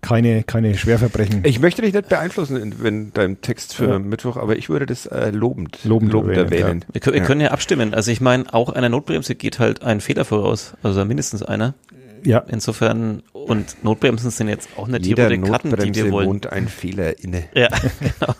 [0.00, 1.42] keine, keine Schwerverbrechen.
[1.44, 3.98] Ich möchte dich nicht beeinflussen in, wenn deinem Text für Ja.
[3.98, 6.84] Mittwoch, aber ich würde das äh, lobend, Lobend erwähnen, erwähnen.
[6.92, 7.26] Wir, können, wir Ja.
[7.26, 7.94] können ja abstimmen.
[7.94, 10.74] Also ich meine, auch einer Notbremse geht halt ein Fehler voraus.
[10.82, 11.74] Also mindestens einer.
[12.24, 16.28] ja, Insofern, und Notbremsen sind jetzt auch nicht Jeder die Karten, die Notbremse wir wollen.
[16.28, 17.44] wohnt ein Fehler inne.
[17.54, 17.68] Ja,
[18.00, 18.34] genau.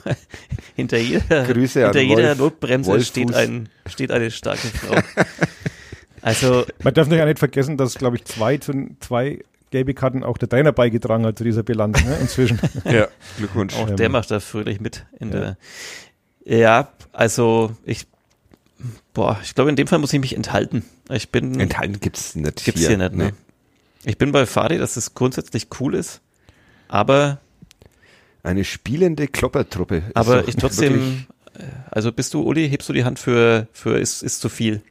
[0.76, 4.96] hinter jeder, Grüße hinter an jeder Wolf- Notbremse steht, ein, steht eine starke Frau.
[6.20, 9.38] Also, man darf natürlich auch nicht vergessen, dass, glaube ich, zwei, zu, zwei
[9.70, 12.58] gelbe Karten auch der Trainer beigetragen hat zu dieser Bilanz ne, inzwischen.
[12.84, 13.74] Ja, Glückwunsch.
[13.76, 15.40] auch Ähm, der macht da fröhlich mit in ja.
[15.40, 15.56] der.
[16.44, 18.06] Ja, also ich,
[19.12, 20.84] boah, ich glaube, in dem Fall muss ich mich enthalten.
[21.10, 23.32] Ich bin, Enthalten gibt's nicht gibt's hier nicht, ne?
[24.04, 26.20] Ich bin bei Fadi, dass es grundsätzlich cool ist,
[26.88, 27.40] aber,
[28.42, 30.04] Eine spielende Kloppertruppe.
[30.14, 34.22] aber ich trotzdem, äh, also bist du, Uli, hebst du die Hand für, für ist,
[34.22, 34.82] ist zu viel?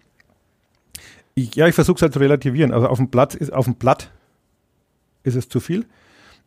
[1.33, 2.73] Ich, ja, ich versuche es halt zu relativieren.
[2.73, 4.11] Also auf dem Blatt ist, auf dem Blatt
[5.27, 5.85] ist es zu viel.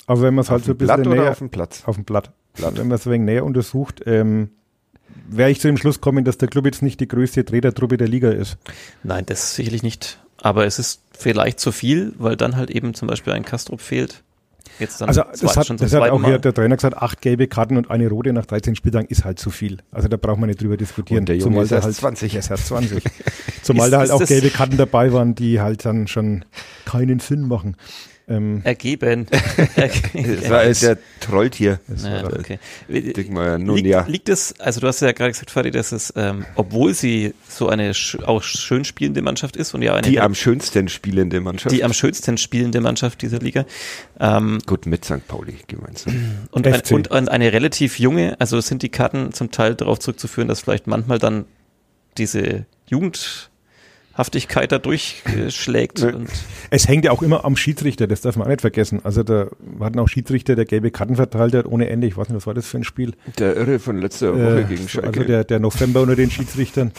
[0.06, 1.82] Aber wenn man es halt so ein bisschen Blatt oder näher auf dem Platz?
[1.86, 2.76] auf dem Blatt, Blatt.
[2.78, 4.50] wenn man es ein wenig näher untersucht, ähm,
[5.28, 8.08] wäre ich zu dem Schluss kommen, dass der Club jetzt nicht die größte Tretertruppe der
[8.08, 8.56] Liga ist.
[9.04, 10.18] Nein, das sicherlich nicht.
[10.42, 14.22] Aber es ist vielleicht zu viel, weil dann halt eben zum Beispiel ein Kastrup fehlt.
[14.78, 17.46] Jetzt dann Also zwei- das hat, das hat auch hier der Trainer gesagt, acht gelbe
[17.48, 19.78] Karten und eine rote nach 13 Spieltagen ist halt zu viel.
[19.92, 21.20] Also da braucht man nicht drüber diskutieren.
[21.20, 22.34] Und der Junge Zumal ist da erst halt, 20.
[22.34, 23.04] Er ist erst 20.
[23.62, 26.44] Zumal Ist- da halt auch gelbe Karten dabei waren, die halt dann schon
[26.86, 27.76] keinen Sinn machen.
[28.30, 29.26] Ähm, Ergeben.
[29.74, 31.80] Das war der Trolltier.
[32.02, 32.58] ja, okay.
[32.88, 34.06] Dickmeier, nun Liegt, ja.
[34.06, 37.68] liegt es, also du hast ja gerade gesagt, Fadi, dass es, ähm, obwohl sie so
[37.68, 41.74] eine sch auch schön spielende Mannschaft ist und ja eine Die am schönsten spielende Mannschaft.
[41.74, 43.64] die am schönsten spielende Mannschaft dieser Liga
[44.20, 45.26] ähm, Gut, mit St.
[45.26, 46.14] Pauli gemeinsam.
[46.52, 50.46] und, ein, und ein, eine relativ junge, also sind die Karten zum Teil darauf zurückzuführen,
[50.46, 51.46] dass vielleicht manchmal dann
[52.16, 52.66] diese
[54.20, 56.04] Jugendhaftigkeit da durchschlägt
[56.70, 59.00] es hängt ja auch immer am Schiedsrichter, das darf man auch nicht vergessen.
[59.04, 59.48] Also da
[59.80, 62.06] hatten auch Schiedsrichter, der gelbe Karten verteilt hat ohne Ende.
[62.06, 63.14] Ich weiß nicht, was war das für ein Spiel?
[63.38, 65.08] Der Irre von letzter Woche Äh, gegen Schalke.
[65.08, 66.92] also der, der November unter den Schiedsrichtern.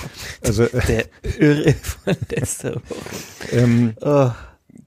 [0.44, 1.06] Also äh, der
[1.40, 2.82] Irre von letzter Woche.
[3.52, 4.32] ähm, Oh.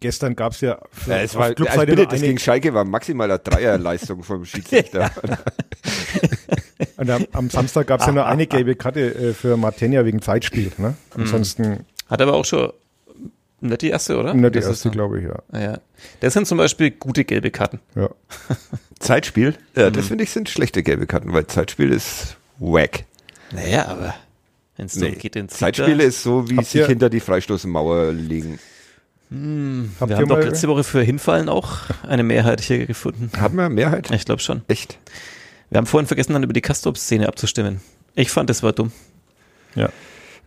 [0.01, 2.85] gestern gab es ja für, ja, es war, also Clubseite bitte, das gegen Schalke war
[2.85, 5.11] maximaler Dreierleistung vom Schiedsrichter.
[6.97, 10.21] Und am, am Samstag gab es ja nur eine gelbe Karte äh, für Martenia wegen
[10.21, 10.73] Zeitspiel.
[10.79, 10.95] Ne?
[11.17, 12.73] Ansonsten Hat aber auch schon
[13.61, 14.35] nicht die erste, oder?
[14.35, 15.37] nur die Das erste, glaube ich, ja.
[15.53, 15.79] Ah, Ja.
[16.21, 17.81] Das sind zum Beispiel gute gelbe Karten.
[17.95, 18.09] ja.
[19.01, 19.55] Zeitspiel?
[19.77, 19.95] Ja, Mhm.
[19.95, 23.05] das finde ich sind schlechte gelbe Karten, weil Zeitspiel ist wack.
[23.53, 24.15] Naja, aber
[24.77, 25.13] wenn es Nee.
[25.13, 28.59] geht, Zeitspiel ist so, wie Habt sich ihr- hinter die Freistoßmauer legen.
[29.31, 33.31] Habt Wir haben doch letzte Woche für Hinfallen auch eine Mehrheit hier gefunden.
[33.39, 34.11] Hat man Mehrheit?
[34.13, 34.63] Ich glaube schon.
[34.69, 34.99] Echt?
[35.71, 37.81] Wir haben vorhin vergessen, dann über die Castrop-Szene abzustimmen.
[38.15, 38.93] Ich fand, das war dumm.
[39.75, 39.89] ja.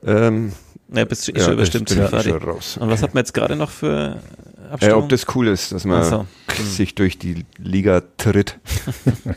[0.05, 0.53] Ähm,
[0.93, 1.89] Ja, bist du eh ja, schon das überstimmt.
[1.89, 2.77] bin ich eh schon raus.
[2.77, 4.21] Und was hat man jetzt gerade noch für
[4.63, 5.03] Ja, Abstimmung?
[5.03, 6.25] ob das cool ist, dass man so.
[6.63, 8.57] sich durch die Liga tritt.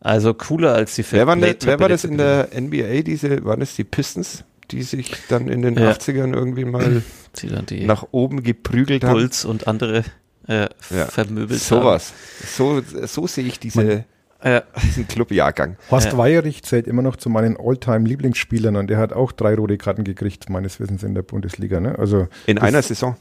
[0.00, 3.02] also cooler als die Wer wer war das in der NBA?
[3.02, 5.90] Diese, waren das die Pistons, die sich dann in den Ja.
[5.92, 7.02] 80ern irgendwie mal
[7.82, 9.12] nach oben geprügelt haben?
[9.12, 10.04] Bulls und andere
[10.48, 11.06] äh, Ja.
[11.06, 12.12] vermöbelt Sowas.
[12.56, 14.04] So, so sehe ich diese, haben.
[14.42, 15.76] Äh, diesen Clubjahrgang.
[15.90, 16.18] Horst Ja.
[16.18, 20.48] Weierich zählt immer noch zu meinen All-Time-Lieblingsspielern und der hat auch drei rote Karten gekriegt,
[20.48, 21.80] meines Wissens in der Bundesliga.
[21.80, 21.98] Ne?
[21.98, 23.16] Also In einer Saison?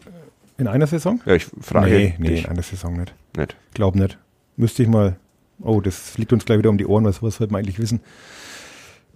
[0.58, 1.22] in einer Saison?
[1.26, 3.14] Ja, ich frage nee, nee, dich in einer Saison nicht.
[3.38, 3.56] nicht.
[3.74, 4.18] Glaub nicht.
[4.58, 5.16] Müsste ich mal.
[5.62, 8.00] Oh, das fliegt uns gleich wieder um die Ohren, was, was sollte man eigentlich wissen?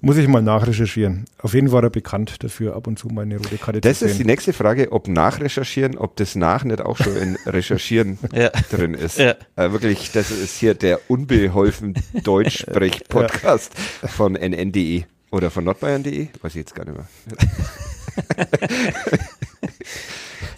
[0.05, 1.23] Muss ich mal nachrecherchieren.
[1.37, 3.99] Auf jeden Fall war er bekannt dafür, ab und zu mal eine rote Karte Das
[3.99, 4.27] zu ist die sehen.
[4.27, 8.49] nächste Frage, ob nachrecherchieren, ob das nach nicht auch schon in Recherchieren ja.
[8.69, 9.17] drin ist.
[9.17, 9.35] Ja.
[9.55, 13.71] Äh, wirklich, das ist hier der unbeholfen Deutschsprech-Podcast
[14.09, 17.07] von nn.de oder von nordbayern.de, weiß ich jetzt gar nicht mehr.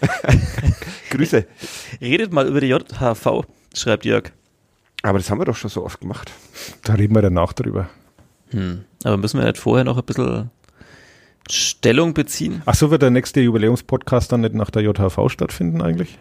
[1.10, 1.46] Grüße.
[2.00, 4.32] Redet mal über die JHV, schreibt Jörg.
[5.02, 6.32] Aber das haben wir doch schon so oft gemacht.
[6.82, 7.88] Da reden wir danach drüber.
[8.50, 8.84] Hm.
[9.04, 10.50] Aber müssen wir nicht vorher noch ein bisschen
[11.50, 12.62] Stellung beziehen?
[12.66, 16.18] Ach so, wird der nächste Jubiläumspodcast dann nicht nach der JHV stattfinden eigentlich?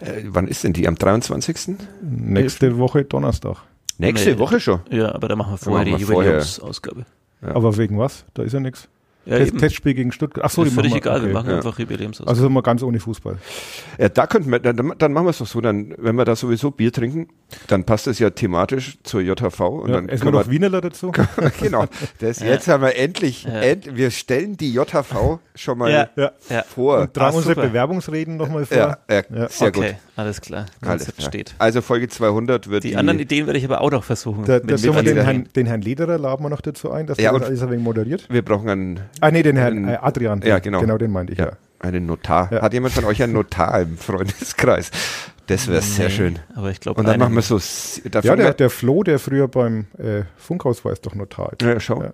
[0.00, 0.86] Äh, wann ist denn die?
[0.86, 1.76] Am 23.?
[2.02, 3.56] Nächste Woche Donnerstag.
[3.98, 4.38] Nächste Nee.
[4.38, 4.80] Woche schon.
[4.90, 6.30] Ja, aber da machen wir vorher machen die wir vorher.
[6.34, 7.04] Jubiläumsausgabe.
[7.42, 7.54] Ja.
[7.56, 8.24] Aber wegen was?
[8.34, 8.88] Da ist ja nichts.
[9.28, 9.58] Ja, Test.
[9.58, 10.44] Testspiel gegen Stuttgart.
[10.44, 11.32] Ach so, ist die völlig wir- egal, wir okay.
[11.34, 11.56] machen Ja.
[11.56, 12.30] einfach Jubiläumsausgabe.
[12.30, 13.36] Also sind wir ganz ohne Fußball.
[13.98, 16.34] Ja, da könnten wir, dann, dann machen wir es doch so, dann, wenn wir da
[16.36, 17.28] sowieso Bier trinken,
[17.66, 21.12] dann passt es ja thematisch zur JHV und Ja, dann essen wir noch Wienerler dazu?
[21.60, 21.84] genau.
[22.20, 22.46] Das, Ja.
[22.46, 23.60] Jetzt haben wir endlich, Ja.
[23.60, 26.08] end, wir stellen die JHV schon mal Ja.
[26.16, 26.32] Ja.
[26.48, 26.62] ja.
[26.62, 27.00] vor.
[27.00, 27.60] Und tragen Ah, unsere.
[27.62, 28.76] Bewerbungsreden nochmal vor.
[28.76, 29.48] Ja, ja, Ja.
[29.48, 29.96] sehr okay, gut.
[30.16, 30.66] alles klar.
[30.80, 31.28] Alles Konzept klar.
[31.28, 31.54] steht.
[31.58, 34.44] Also Folge 200 wird Die anderen Ideen werde ich aber auch noch versuchen.
[34.44, 35.16] Da, mit wir den.
[35.18, 37.62] Herrn, den Herrn Lederer laden wir noch dazu ein, dass Ja, der und- das alles
[37.62, 38.26] ein wenig moderiert.
[38.30, 40.42] wir brauchen einen, Ah nee, den Herrn einen- äh, Adrian.
[40.42, 40.80] Ja, genau.
[40.80, 41.46] Genau den meinte ich, ja.
[41.46, 42.52] ja, einen Notar.
[42.52, 42.62] Ja.
[42.62, 44.90] Hat jemand von euch einen Notar im Freundeskreis?
[45.46, 46.38] Das wäre sehr Nee, schön.
[46.54, 47.58] Aber ich glaube, Und dann machen wir so,
[48.22, 51.52] Ja, der, der Flo, der früher beim äh, Funkhaus war, ist doch Notar.
[51.62, 52.02] ja, schau.
[52.02, 52.10] Ja.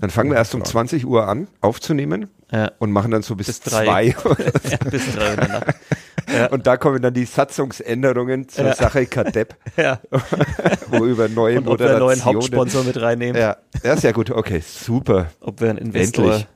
[0.00, 0.72] Dann fangen wir erst um Klar.
[0.72, 3.84] 20 Uhr an aufzunehmen ja, und machen dann so bis, Bis drei.
[3.84, 4.04] zwei.
[4.70, 5.66] ja, bis drei Nacht.
[6.32, 8.74] Ja, und da kommen dann die Satzungsänderungen zur Ja.
[8.74, 10.00] Sache Kadepp, ja.
[10.90, 12.24] wo über neue Und ob wir einen neuen.
[12.24, 14.30] Hauptsponsor mit reinnehmen, Ja, ja, sehr gut.
[14.30, 15.26] Okay, super.
[15.40, 16.24] ob wir einen Investor.
[16.26, 16.46] Endlich.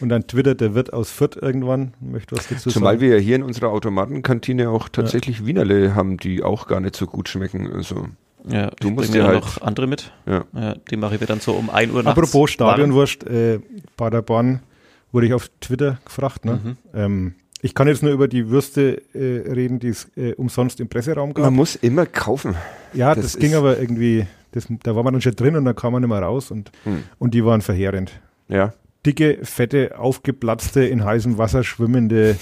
[0.00, 3.02] Und dann twittert der Wirt aus Fürth irgendwann, möchte was dazu Zumal sagen.
[3.02, 7.28] wir hier in unserer Automatenkantine auch tatsächlich Wienerle haben, die auch gar nicht so gut
[7.28, 7.70] schmecken.
[7.70, 8.06] Also,
[8.48, 10.10] Ja, Du ich musst bring dir halt- noch andere mit.
[10.24, 10.44] ja.
[10.54, 12.18] Ja, die mache ich mir dann so um 1 Uhr nachts.
[12.18, 13.60] Apropos Stadionwurst, äh,
[13.98, 14.60] Paderborn
[15.12, 16.46] wurde ich auf Twitter gefragt.
[16.46, 16.60] Ne?
[16.64, 16.76] Mhm.
[16.94, 20.88] Ähm, Ich kann jetzt nur über die Würste äh, reden, die es äh, umsonst im
[20.88, 21.44] Presseraum gab.
[21.44, 22.54] Man muss immer kaufen.
[22.94, 25.76] ja, das das, ging aber irgendwie, das, da war man dann schon drin und dann
[25.76, 27.02] kam man nicht mehr raus und, Hm.
[27.18, 28.12] und die waren verheerend.
[28.48, 28.72] Ja.
[29.04, 32.36] Dicke, fette, aufgeplatzte, in heißem Wasser schwimmende,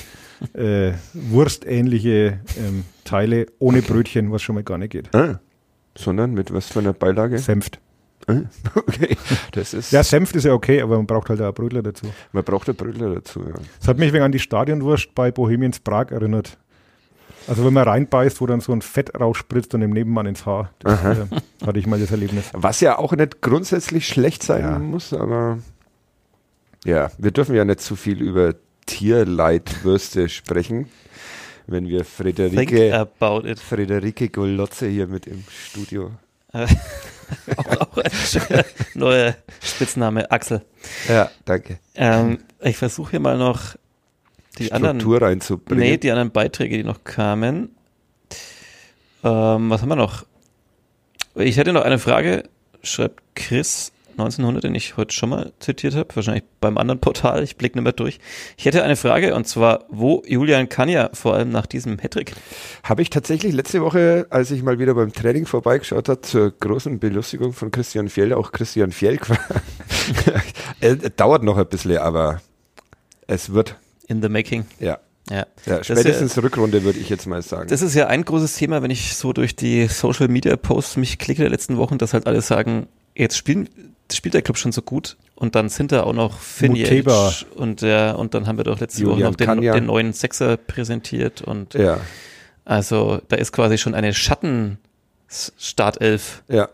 [0.55, 5.15] äh, wurstähnliche ähm, Teile ohne Brötchen, was schon mal gar nicht geht.
[5.15, 5.41] Ah.
[5.97, 7.39] Sondern mit was für einer Beilage?
[7.39, 7.81] Senft.
[8.27, 8.41] Ah,
[8.75, 9.17] Okay.
[9.53, 9.93] Das ist.
[9.93, 12.07] Ja, Senft ist ja okay, aber man braucht halt auch Brötler dazu.
[12.33, 13.55] Man braucht einen Brötler dazu, ja.
[13.79, 16.59] Das hat mich wegen an die Stadionwurst bei Bohemians Prag erinnert.
[17.47, 20.71] Also wenn man reinbeißt, wo dann so ein Fett rausspritzt und dem Nebenmann ins Haar.
[20.81, 21.27] Das äh,
[21.65, 22.51] hatte ich mal das Erlebnis.
[22.53, 24.79] Was ja auch nicht grundsätzlich schlecht sein Ja.
[24.79, 25.59] muss, aber
[26.85, 28.55] ja, wir dürfen ja nicht zu viel über
[28.85, 30.89] Tierleidwürste sprechen,
[31.67, 32.07] wenn wir it.
[32.07, 36.11] Friederike Golotze hier mit im Studio.
[37.57, 38.65] Auch, auch ein schöner
[38.95, 40.63] neuer Spitzname, Axel.
[41.09, 41.79] Ja, danke.
[41.95, 43.77] Ähm, ich versuche hier mal noch
[44.59, 45.85] die anderen, Struktur reinzubringen.
[45.85, 47.77] nee, die anderen Beiträge, die noch kamen.
[49.25, 50.27] Ähm, was haben wir noch?
[51.35, 52.45] Ich hätte noch eine Frage,
[52.83, 57.57] schreibt Chris 1900, den ich heute schon mal zitiert habe, wahrscheinlich beim anderen Portal, ich
[57.57, 58.19] blicke nicht mehr durch.
[58.57, 62.35] Ich hätte eine Frage und zwar, wo Julian Kanja vor allem nach diesem Hattrick?
[62.83, 66.99] Habe ich tatsächlich letzte Woche, als ich mal wieder beim Training vorbeigeschaut habe, zur großen
[66.99, 69.19] Belustigung von Christian Fjell, auch Christian Fjell,
[70.81, 72.41] äh, dauert noch ein bisschen, aber
[73.27, 73.77] es wird,
[74.09, 74.65] In the making.
[74.81, 74.99] ja,
[75.31, 75.47] Ja.
[75.67, 77.69] ja ist spätestens Rückrunde würde ich jetzt mal sagen.
[77.69, 81.19] Das ist ja ein großes Thema, wenn ich so durch die Social Media Posts mich
[81.19, 83.69] klicke der letzten Wochen, dass halt alle sagen, jetzt spielen,
[84.13, 87.33] spielt der Club schon so gut und dann sind da auch noch Muteba.
[87.57, 91.43] und der und dann haben wir doch letzte Woche noch den, den neuen Sechser präsentiert
[91.43, 91.99] und ja,
[92.65, 94.79] also da ist quasi schon eine Schatten
[95.29, 96.69] Startelf ja.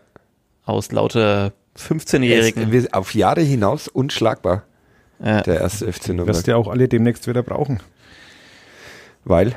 [0.65, 2.63] aus lauter 15-Jährigen.
[2.63, 4.63] Es- wir- Auf Jahre hinaus unschlagbar,
[5.23, 5.41] Ja.
[5.41, 6.43] der erste FC Wirst Nürnberg.
[6.45, 7.81] du ja auch alle demnächst wieder brauchen.
[9.25, 9.55] Weil,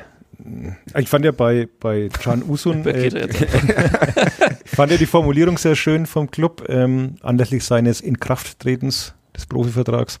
[0.97, 3.09] Ich fand ja bei, bei Can Usun, äh,
[4.65, 10.19] fand ja die Formulierung sehr schön vom Club, ähm, anlässlich seines Inkrafttretens des Profivertrags,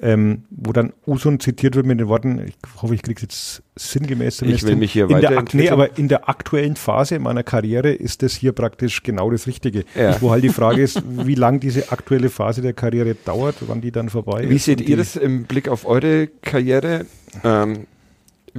[0.00, 4.42] ähm, wo dann Usun zitiert wird mit den Worten, ich hoffe, ich kriege jetzt sinngemäß
[4.42, 5.64] Ich will mich hier weiterentwickeln.
[5.64, 9.84] Nee, aber in der aktuellen Phase meiner Karriere ist das hier praktisch genau das Richtige.
[9.94, 10.20] Ja.
[10.20, 13.92] Wo halt die Frage ist, wie lang diese aktuelle Phase der Karriere dauert, wann die
[13.92, 14.50] dann vorbei ist.
[14.50, 17.06] wie seht ihr das im Blick auf eure Karriere?
[17.44, 17.86] Ähm,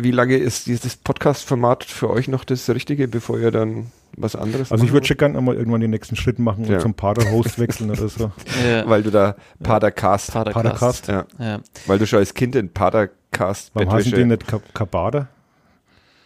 [0.03, 4.71] wie lange ist dieses Podcast-Format für euch noch das Richtige, bevor ihr dann was anderes
[4.71, 6.75] Also ich würde schon gerne mal irgendwann den nächsten Schritt machen Ja.
[6.75, 8.31] und zum Pader-Host wechseln oder so.
[8.67, 8.87] ja.
[8.89, 10.63] Weil du da Padercast, Padercast.
[10.63, 11.07] Padercast.
[11.07, 11.59] ja, Ja.
[11.85, 15.27] weil du schon als Kind in Padercast Warum heißen die nicht Ka- Kabader?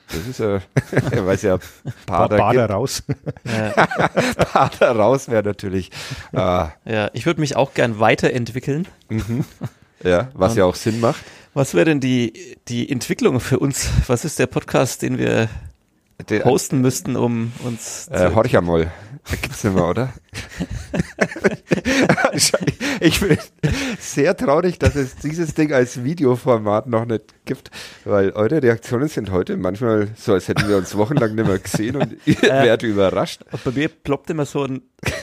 [0.09, 0.59] das ist ja,
[1.11, 1.57] er weiß ja,
[2.05, 2.71] Pader, Bader gibt.
[2.73, 3.03] raus.
[3.45, 3.69] Ja.
[4.51, 5.91] Pader raus wäre natürlich,
[6.33, 8.87] ah, ja, ich würde mich auch gern weiterentwickeln.
[9.09, 9.45] mhm.
[10.03, 11.23] Ja, was ja auch Sinn macht.
[11.53, 13.89] Was wäre denn die, die Entwicklung für uns?
[14.07, 15.49] Was ist der Podcast, den wir
[16.29, 18.91] Der, hosten müssten, um uns Äh, zu, horch einmal.
[19.41, 20.13] Gibt's nicht mehr, oder?
[22.99, 23.37] ich bin
[23.99, 27.71] sehr traurig, dass es dieses Ding als Videoformat noch nicht gibt,
[28.05, 31.95] weil eure Reaktionen sind heute manchmal so, als hätten wir uns wochenlang nicht mehr gesehen
[31.97, 33.41] und ihr werdet überrascht.
[33.51, 34.81] Und bei mir ploppt immer so ein,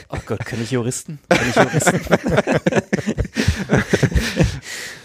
[0.09, 1.18] oh Gott, kann ich Juristen?
[1.28, 2.01] Kann ich Juristen?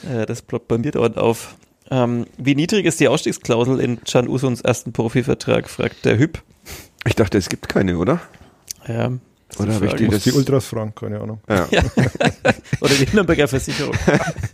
[0.10, 1.56] Ja, das ploppt bei mir dauernd auf.
[1.92, 6.42] Ähm, wie niedrig ist die Ausstiegsklausel in Can Usuns ersten Profivertrag, fragt der Hüb.
[7.06, 8.20] Ich dachte, es gibt keine, oder?
[8.88, 9.20] Ja, das
[9.58, 10.24] ist Oder habe ich die das?
[10.24, 11.40] die Ultras fragen, keine Ahnung.
[11.48, 11.68] Ja.
[12.82, 13.94] Oder die Nürnberger Versicherung.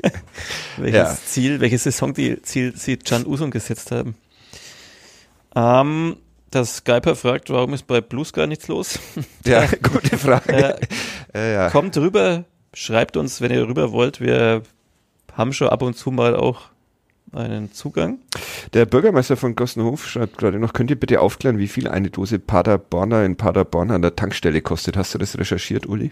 [0.77, 1.17] welches Ja.
[1.25, 4.15] Ziel, welches Saisonziel sie Can Usun gesetzt haben.
[5.55, 6.17] Ähm,
[6.49, 8.99] das Skyper fragt, warum ist bei Blue Sky nichts los?
[9.45, 10.59] ja, gute Frage.
[10.59, 10.75] Ja,
[11.33, 11.69] Ja, ja.
[11.69, 12.43] Kommt rüber,
[12.73, 14.19] schreibt uns, wenn ihr rüber wollt.
[14.19, 14.63] Wir
[15.33, 16.61] haben schon ab und zu mal auch
[17.33, 18.19] einen Zugang.
[18.73, 22.39] Der Bürgermeister von Gossenhof schreibt gerade noch, könnt ihr bitte aufklären, wie viel eine Dose
[22.39, 24.97] Paderborner in Paderborn an der Tankstelle kostet?
[24.97, 26.11] Hast du das recherchiert, Uli?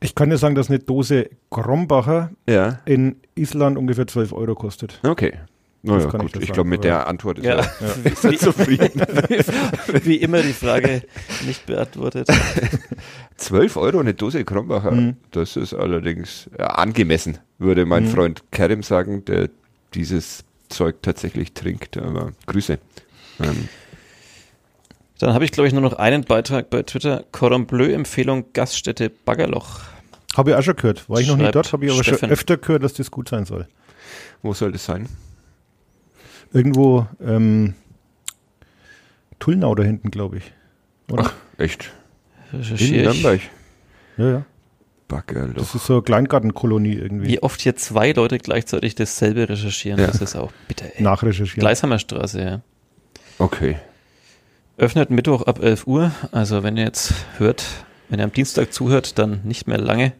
[0.00, 2.80] Ich kann dir sagen, dass eine Dose Krombacher Ja.
[2.84, 5.00] in Island ungefähr 12 Euro kostet.
[5.04, 5.34] Okay.
[5.82, 6.42] Naja, kann ich gut.
[6.42, 7.56] dir Ich, glaube, mit der Antwort ist Ja.
[7.56, 8.90] er Wie, sehr zufrieden.
[10.04, 11.02] wie immer die Frage
[11.46, 12.28] nicht beantwortet.
[13.36, 14.90] 12 Euro eine Dose Krombacher.
[14.90, 15.16] Mhm.
[15.30, 18.08] Das ist allerdings ja, angemessen, würde mein Mhm.
[18.08, 19.48] Freund Kerim sagen, der
[19.94, 21.96] dieses Zeug tatsächlich trinkt.
[21.98, 22.78] Aber Grüße.
[23.40, 23.68] Ähm,
[25.20, 27.24] Dann habe ich, glaube ich, nur noch einen Beitrag bei Twitter.
[27.32, 29.80] Cordon Bleu Empfehlung Gaststätte Baggerloch.
[30.36, 31.08] Habe ich auch schon gehört.
[31.08, 32.18] War ich noch nie dort, habe ich aber Steffen.
[32.20, 33.68] schon öfter gehört, dass das gut sein soll.
[34.42, 35.08] wo soll das sein?
[36.52, 37.74] Irgendwo ähm,
[39.38, 40.52] Tullnau da hinten, glaube ich.
[41.10, 41.30] Oder?
[41.58, 41.92] Echt?
[42.52, 43.02] In.
[43.02, 43.40] Nürnberg.
[44.16, 44.44] Ja, ja.
[45.08, 45.54] Baggerloch.
[45.54, 47.28] Das ist so eine Kleingartenkolonie irgendwie.
[47.28, 50.06] Wie oft hier zwei Leute gleichzeitig dasselbe recherchieren, Ja.
[50.08, 50.86] das ist auch bitter.
[50.96, 51.02] Ey.
[51.02, 51.60] Nachrecherchieren.
[51.60, 52.60] Gleisheimer Straße, ja.
[53.38, 53.76] Okay.
[54.78, 56.10] Öffnet Mittwoch ab 11 Uhr.
[56.32, 57.64] Also wenn ihr jetzt hört,
[58.08, 60.12] wenn ihr am Dienstag zuhört, dann nicht mehr lange.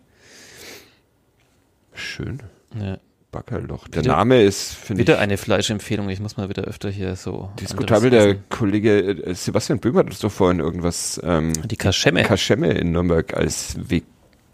[1.94, 2.40] Schön.
[2.78, 2.98] Ja.
[3.32, 3.88] Baggerloch.
[3.88, 6.08] Der Wieder- Name ist, finde ich, Wieder eine Fleischempfehlung.
[6.08, 7.50] Ich muss mal wieder öfter hier so.
[7.60, 8.10] diskutabel.
[8.10, 8.34] Der.
[8.50, 12.22] Kollege äh, Sebastian Böhm hat uns doch vorhin irgendwas ähm, Die Kaschemme.
[12.22, 13.76] Kaschemme in Nürnberg als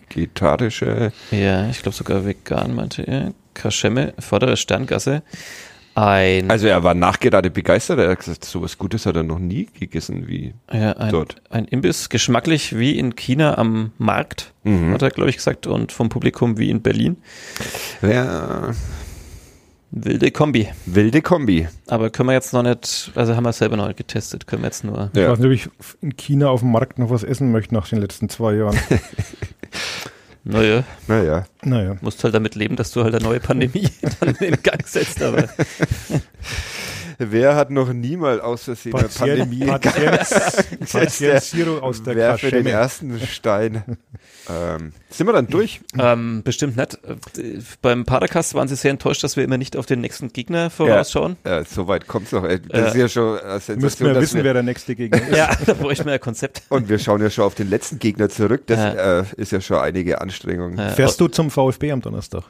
[0.09, 3.33] vegetarische ja, ich glaube sogar vegan, meinte er.
[3.55, 5.23] Kaschemme, vordere Sterngasse.
[5.95, 7.99] Ein, Also er war nachgerade begeistert.
[7.99, 11.37] Er hat gesagt, sowas Gutes hat er noch nie gegessen wie ja, ein, dort.
[11.51, 14.95] ein Imbiss, geschmacklich wie in China am Markt, Mhm.
[14.95, 17.17] hat er, glaube ich, gesagt, und vom Publikum wie in Berlin.
[18.01, 18.71] Ja,
[19.95, 20.69] Wilde Kombi.
[20.87, 21.69] wilde Kombi.
[21.89, 24.69] Aber können wir jetzt noch nicht, also haben wir selber noch nicht getestet, können wir
[24.69, 25.11] jetzt nur.
[25.13, 25.31] Ich Ja.
[25.31, 25.69] weiß nicht, ob ich
[26.01, 28.79] in China auf dem Markt noch was essen möchte nach den letzten zwei Jahren.
[30.45, 31.45] Naja, Naja.
[31.63, 31.97] naja.
[32.01, 33.89] musst halt damit leben, dass du halt eine neue Pandemie
[34.21, 35.49] dann in Gang setzt, aber
[37.31, 40.21] Wer hat noch nie mal aus Versehen eine Pandemie Patient,
[41.83, 43.83] aus der Wer für den ersten Stein?
[44.51, 45.81] ähm, sind wir dann durch?
[45.99, 46.95] ähm, bestimmt nicht.
[47.05, 50.71] Äh, Beim Padercast waren sie sehr enttäuscht, dass wir immer nicht auf den nächsten Gegner
[50.71, 51.37] vorausschauen.
[51.47, 52.45] Ja, so weit kommt's noch.
[52.45, 52.87] Äh, Das Ja.
[52.89, 55.37] ist ja schon eine Müssten Sensation, wir wissen, wer der nächste Gegner ist.
[55.37, 56.63] Ja, da bräuchten wir ein Konzept.
[56.71, 58.63] und wir schauen ja schon auf den letzten Gegner zurück.
[58.67, 59.21] Das Ja.
[59.21, 60.79] äh, ist ja schon einige Anstrengung.
[60.79, 60.89] Ja.
[60.91, 62.45] Fährst du zum VfB am Donnerstag?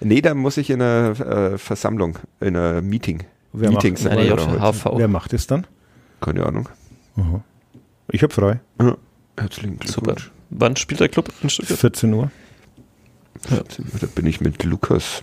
[0.00, 3.24] Nee, da muss ich in einer äh, Versammlung, in einer Meeting.
[3.58, 4.78] Wer Meeting macht- sagt Eine man da heute.
[4.78, 4.98] JHV.
[4.98, 5.66] Wer macht es dann?
[6.20, 6.68] Keine Ahnung.
[7.16, 7.42] Aha.
[8.12, 8.60] Ich hab frei.
[8.80, 8.96] Ja.
[9.38, 10.14] Herzlichen Super.
[10.14, 10.30] Glückwunsch.
[10.50, 11.78] Wann spielt der Club in Stuttgart?
[11.78, 12.30] 14 Uhr.
[13.50, 15.22] Da bin ich mit Lukas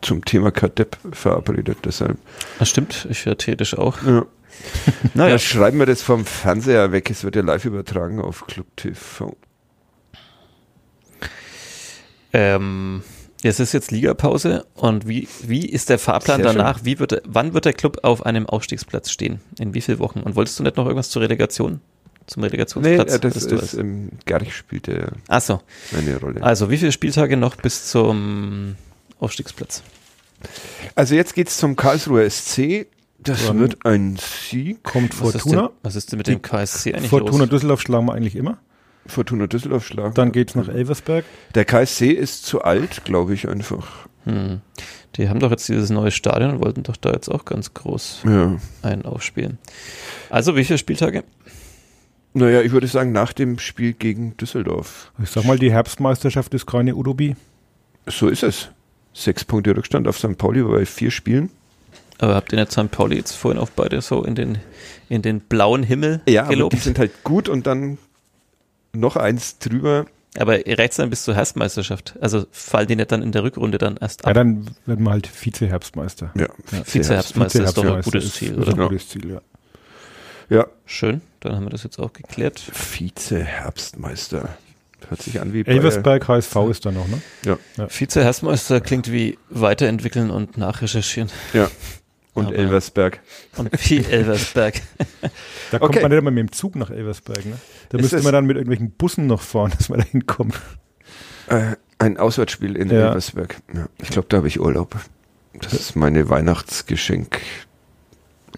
[0.00, 1.78] zum Thema Kadepp verabredet.
[1.84, 2.18] Deshalb
[2.58, 4.02] Das stimmt, ich höre theoretisch auch.
[4.02, 4.24] ja.
[5.14, 7.10] Naja, Ja, schreiben wir das vom Fernseher weg.
[7.10, 9.36] Es wird ja live übertragen auf Club TV.
[12.32, 13.02] ähm,
[13.50, 16.80] es ist jetzt Ligapause und wie, wie ist der Fahrplan Sehr danach?
[16.84, 19.40] Wie wird, wann wird der Club auf einem Aufstiegsplatz stehen?
[19.58, 20.20] In wie vielen Wochen?
[20.20, 21.80] Und wolltest du nicht noch irgendwas zur Relegation?
[22.26, 23.12] Zum Nee, Relegationsplatz?
[23.14, 23.74] äh, das ist, was?
[23.74, 25.60] ähm, Gerich spielt ja Ach so.
[25.94, 26.42] eine Rolle.
[26.42, 28.76] Also, wie viele Spieltage noch bis zum
[29.20, 29.82] Aufstiegsplatz?
[30.94, 32.86] Also jetzt geht's zum Karlsruher SC.
[33.18, 34.82] Das Dann wird ein Sieg.
[34.82, 35.70] Kommt Was ist, denn, Fortuna.
[35.82, 37.48] was ist denn mit dem KSC eigentlich Fortuna los?
[37.50, 38.58] Düsseldorf schlagen wir eigentlich immer.
[39.06, 40.14] Fortuna Düsseldorf schlagen.
[40.14, 41.24] Dann geht's nach Elversberg.
[41.54, 44.06] Der KSC ist zu alt, glaube ich einfach.
[44.24, 44.60] Hm.
[45.16, 48.22] Die haben doch jetzt dieses neue Stadion und wollten doch da jetzt auch ganz groß
[48.26, 48.56] Ja.
[48.82, 49.58] einen aufspielen.
[50.30, 51.22] Also, wie viele Spieltage?
[52.32, 55.12] Naja, ich würde sagen, nach dem Spiel gegen Düsseldorf.
[55.22, 57.36] Ich sag mal, die Herbstmeisterschaft ist keine Utopie.
[58.06, 58.70] So ist es.
[59.12, 60.36] Sechs Punkte Rückstand auf St.
[60.36, 61.50] Pauli bei vier Spielen.
[62.18, 62.90] Aber habt ihr nicht St.
[62.90, 64.58] Pauli jetzt vorhin auch beide so in den,
[65.08, 66.72] in den blauen Himmel Ja, aber gelobt?
[66.72, 67.98] die sind halt gut und dann
[68.94, 70.06] noch eins drüber.
[70.36, 72.14] Aber reicht dann bis zur Herbstmeisterschaft.
[72.20, 74.34] Also fallen die nicht dann in der Rückrunde dann erst Ja, ab?
[74.34, 76.32] dann werden wir halt Vize-Herbstmeister.
[76.34, 76.48] Ja,
[76.84, 78.72] Vize-Herbstmeister ist doch ein gutes ist- Ziel, ist oder?
[78.72, 78.88] ein Ja.
[78.88, 79.40] gutes Ziel, ja.
[80.50, 82.58] Ja, Schön, dann haben wir das jetzt auch geklärt.
[82.60, 84.48] Vize-Herbstmeister.
[85.08, 87.58] Hört sich an wie bei, Elversberg HSV ist da noch, ne?
[87.88, 91.30] Vize-Herbstmeister klingt wie weiterentwickeln und nachrecherchieren.
[91.52, 91.70] Ja.
[92.34, 93.20] Und Aber- Elversberg.
[93.56, 94.80] Und wie Elversberg.
[95.70, 96.02] Da kommt Okay.
[96.02, 97.56] man nicht immer mit dem Zug nach Elversberg, ne?
[97.88, 100.60] Da Ist müsste man dann mit irgendwelchen Bussen noch fahren, dass man da hinkommt.
[101.48, 103.06] Äh, ein Auswärtsspiel in Ja.
[103.08, 103.56] Elversberg.
[103.72, 104.94] Ja, ich glaube, da habe ich Urlaub.
[105.60, 107.40] Das ist meine Weihnachtsgeschenk.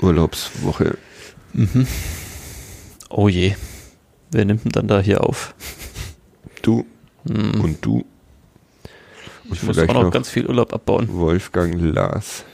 [0.00, 0.98] Urlaubswoche.
[1.52, 1.86] Mhm.
[3.10, 3.54] Oh je.
[4.32, 5.54] Wer nimmt denn dann da hier auf?
[6.62, 6.84] Du
[7.28, 7.60] Hm.
[7.60, 8.04] und du.
[9.48, 11.08] Und ich muss auch noch noch ganz viel Urlaub abbauen.
[11.12, 12.44] Wolfgang Lars.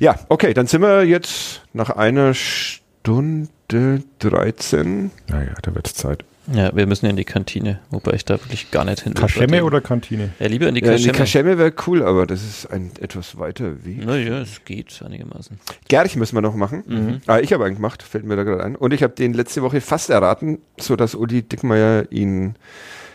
[0.00, 5.10] Ja, okay, dann sind wir jetzt nach einer Stunde 13.
[5.28, 6.24] Naja, da wird's Zeit.
[6.52, 9.20] Ja, wir müssen ja in die Kantine, wobei ich da wirklich gar nicht hin will.
[9.20, 10.30] Kaschemme oder Kantine?
[10.40, 11.18] Ja, lieber in die Ja, die Kaschemme.
[11.18, 14.04] Kaschemme wäre cool, aber das ist ein etwas weiter Weg.
[14.04, 15.60] Naja, es geht einigermaßen.
[15.88, 16.82] Gerch müssen wir noch machen.
[16.86, 17.20] Mhm.
[17.26, 18.74] Ah, ich habe einen gemacht, fällt mir da gerade ein.
[18.74, 22.56] Und ich habe den letzte Woche fast erraten, so dass Uli Dickmeier ihn,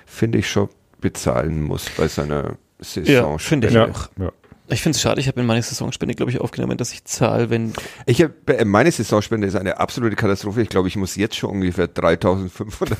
[0.06, 0.70] finde ich, schon
[1.02, 3.32] bezahlen muss bei seiner Saison.
[3.34, 4.08] Ja, finde ich Ja, auch.
[4.18, 4.32] ja.
[4.68, 7.50] Ich finde es schade, ich habe in meine Saisonspende, glaube ich, aufgenommen, dass ich zahle,
[7.50, 7.74] wenn
[8.08, 10.62] Ich hab, äh, meine Saisonspende ist eine absolute Katastrophe.
[10.64, 12.98] Ich glaube, ich muss jetzt schon ungefähr 3500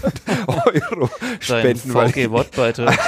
[0.48, 1.10] Euro
[1.40, 1.92] spenden,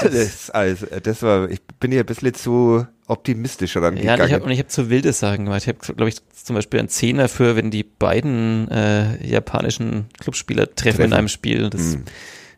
[0.02, 4.28] alles, also, äh, das war, ich bin ja ein bisschen zu optimistisch Ja, und rangegangen.
[4.28, 5.62] ich habe und ich habe zu wilde Sachen gemacht.
[5.64, 10.66] Ich habe, glaube ich, zum Beispiel einen Zehner für, wenn die beiden äh, japanischen Clubspieler
[10.66, 11.04] treffen, Treffen.
[11.06, 11.70] in einem Spiel.
[11.70, 12.04] Das Hm.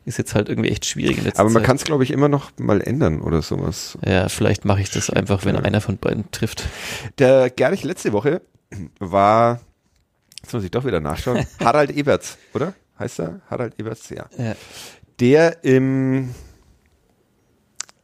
[0.10, 2.28] Ist jetzt halt irgendwie echt schwierig in letzter Aber man kann es, glaube ich, immer
[2.28, 3.98] noch mal ändern oder sowas.
[4.06, 5.62] Ja, vielleicht mache ich das Stimmt, einfach, wenn ja.
[5.62, 6.64] einer von beiden trifft.
[7.20, 8.42] Der Gerich letzte Woche
[9.00, 9.62] war,
[10.42, 12.74] jetzt muss ich doch wieder nachschauen, Harald Eberts, oder?
[12.98, 13.40] Heißt er?
[13.50, 14.26] Harald Eberts, ja.
[14.38, 14.56] Ja.
[15.20, 16.32] Der im.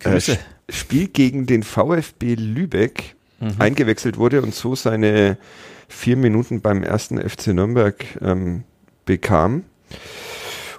[0.03, 0.19] Äh,
[0.69, 3.55] Spiel gegen den VfB Lübeck mhm.
[3.59, 5.37] eingewechselt wurde und so seine
[5.87, 8.63] vier Minuten beim ersten FC Nürnberg ähm,
[9.05, 9.63] bekam.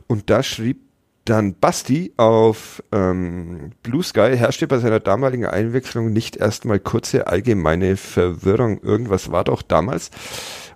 [0.09, 0.86] Und da schrieb
[1.29, 7.97] dann Basti auf ähm, Blue Sky herrschte bei seiner damaligen Einwechslung nicht erstmal kurze allgemeine
[7.97, 8.81] Verwirrung.
[8.83, 10.11] Irgendwas war doch damals.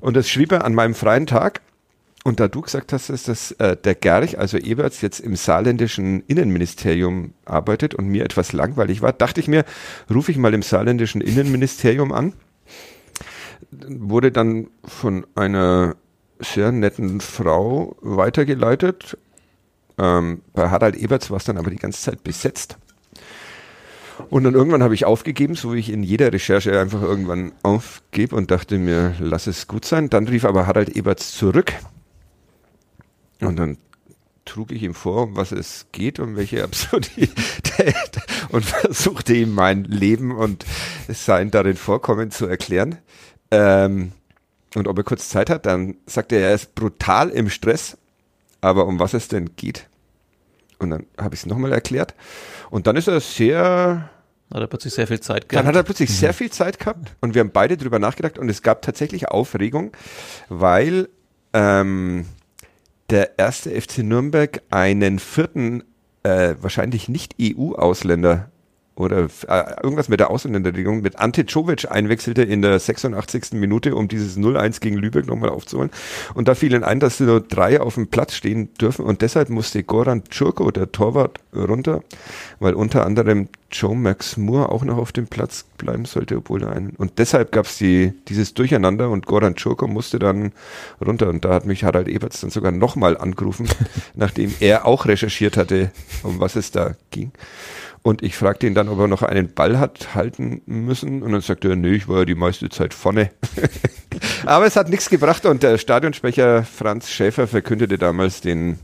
[0.00, 1.60] Und das schrieb er an meinem freien Tag.
[2.22, 6.22] Und da du gesagt hast, dass das, äh, der Gerch, also Eberts, jetzt im saarländischen
[6.26, 9.64] Innenministerium arbeitet und mir etwas langweilig war, dachte ich mir,
[10.12, 12.34] rufe ich mal im saarländischen Innenministerium an.
[13.70, 15.96] Wurde dann von einer
[16.40, 19.16] sehr netten Frau weitergeleitet.
[20.00, 22.78] Ähm, bei Harald Eberts war es dann aber die ganze Zeit besetzt.
[24.30, 28.34] Und dann irgendwann habe ich aufgegeben, so wie ich in jeder Recherche einfach irgendwann aufgebe
[28.34, 30.10] und dachte mir, lass es gut sein.
[30.10, 31.72] Dann rief aber Harald Eberts zurück
[33.40, 33.78] und dann
[34.44, 37.94] trug ich ihm vor, um was es geht und welche Absurdität
[38.50, 40.64] und versuchte ihm mein Leben und
[41.08, 42.98] sein darin Vorkommen zu erklären.
[43.50, 44.12] Ähm,
[44.74, 47.96] und ob er kurz Zeit hat, dann sagt er, er ist brutal im Stress,
[48.60, 49.89] aber um was es denn geht.
[50.80, 52.14] Und dann habe ich es nochmal erklärt.
[52.70, 54.10] Und dann ist er sehr.
[54.52, 55.62] Hat er plötzlich sehr viel Zeit gehabt.
[55.62, 56.14] Dann hat er plötzlich mhm.
[56.14, 59.92] sehr viel Zeit gehabt und wir haben beide drüber nachgedacht und es gab tatsächlich Aufregung,
[60.48, 61.08] weil
[61.52, 62.26] ähm,
[63.10, 65.84] der erste FC Nürnberg einen vierten,
[66.24, 68.50] äh, wahrscheinlich nicht EU-Ausländer
[69.00, 73.52] oder äh, irgendwas mit der Ausländerregelung mit Ante Czovic einwechselte in der 86.
[73.52, 75.90] Minute, um dieses 0-1 gegen Lübeck nochmal aufzuholen.
[76.34, 79.48] Und da fiel ihnen ein, dass nur drei auf dem Platz stehen dürfen und deshalb
[79.48, 82.02] musste Goran Czurko, der Torwart, runter,
[82.60, 86.72] weil unter anderem Joe Max Moore auch noch auf dem Platz bleiben sollte, obwohl er
[86.72, 86.90] einen.
[86.90, 90.52] Und deshalb gab es die, dieses Durcheinander und Goran Czurko musste dann
[91.04, 91.28] runter.
[91.28, 93.68] Und da hat mich Harald Eberts dann sogar nochmal angerufen,
[94.14, 95.90] nachdem er auch recherchiert hatte,
[96.22, 97.32] um was es da ging.
[98.02, 101.22] Und ich fragte ihn dann, ob er noch einen Ball hat halten müssen.
[101.22, 103.30] Und dann sagte er, nee, ich war ja die meiste Zeit vorne.
[104.46, 108.78] Aber es hat nichts gebracht und der Stadionsprecher Franz Schäfer verkündete damals den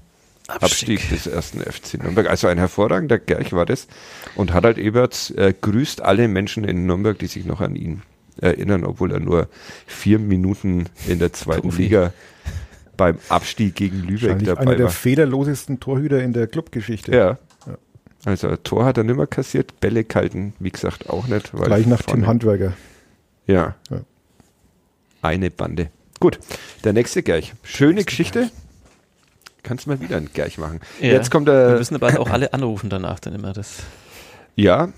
[0.48, 2.28] Abstieg, Abstieg des ersten FC Nürnberg.
[2.28, 3.88] Also ein hervorragender Gerch war das.
[4.34, 8.02] Und Harald Eberts äh, grüßt alle Menschen in Nürnberg, die sich noch an ihn
[8.38, 9.48] erinnern, obwohl er nur
[9.86, 11.84] vier Minuten in der zweiten Profi.
[11.84, 12.12] Liga
[12.97, 14.76] beim Abstieg gegen Lübeck dabei einer war.
[14.76, 17.14] der fehlerlosesten Torhüter in der Clubgeschichte.
[17.14, 17.38] Ja,
[18.24, 21.52] also Tor hat er nicht mehr kassiert, Bälle kalten, wie gesagt, auch nicht.
[21.52, 22.72] Gleich nach Tim Handwerker.
[23.47, 23.74] Ja.
[23.90, 24.01] ja.
[25.22, 25.90] Eine Bande.
[26.18, 26.38] Gut,
[26.84, 27.52] der nächste Gerch.
[27.62, 28.51] Schöne Geschichte.
[29.62, 30.80] Kannst du mal wieder einen Gerch machen.
[31.01, 31.70] Ja, Jetzt kommt der.
[31.70, 33.52] Wir müssen aber auch alle anrufen danach dann immer.
[33.52, 33.82] Das
[34.55, 34.88] ja,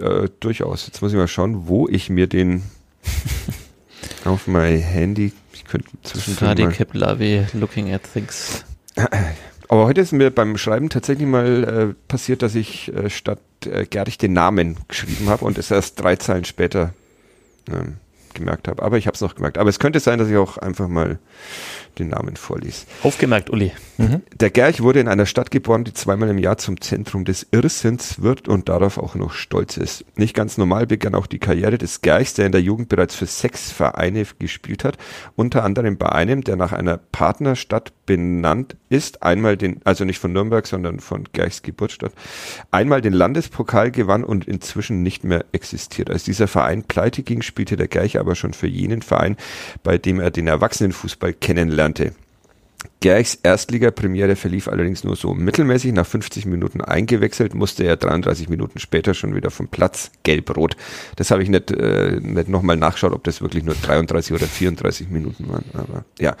[0.00, 0.86] äh, durchaus.
[0.86, 2.62] Jetzt muss ich mal schauen, wo ich mir den
[4.24, 5.32] auf mein Handy.
[5.52, 6.38] Ich könnte zwischendurch.
[6.38, 8.64] Sadi Keplavi looking at things.
[9.72, 13.86] Aber heute ist mir beim Schreiben tatsächlich mal äh, passiert, dass ich äh, statt äh,
[13.86, 16.92] Gerich den Namen geschrieben habe und es erst drei Zeilen später
[17.72, 17.96] ähm,
[18.34, 18.82] gemerkt habe.
[18.82, 19.58] Aber ich habe es noch gemerkt.
[19.58, 21.18] Aber es könnte sein, dass ich auch einfach mal
[21.98, 22.86] den Namen vorlies.
[23.02, 23.72] Aufgemerkt, Uli.
[23.98, 24.22] Mhm.
[24.34, 28.22] Der Gerch wurde in einer Stadt geboren, die zweimal im Jahr zum Zentrum des Irrsinns
[28.22, 30.04] wird und darauf auch noch stolz ist.
[30.16, 33.26] Nicht ganz normal begann auch die Karriere des Gerchs, der in der Jugend bereits für
[33.26, 34.96] sechs Vereine gespielt hat,
[35.36, 40.32] unter anderem bei einem, der nach einer Partnerstadt benannt ist, einmal den, also nicht von
[40.32, 42.12] Nürnberg, sondern von Gerchs Geburtsstadt,
[42.70, 46.10] einmal den Landespokal gewann und inzwischen nicht mehr existiert.
[46.10, 49.36] Als dieser Verein pleite ging, spielte der Gerch aber schon für jenen Verein,
[49.82, 52.14] bei dem er den Erwachsenenfußball kennenlernte.
[53.00, 55.92] Gerchs Erstligapremiere verlief allerdings nur so mittelmäßig.
[55.92, 60.76] Nach 50 Minuten eingewechselt, musste er 33 Minuten später schon wieder vom Platz gelb-rot.
[61.16, 65.10] Das habe ich nicht, äh, nicht nochmal nachschaut, ob das wirklich nur 33 oder 34
[65.10, 65.64] Minuten waren.
[65.74, 66.36] Aber ja.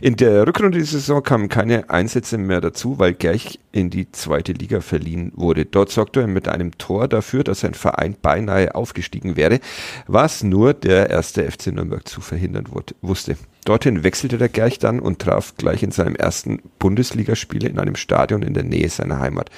[0.00, 4.52] In der Rückrunde dieser Saison kamen keine Einsätze mehr dazu, weil Gerch in die zweite
[4.52, 5.64] Liga verliehen wurde.
[5.64, 9.58] Dort sorgte er mit einem Tor dafür, dass sein Verein beinahe aufgestiegen wäre,
[10.06, 13.36] was nur der erste FC Nürnberg zu verhindern wurde, wusste.
[13.64, 18.42] Dorthin wechselte der Gerch dann und traf gleich in seinem ersten Bundesligaspiel in einem Stadion
[18.42, 19.50] in der Nähe seiner Heimat.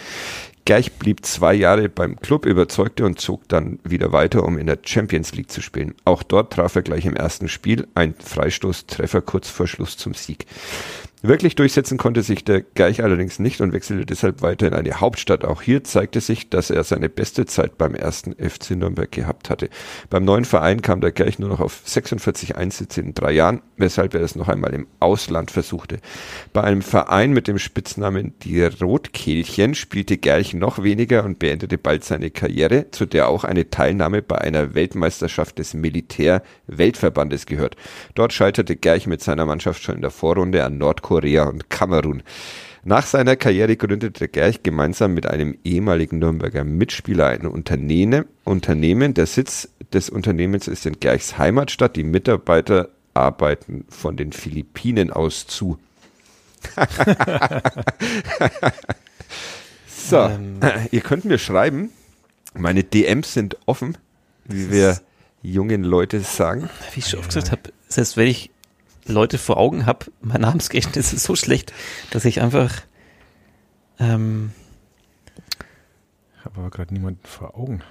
[0.64, 4.78] Gerch blieb zwei Jahre beim Club, überzeugte und zog dann wieder weiter, um in der
[4.84, 5.94] Champions League zu spielen.
[6.04, 10.46] Auch dort traf er gleich im ersten Spiel ein Freistoßtreffer kurz vor Schluss zum Sieg.
[11.26, 15.44] Wirklich durchsetzen konnte sich der Gerch allerdings nicht und wechselte deshalb weiter in eine Hauptstadt.
[15.44, 19.68] Auch hier zeigte sich, dass er seine beste Zeit beim ersten FC Nürnberg gehabt hatte.
[20.08, 24.14] Beim neuen Verein kam der Gerch nur noch auf 46 Einsätze in drei Jahren, weshalb
[24.14, 25.98] er es noch einmal im Ausland versuchte.
[26.52, 32.04] Bei einem Verein mit dem Spitznamen die Rotkehlchen spielte Gerch noch weniger und beendete bald
[32.04, 37.74] seine Karriere, zu der auch eine Teilnahme bei einer Weltmeisterschaft des Militär-Weltverbandes gehört.
[38.14, 42.22] Dort scheiterte Gerch mit seiner Mannschaft schon in der Vorrunde an Nordkorea und Kamerun.
[42.84, 48.26] Nach seiner Karriere gründete Gerch gemeinsam mit einem ehemaligen Nürnberger Mitspieler ein Unternehmen.
[48.44, 49.12] Unternehmen.
[49.12, 51.96] Der Sitz des Unternehmens ist in Gerchs Heimatstadt.
[51.96, 55.78] Die Mitarbeiter arbeiten von den Philippinen aus zu.
[59.88, 60.60] so, Ähm.
[60.90, 61.90] ihr könnt mir schreiben.
[62.54, 63.98] Meine DMs sind offen,
[64.44, 65.00] wie wir
[65.42, 66.70] jungen Leute sagen.
[66.92, 68.50] Wie ich schon oft gesagt habe, selbst wenn ich
[69.06, 71.72] Leute vor Augen habe, mein Namensgedächtnis ist so schlecht,
[72.10, 72.72] dass ich einfach
[73.98, 74.52] ähm,
[76.38, 77.82] Ich habe aber gerade niemanden vor Augen.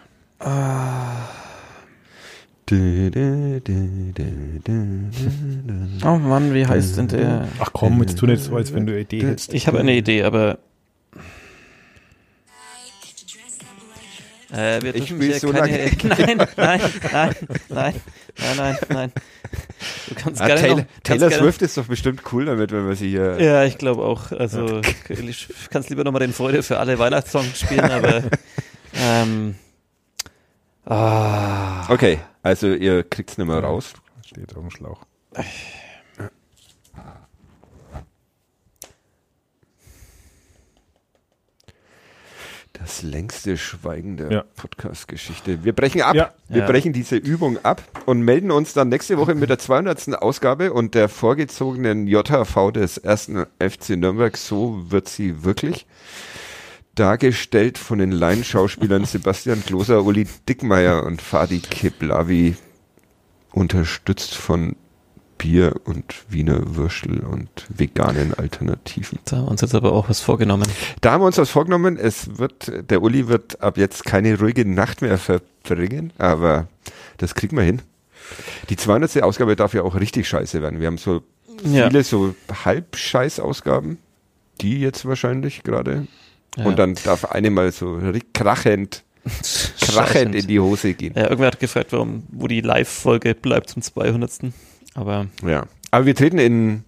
[6.04, 7.48] Oh Mann, wie heißt denn der?
[7.60, 9.54] Ach komm, jetzt tu nicht so, als wenn du eine Idee hättest.
[9.54, 10.58] Ich habe eine Idee, aber
[14.52, 17.36] äh, wir Ich will so keine, lange- nein, nein, nein,
[17.70, 17.94] nein,
[18.38, 19.12] nein, nein, nein.
[20.08, 22.72] Du kannst Ah, gerne Taylor, noch, kannst Taylor gerne, Swift ist doch bestimmt cool damit,
[22.72, 23.40] wenn wir sie hier.
[23.42, 24.32] Ja, ich glaube auch.
[24.32, 28.24] Also ich kannst lieber nochmal den Freude für alle Weihnachtssong spielen, aber
[28.96, 29.56] ähm,
[30.86, 33.94] ah, Okay, also ihr kriegt's nicht mehr raus.
[34.26, 35.02] Steht auf dem Schlauch.
[42.86, 44.44] Das längste Schweigen der Ja.
[44.58, 45.64] Podcast-Geschichte.
[45.64, 46.14] Wir brechen ab.
[46.14, 46.32] Ja.
[46.48, 46.68] Wir Ja.
[46.68, 50.14] brechen diese Übung ab und melden uns dann nächste Woche mit der 200.
[50.22, 54.38] Ausgabe und der vorgezogenen JHV des ersten FC Nürnberg.
[54.38, 55.88] So wird sie wirklich.
[56.94, 62.56] Dargestellt von den Laienschauspielern Sebastian Kloser, Uli Dickmeier und Fadi Keblavi.
[63.52, 64.76] Unterstützt von
[65.38, 69.20] Bier und Wiener Würstel und veganen Alternativen.
[69.26, 70.68] da haben wir uns jetzt aber auch was vorgenommen.
[71.02, 71.98] Da haben wir uns was vorgenommen.
[71.98, 76.68] Es wird, der Uli wird ab jetzt keine ruhige Nacht mehr verbringen, aber
[77.18, 77.82] das kriegen wir hin.
[78.70, 79.22] Die 200.
[79.24, 80.80] Ausgabe darf ja auch richtig scheiße werden.
[80.80, 81.22] Wir haben so
[81.64, 81.88] Ja.
[81.90, 82.34] viele so
[82.66, 83.98] Halbscheiß-Ausgaben,
[84.62, 86.08] die jetzt wahrscheinlich gerade.
[86.58, 86.66] Ja.
[86.66, 88.00] Und dann darf eine mal so
[88.34, 89.04] krachend,
[89.82, 91.14] krachend in die Hose gehen.
[91.16, 94.32] Ja, irgendwer hat gefragt, warum, wo die Live-Folge bleibt zum 200.
[94.96, 95.66] Aber Ja.
[95.92, 96.84] Aber wir treten in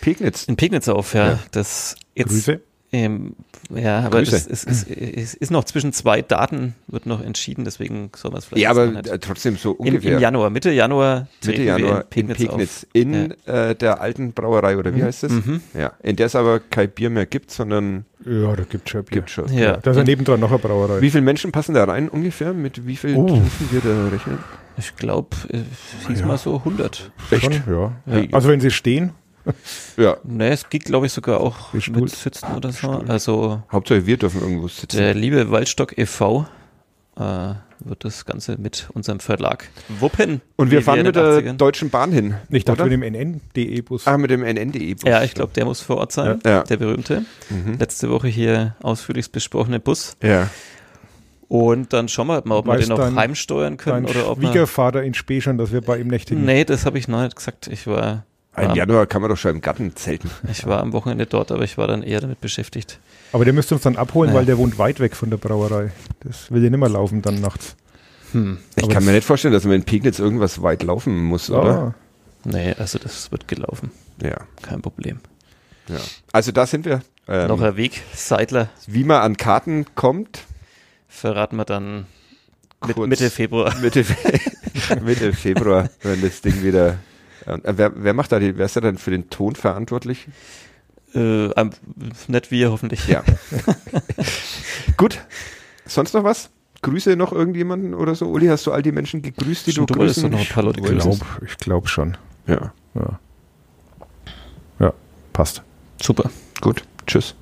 [0.00, 0.44] Pegnitz.
[0.44, 1.28] in Pegnitz auf, ja.
[1.32, 1.38] Ja.
[1.52, 2.60] Das jetzt, Grüße.
[2.92, 3.34] Ähm,
[3.68, 4.34] ja, aber Grüße.
[4.36, 8.30] es ist, es, ist, es ist noch zwischen zwei Daten, wird noch entschieden, deswegen soll
[8.30, 10.14] man es vielleicht Ja, aber äh, trotzdem so ungefähr.
[10.14, 12.88] Im Januar, Mitte Januar Mitte treten wir Januar in Pegnitz, in Pegnitz, auf.
[12.94, 15.32] in äh, der alten Brauerei oder wie heißt das?
[15.32, 15.60] Mhm.
[15.74, 19.18] Ja, in der es aber kein Bier mehr gibt, sondern Ja, da gibt schon Bier.
[19.18, 19.52] gibt schon.
[19.52, 19.76] Ja.
[19.76, 21.02] Da ist ja nebendran noch eine Brauerei.
[21.02, 22.54] Wie viele Menschen passen da rein ungefähr?
[22.54, 23.26] Mit wie viel Oh.
[23.26, 24.38] dürfen wir da rechnen?
[24.78, 25.58] Ich glaube, äh,
[26.08, 26.26] hieß Ja.
[26.26, 27.10] mal so 100.
[27.40, 27.92] Schon, ja.
[28.06, 28.24] Ja.
[28.32, 29.12] Also wenn sie stehen,
[29.96, 32.10] Ja, Ne, es geht, glaube ich, sogar auch Mit.
[32.10, 32.90] Sitzen oder so.
[33.08, 34.98] Also Hauptsache wir dürfen irgendwo sitzen.
[34.98, 36.46] der liebe Waldstock e.V.
[37.16, 39.68] Äh, wird das Ganze mit unserem Verlag
[40.00, 40.40] wuppen.
[40.56, 41.56] Und wir fahren in mit der 80ern.
[41.56, 42.34] Deutschen Bahn hin.
[42.50, 42.96] ich dachte oder?
[42.96, 44.06] mit dem NN.de-Bus.
[44.06, 45.08] Ah, mit dem NNDE-Bus.
[45.08, 46.62] Ja, ich glaube, der muss vor Ort sein, Ja.
[46.64, 47.24] der berühmte.
[47.50, 47.78] Mhm.
[47.78, 50.16] Letzte Woche hier ausführlich besprochene Bus.
[50.22, 50.50] Ja.
[51.48, 54.30] Und dann schauen wir mal, ob wir Weiß den noch dein- heimsteuern können Dein oder
[54.30, 54.48] ob wir.
[54.48, 56.44] Schwiegervater in Spee schon, dass wir bei ihm nächtigen.
[56.44, 57.68] Nee, das habe ich noch nicht gesagt.
[57.68, 58.24] Ich war,
[58.56, 60.30] Im war, Januar kann man doch schon im Garten zelten.
[60.52, 62.98] ich war am Wochenende dort, aber ich war dann eher damit beschäftigt.
[63.32, 64.36] Aber der müsste uns dann abholen, Ja.
[64.36, 65.90] weil der wohnt weit weg von der Brauerei.
[66.20, 67.76] Das will ja nicht mehr laufen dann nachts.
[68.32, 68.58] Hm.
[68.76, 71.70] Ich Aber kann mir nicht vorstellen, dass man in Pegnitz irgendwas weit laufen muss, oder?
[71.78, 71.94] Ah,
[72.44, 73.90] Nee, also das wird gelaufen.
[74.22, 74.36] Ja.
[74.62, 75.18] Kein Problem.
[75.88, 75.96] ja.
[76.32, 77.00] Also da sind wir.
[77.26, 80.40] Ähm, noch ein Weg, Seidler, wie man an Karten kommt,
[81.08, 82.06] verraten wir dann
[82.86, 82.96] mit.
[82.96, 83.74] Mitte Februar.
[83.80, 84.04] Mitte,
[85.02, 86.98] Mitte Februar, wenn das Ding wieder.
[87.46, 90.28] Äh, wer, wer macht da die, wer ist da denn für den Ton verantwortlich?
[91.14, 91.48] Äh,
[92.28, 93.08] nicht wir hoffentlich.
[93.08, 93.24] Ja.
[94.96, 95.20] Gut.
[95.86, 96.50] Sonst noch was?
[96.82, 98.26] Grüße noch irgendjemanden oder so?
[98.26, 100.46] Uli, hast du all die Menschen gegrüßt, die Stimmt, du du wolltest grüßen doch noch
[100.46, 101.18] ein paar Leute ich glaube
[101.58, 102.16] glaub schon.
[102.46, 102.72] Ja.
[102.94, 103.18] Ja.
[104.78, 104.92] ja,
[105.32, 105.62] passt.
[106.00, 106.30] Super.
[106.60, 106.84] Gut.
[107.06, 107.34] Tschüss.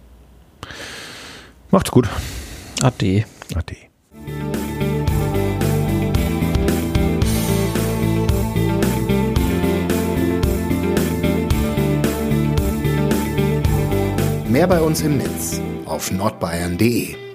[1.71, 2.09] Macht's gut.
[2.83, 3.25] Ade.
[3.55, 3.77] Ade.
[14.49, 17.26] Mehr bei uns im Netz auf nordbayern.de.